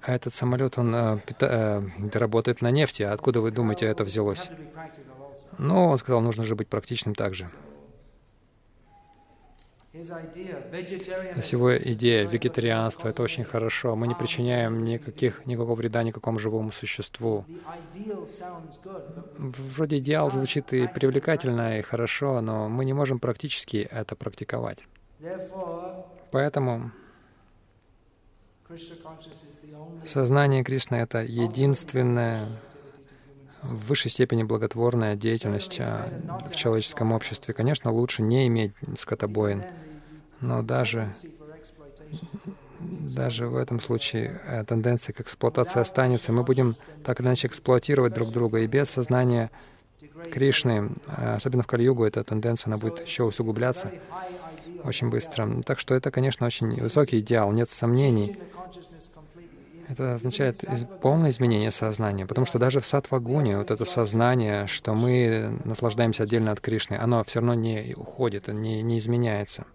этот 0.02 0.34
самолет, 0.34 0.78
он 0.78 0.94
э, 0.94 1.20
пита, 1.26 1.84
э, 1.96 2.18
работает 2.18 2.62
на 2.62 2.72
нефти. 2.72 3.04
Откуда 3.04 3.42
вы 3.42 3.52
думаете, 3.52 3.86
это 3.86 4.04
взялось? 4.04 4.50
Но 5.58 5.90
он 5.90 5.98
сказал, 5.98 6.22
нужно 6.22 6.44
же 6.44 6.56
быть 6.56 6.68
практичным 6.68 7.16
также. 7.16 7.46
Его 9.94 11.78
идея 11.78 12.26
вегетарианства— 12.26 13.08
это 13.10 13.22
очень 13.22 13.44
хорошо. 13.44 13.96
Мы 13.96 14.08
не 14.08 14.16
причиняем 14.16 14.84
никаких, 14.84 15.46
никакого 15.46 15.76
вреда 15.76 16.02
никакому 16.02 16.40
живому 16.40 16.72
существу. 16.72 17.46
Вроде 19.38 20.00
идеал 20.00 20.32
звучит 20.32 20.74
и 20.74 20.88
привлекательно, 20.88 21.78
и 21.78 21.84
хорошо, 21.84 22.42
но 22.42 22.70
мы 22.70 22.86
не 22.86 22.94
можем 22.94 23.20
практически 23.20 23.88
это 23.92 24.16
практиковать. 24.16 24.80
Поэтому 26.32 26.92
сознание 30.04 30.64
Кришны— 30.64 30.96
это 30.98 31.22
единственная 31.22 32.48
в 33.64 33.88
высшей 33.88 34.12
степени 34.12 34.44
благотворная 34.44 35.16
деятельность 35.16 35.80
а, 35.80 36.08
в 36.50 36.56
человеческом 36.56 37.12
обществе. 37.12 37.54
Конечно, 37.54 37.92
лучше 37.92 38.22
не 38.22 38.48
иметь 38.48 38.74
скотобоин, 38.98 39.64
но 40.42 40.62
даже, 40.62 41.12
даже 42.82 43.48
в 43.48 43.56
этом 43.56 43.80
случае 43.80 44.42
э, 44.46 44.64
тенденция 44.66 45.14
к 45.14 45.22
эксплуатации 45.22 45.80
останется. 45.80 46.34
Мы 46.34 46.44
будем 46.44 46.76
так 47.04 47.22
иначе 47.22 47.48
эксплуатировать 47.48 48.14
друг 48.14 48.32
друга, 48.32 48.60
и 48.60 48.68
без 48.68 48.90
сознания 48.90 49.50
Кришны, 50.32 50.92
э, 51.08 51.36
особенно 51.36 51.64
в 51.64 51.68
Кали-югу, 51.68 52.04
эта 52.04 52.24
тенденция 52.24 52.68
она 52.68 52.78
будет 52.78 53.06
еще 53.06 53.24
усугубляться 53.24 53.92
очень 54.84 55.10
быстро. 55.10 55.62
Так 55.66 55.80
что 55.80 55.96
это, 55.96 56.12
конечно, 56.12 56.46
очень 56.46 56.82
высокий 56.82 57.20
идеал, 57.20 57.52
нет 57.52 57.70
сомнений. 57.70 58.38
Это 59.94 60.16
означает 60.16 60.64
из, 60.64 60.86
полное 60.86 61.30
изменение 61.30 61.70
сознания, 61.70 62.26
потому 62.26 62.46
что 62.46 62.58
даже 62.58 62.80
в 62.80 62.86
сатвагуне 62.88 63.58
вот 63.58 63.70
это 63.70 63.86
сознание, 63.86 64.66
что 64.66 64.96
мы 64.96 65.60
наслаждаемся 65.66 66.24
отдельно 66.24 66.52
от 66.52 66.60
Кришны, 66.60 66.96
оно 66.96 67.24
все 67.24 67.42
равно 67.42 67.54
не 67.54 67.94
уходит, 67.96 68.48
не, 68.48 68.82
не 68.82 68.98
изменяется. 68.98 69.68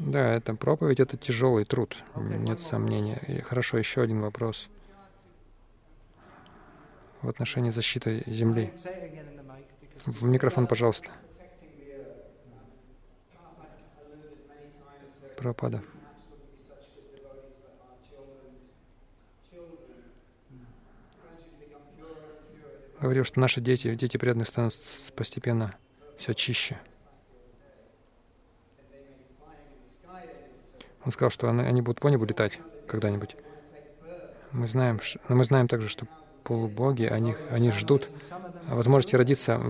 Да, 0.00 0.34
это 0.34 0.54
проповедь, 0.56 0.98
это 0.98 1.16
тяжелый 1.16 1.64
труд, 1.64 1.96
нет 2.16 2.58
сомнения. 2.58 3.20
И 3.28 3.40
хорошо, 3.42 3.78
еще 3.78 4.02
один 4.02 4.22
вопрос 4.22 4.68
в 7.26 7.28
отношении 7.28 7.70
защиты 7.70 8.22
Земли. 8.26 8.72
В 10.06 10.22
микрофон, 10.22 10.68
пожалуйста. 10.68 11.10
Пропада. 15.36 15.82
Говорил, 23.00 23.24
что 23.24 23.40
наши 23.40 23.60
дети, 23.60 23.94
дети 23.96 24.16
преданных 24.16 24.46
становятся 24.46 25.12
постепенно 25.12 25.76
все 26.18 26.32
чище. 26.32 26.78
Он 31.04 31.10
сказал, 31.10 31.30
что 31.30 31.50
они, 31.50 31.62
они 31.62 31.82
будут 31.82 32.00
по 32.00 32.06
небу 32.06 32.24
летать 32.24 32.60
когда-нибудь. 32.86 33.36
Мы 34.52 34.66
знаем, 34.68 35.00
но 35.28 35.34
мы 35.34 35.44
знаем 35.44 35.66
также, 35.66 35.88
что 35.88 36.06
полубоги, 36.46 37.04
они, 37.04 37.36
они 37.48 37.70
ждут 37.72 38.10
возможности 38.66 39.16
родиться 39.16 39.60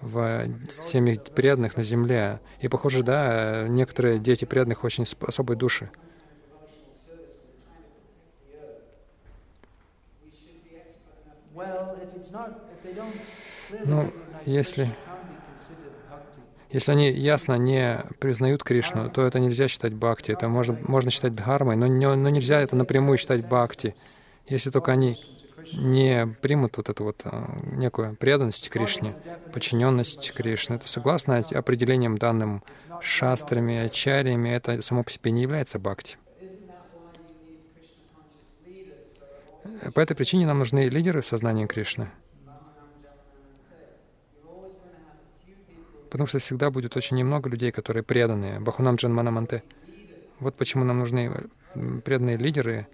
в 0.00 0.48
семьях 0.68 1.20
преданных 1.34 1.76
на 1.76 1.82
земле. 1.84 2.40
И 2.60 2.68
похоже, 2.68 3.02
да, 3.02 3.66
некоторые 3.68 4.18
дети 4.18 4.44
преданных 4.44 4.84
очень 4.84 5.04
особой 5.20 5.56
души. 5.56 5.90
Ну, 13.84 14.12
если, 14.44 14.96
если 16.70 16.92
они 16.92 17.10
ясно 17.10 17.54
не 17.58 18.02
признают 18.18 18.64
Кришну, 18.64 19.10
то 19.10 19.22
это 19.26 19.38
нельзя 19.40 19.68
считать 19.68 19.92
бхакти. 19.94 20.32
Это 20.32 20.48
можно, 20.48 20.76
можно 20.80 21.10
считать 21.10 21.34
дхармой, 21.34 21.76
но, 21.76 21.86
не- 21.86 22.14
но 22.14 22.28
нельзя 22.30 22.60
это 22.60 22.76
напрямую 22.76 23.18
считать 23.18 23.44
бхакти. 23.44 23.94
Если 24.46 24.70
только 24.70 24.92
они 24.92 25.18
не 25.72 26.26
примут 26.40 26.76
вот 26.76 26.88
эту 26.88 27.04
вот 27.04 27.22
а, 27.24 27.58
некую 27.72 28.16
преданность 28.16 28.70
Кришне, 28.70 29.14
подчиненность 29.52 30.32
Кришне, 30.32 30.78
то 30.78 30.88
согласно 30.88 31.38
определениям 31.38 32.18
данным 32.18 32.62
шастрами, 33.00 33.76
ачарьями, 33.76 34.48
это 34.48 34.82
само 34.82 35.02
по 35.04 35.10
себе 35.10 35.30
не 35.30 35.42
является 35.42 35.78
бхакти. 35.78 36.18
По 39.94 40.00
этой 40.00 40.14
причине 40.14 40.46
нам 40.46 40.58
нужны 40.58 40.88
лидеры 40.88 41.22
в 41.22 41.26
сознании 41.26 41.66
Кришны. 41.66 42.10
Потому 46.10 46.26
что 46.26 46.38
всегда 46.38 46.70
будет 46.70 46.96
очень 46.96 47.16
немного 47.16 47.48
людей, 47.48 47.72
которые 47.72 48.02
преданные. 48.02 48.60
Бахунам 48.60 48.96
Джанманаманте. 48.96 49.62
Вот 50.40 50.54
почему 50.56 50.84
нам 50.84 50.98
нужны 50.98 51.48
преданные 52.04 52.36
лидеры. 52.36 52.86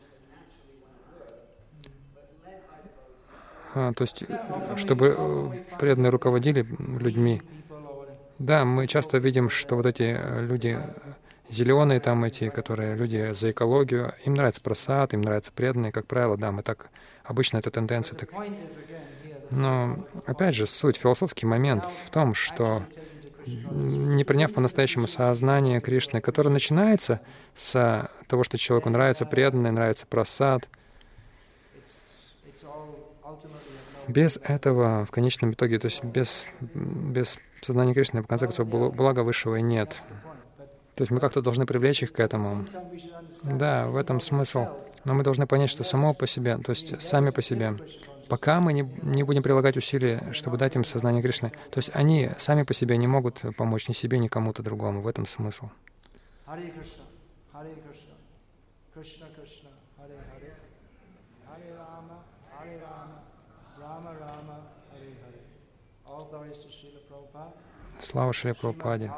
А, 3.78 3.92
то 3.92 4.02
есть, 4.02 4.24
чтобы 4.76 5.14
э, 5.16 5.76
преданные 5.78 6.10
руководили 6.10 6.66
людьми. 6.98 7.42
Да, 8.40 8.64
мы 8.64 8.88
часто 8.88 9.18
видим, 9.18 9.48
что 9.48 9.76
вот 9.76 9.86
эти 9.86 10.16
э, 10.18 10.44
люди 10.44 10.80
зеленые 11.48 12.00
там 12.00 12.24
эти, 12.24 12.48
которые 12.50 12.96
люди 12.96 13.32
за 13.34 13.52
экологию, 13.52 14.12
им 14.24 14.34
нравится 14.34 14.60
просад, 14.60 15.14
им 15.14 15.20
нравятся 15.20 15.52
преданные, 15.52 15.92
как 15.92 16.06
правило, 16.06 16.36
да, 16.36 16.50
мы 16.50 16.62
так, 16.62 16.90
обычно 17.22 17.58
это 17.58 17.70
тенденция. 17.70 18.18
Так. 18.18 18.30
Но, 19.50 20.04
опять 20.26 20.56
же, 20.56 20.66
суть, 20.66 20.96
философский 20.96 21.46
момент 21.46 21.84
в 22.04 22.10
том, 22.10 22.34
что 22.34 22.82
не 23.46 24.24
приняв 24.24 24.52
по-настоящему 24.52 25.06
сознание 25.06 25.80
Кришны, 25.80 26.20
которое 26.20 26.50
начинается 26.50 27.20
с 27.54 28.10
того, 28.26 28.42
что 28.42 28.58
человеку 28.58 28.90
нравится 28.90 29.24
преданный, 29.24 29.70
нравится 29.70 30.04
просад, 30.06 30.68
без 34.08 34.38
этого 34.42 35.04
в 35.06 35.10
конечном 35.10 35.52
итоге, 35.52 35.78
то 35.78 35.86
есть 35.86 36.02
без, 36.04 36.46
без 36.60 37.38
сознания 37.60 37.94
Кришны, 37.94 38.22
в 38.22 38.26
конце 38.26 38.46
концов, 38.46 38.68
бл- 38.68 38.90
блага 38.90 39.20
высшего 39.20 39.56
и 39.56 39.62
нет. 39.62 40.00
То 40.94 41.02
есть 41.02 41.10
мы 41.10 41.20
как-то 41.20 41.42
должны 41.42 41.66
привлечь 41.66 42.02
их 42.02 42.12
к 42.12 42.20
этому. 42.20 42.66
Да, 43.44 43.86
в 43.86 43.96
этом 43.96 44.20
смысл. 44.20 44.66
Но 45.04 45.14
мы 45.14 45.22
должны 45.22 45.46
понять, 45.46 45.70
что 45.70 45.84
само 45.84 46.12
по 46.12 46.26
себе, 46.26 46.58
то 46.58 46.70
есть 46.70 47.00
сами 47.00 47.30
по 47.30 47.40
себе, 47.40 47.76
пока 48.28 48.60
мы 48.60 48.72
не, 48.72 48.82
не 49.02 49.22
будем 49.22 49.42
прилагать 49.42 49.76
усилия, 49.76 50.32
чтобы 50.32 50.56
дать 50.58 50.74
им 50.74 50.84
сознание 50.84 51.22
Кришны, 51.22 51.50
то 51.50 51.78
есть 51.78 51.90
они 51.94 52.30
сами 52.38 52.64
по 52.64 52.74
себе 52.74 52.96
не 52.96 53.06
могут 53.06 53.42
помочь 53.56 53.88
ни 53.88 53.92
себе, 53.92 54.18
ни 54.18 54.28
кому-то 54.28 54.62
другому. 54.62 55.00
В 55.00 55.06
этом 55.06 55.26
смысл. 55.26 55.70
Hare 56.46 56.72
Krishna, 56.72 57.04
Hare 57.52 57.74
Krishna, 57.84 58.14
Krishna 58.94 59.26
Krishna, 59.36 59.70
Hare 59.98 60.16
Hare, 60.32 60.56
Hare 61.46 61.74
Rama, 61.76 62.24
Hare 62.58 62.80
Rama, 62.80 63.20
Rama 63.78 64.12
Rama, 64.18 64.56
Hare 64.90 65.12
Hare. 65.22 65.40
All 66.06 66.24
glories 66.24 66.26
to 66.26 66.26
Srila 66.26 66.27
Prabhupada. 66.27 66.27
Слава 68.00 68.32
Шри 68.32 68.52
Прабхупаде. 68.52 69.10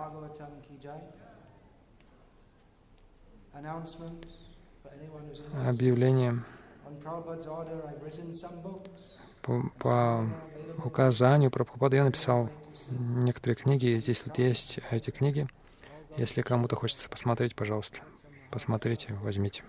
Объявление. 5.67 6.43
По, 9.43 9.63
по 9.79 10.27
указанию 10.85 11.51
Прабхупада 11.51 11.97
я 11.97 12.05
написал 12.05 12.49
некоторые 12.91 13.57
книги. 13.57 13.99
Здесь 13.99 14.23
вот 14.25 14.39
есть 14.39 14.81
эти 14.91 15.11
книги. 15.11 15.49
Если 16.17 16.43
кому-то 16.43 16.77
хочется 16.77 17.09
посмотреть, 17.09 17.55
пожалуйста, 17.55 18.01
посмотрите, 18.51 19.15
возьмите. 19.23 19.63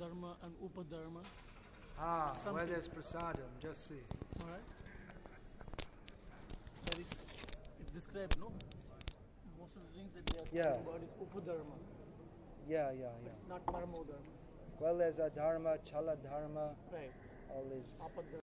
Dharma 0.00 0.32
and 0.44 0.52
Upadharma? 0.64 1.20
Ah, 2.00 2.34
Some 2.42 2.54
where 2.54 2.64
there's 2.64 2.88
prasadam, 2.88 3.50
just 3.60 3.86
see. 3.86 4.00
Alright? 4.42 4.62
That 6.86 6.98
is, 6.98 7.10
it's 7.82 7.92
described, 7.92 8.34
no? 8.40 8.50
Most 9.60 9.76
of 9.76 9.82
the 9.84 9.98
things 9.98 10.10
that 10.16 10.24
they 10.32 10.38
are 10.40 10.48
Yeah. 10.56 10.70
talking 10.72 10.86
about 10.88 11.00
is 11.02 11.10
Upadharma, 11.20 11.76
Yeah, 12.66 12.90
yeah, 12.92 13.12
yeah. 13.24 13.30
not 13.50 13.66
Paramo 13.66 14.04
Dharma. 14.06 14.32
Well, 14.80 14.96
there's 14.96 15.18
a 15.18 15.28
dharma, 15.28 15.76
chala 15.84 16.16
dharma, 16.24 16.74
Right. 16.90 17.12
all 17.50 17.64
these. 17.68 17.92
Apadharma. 18.00 18.38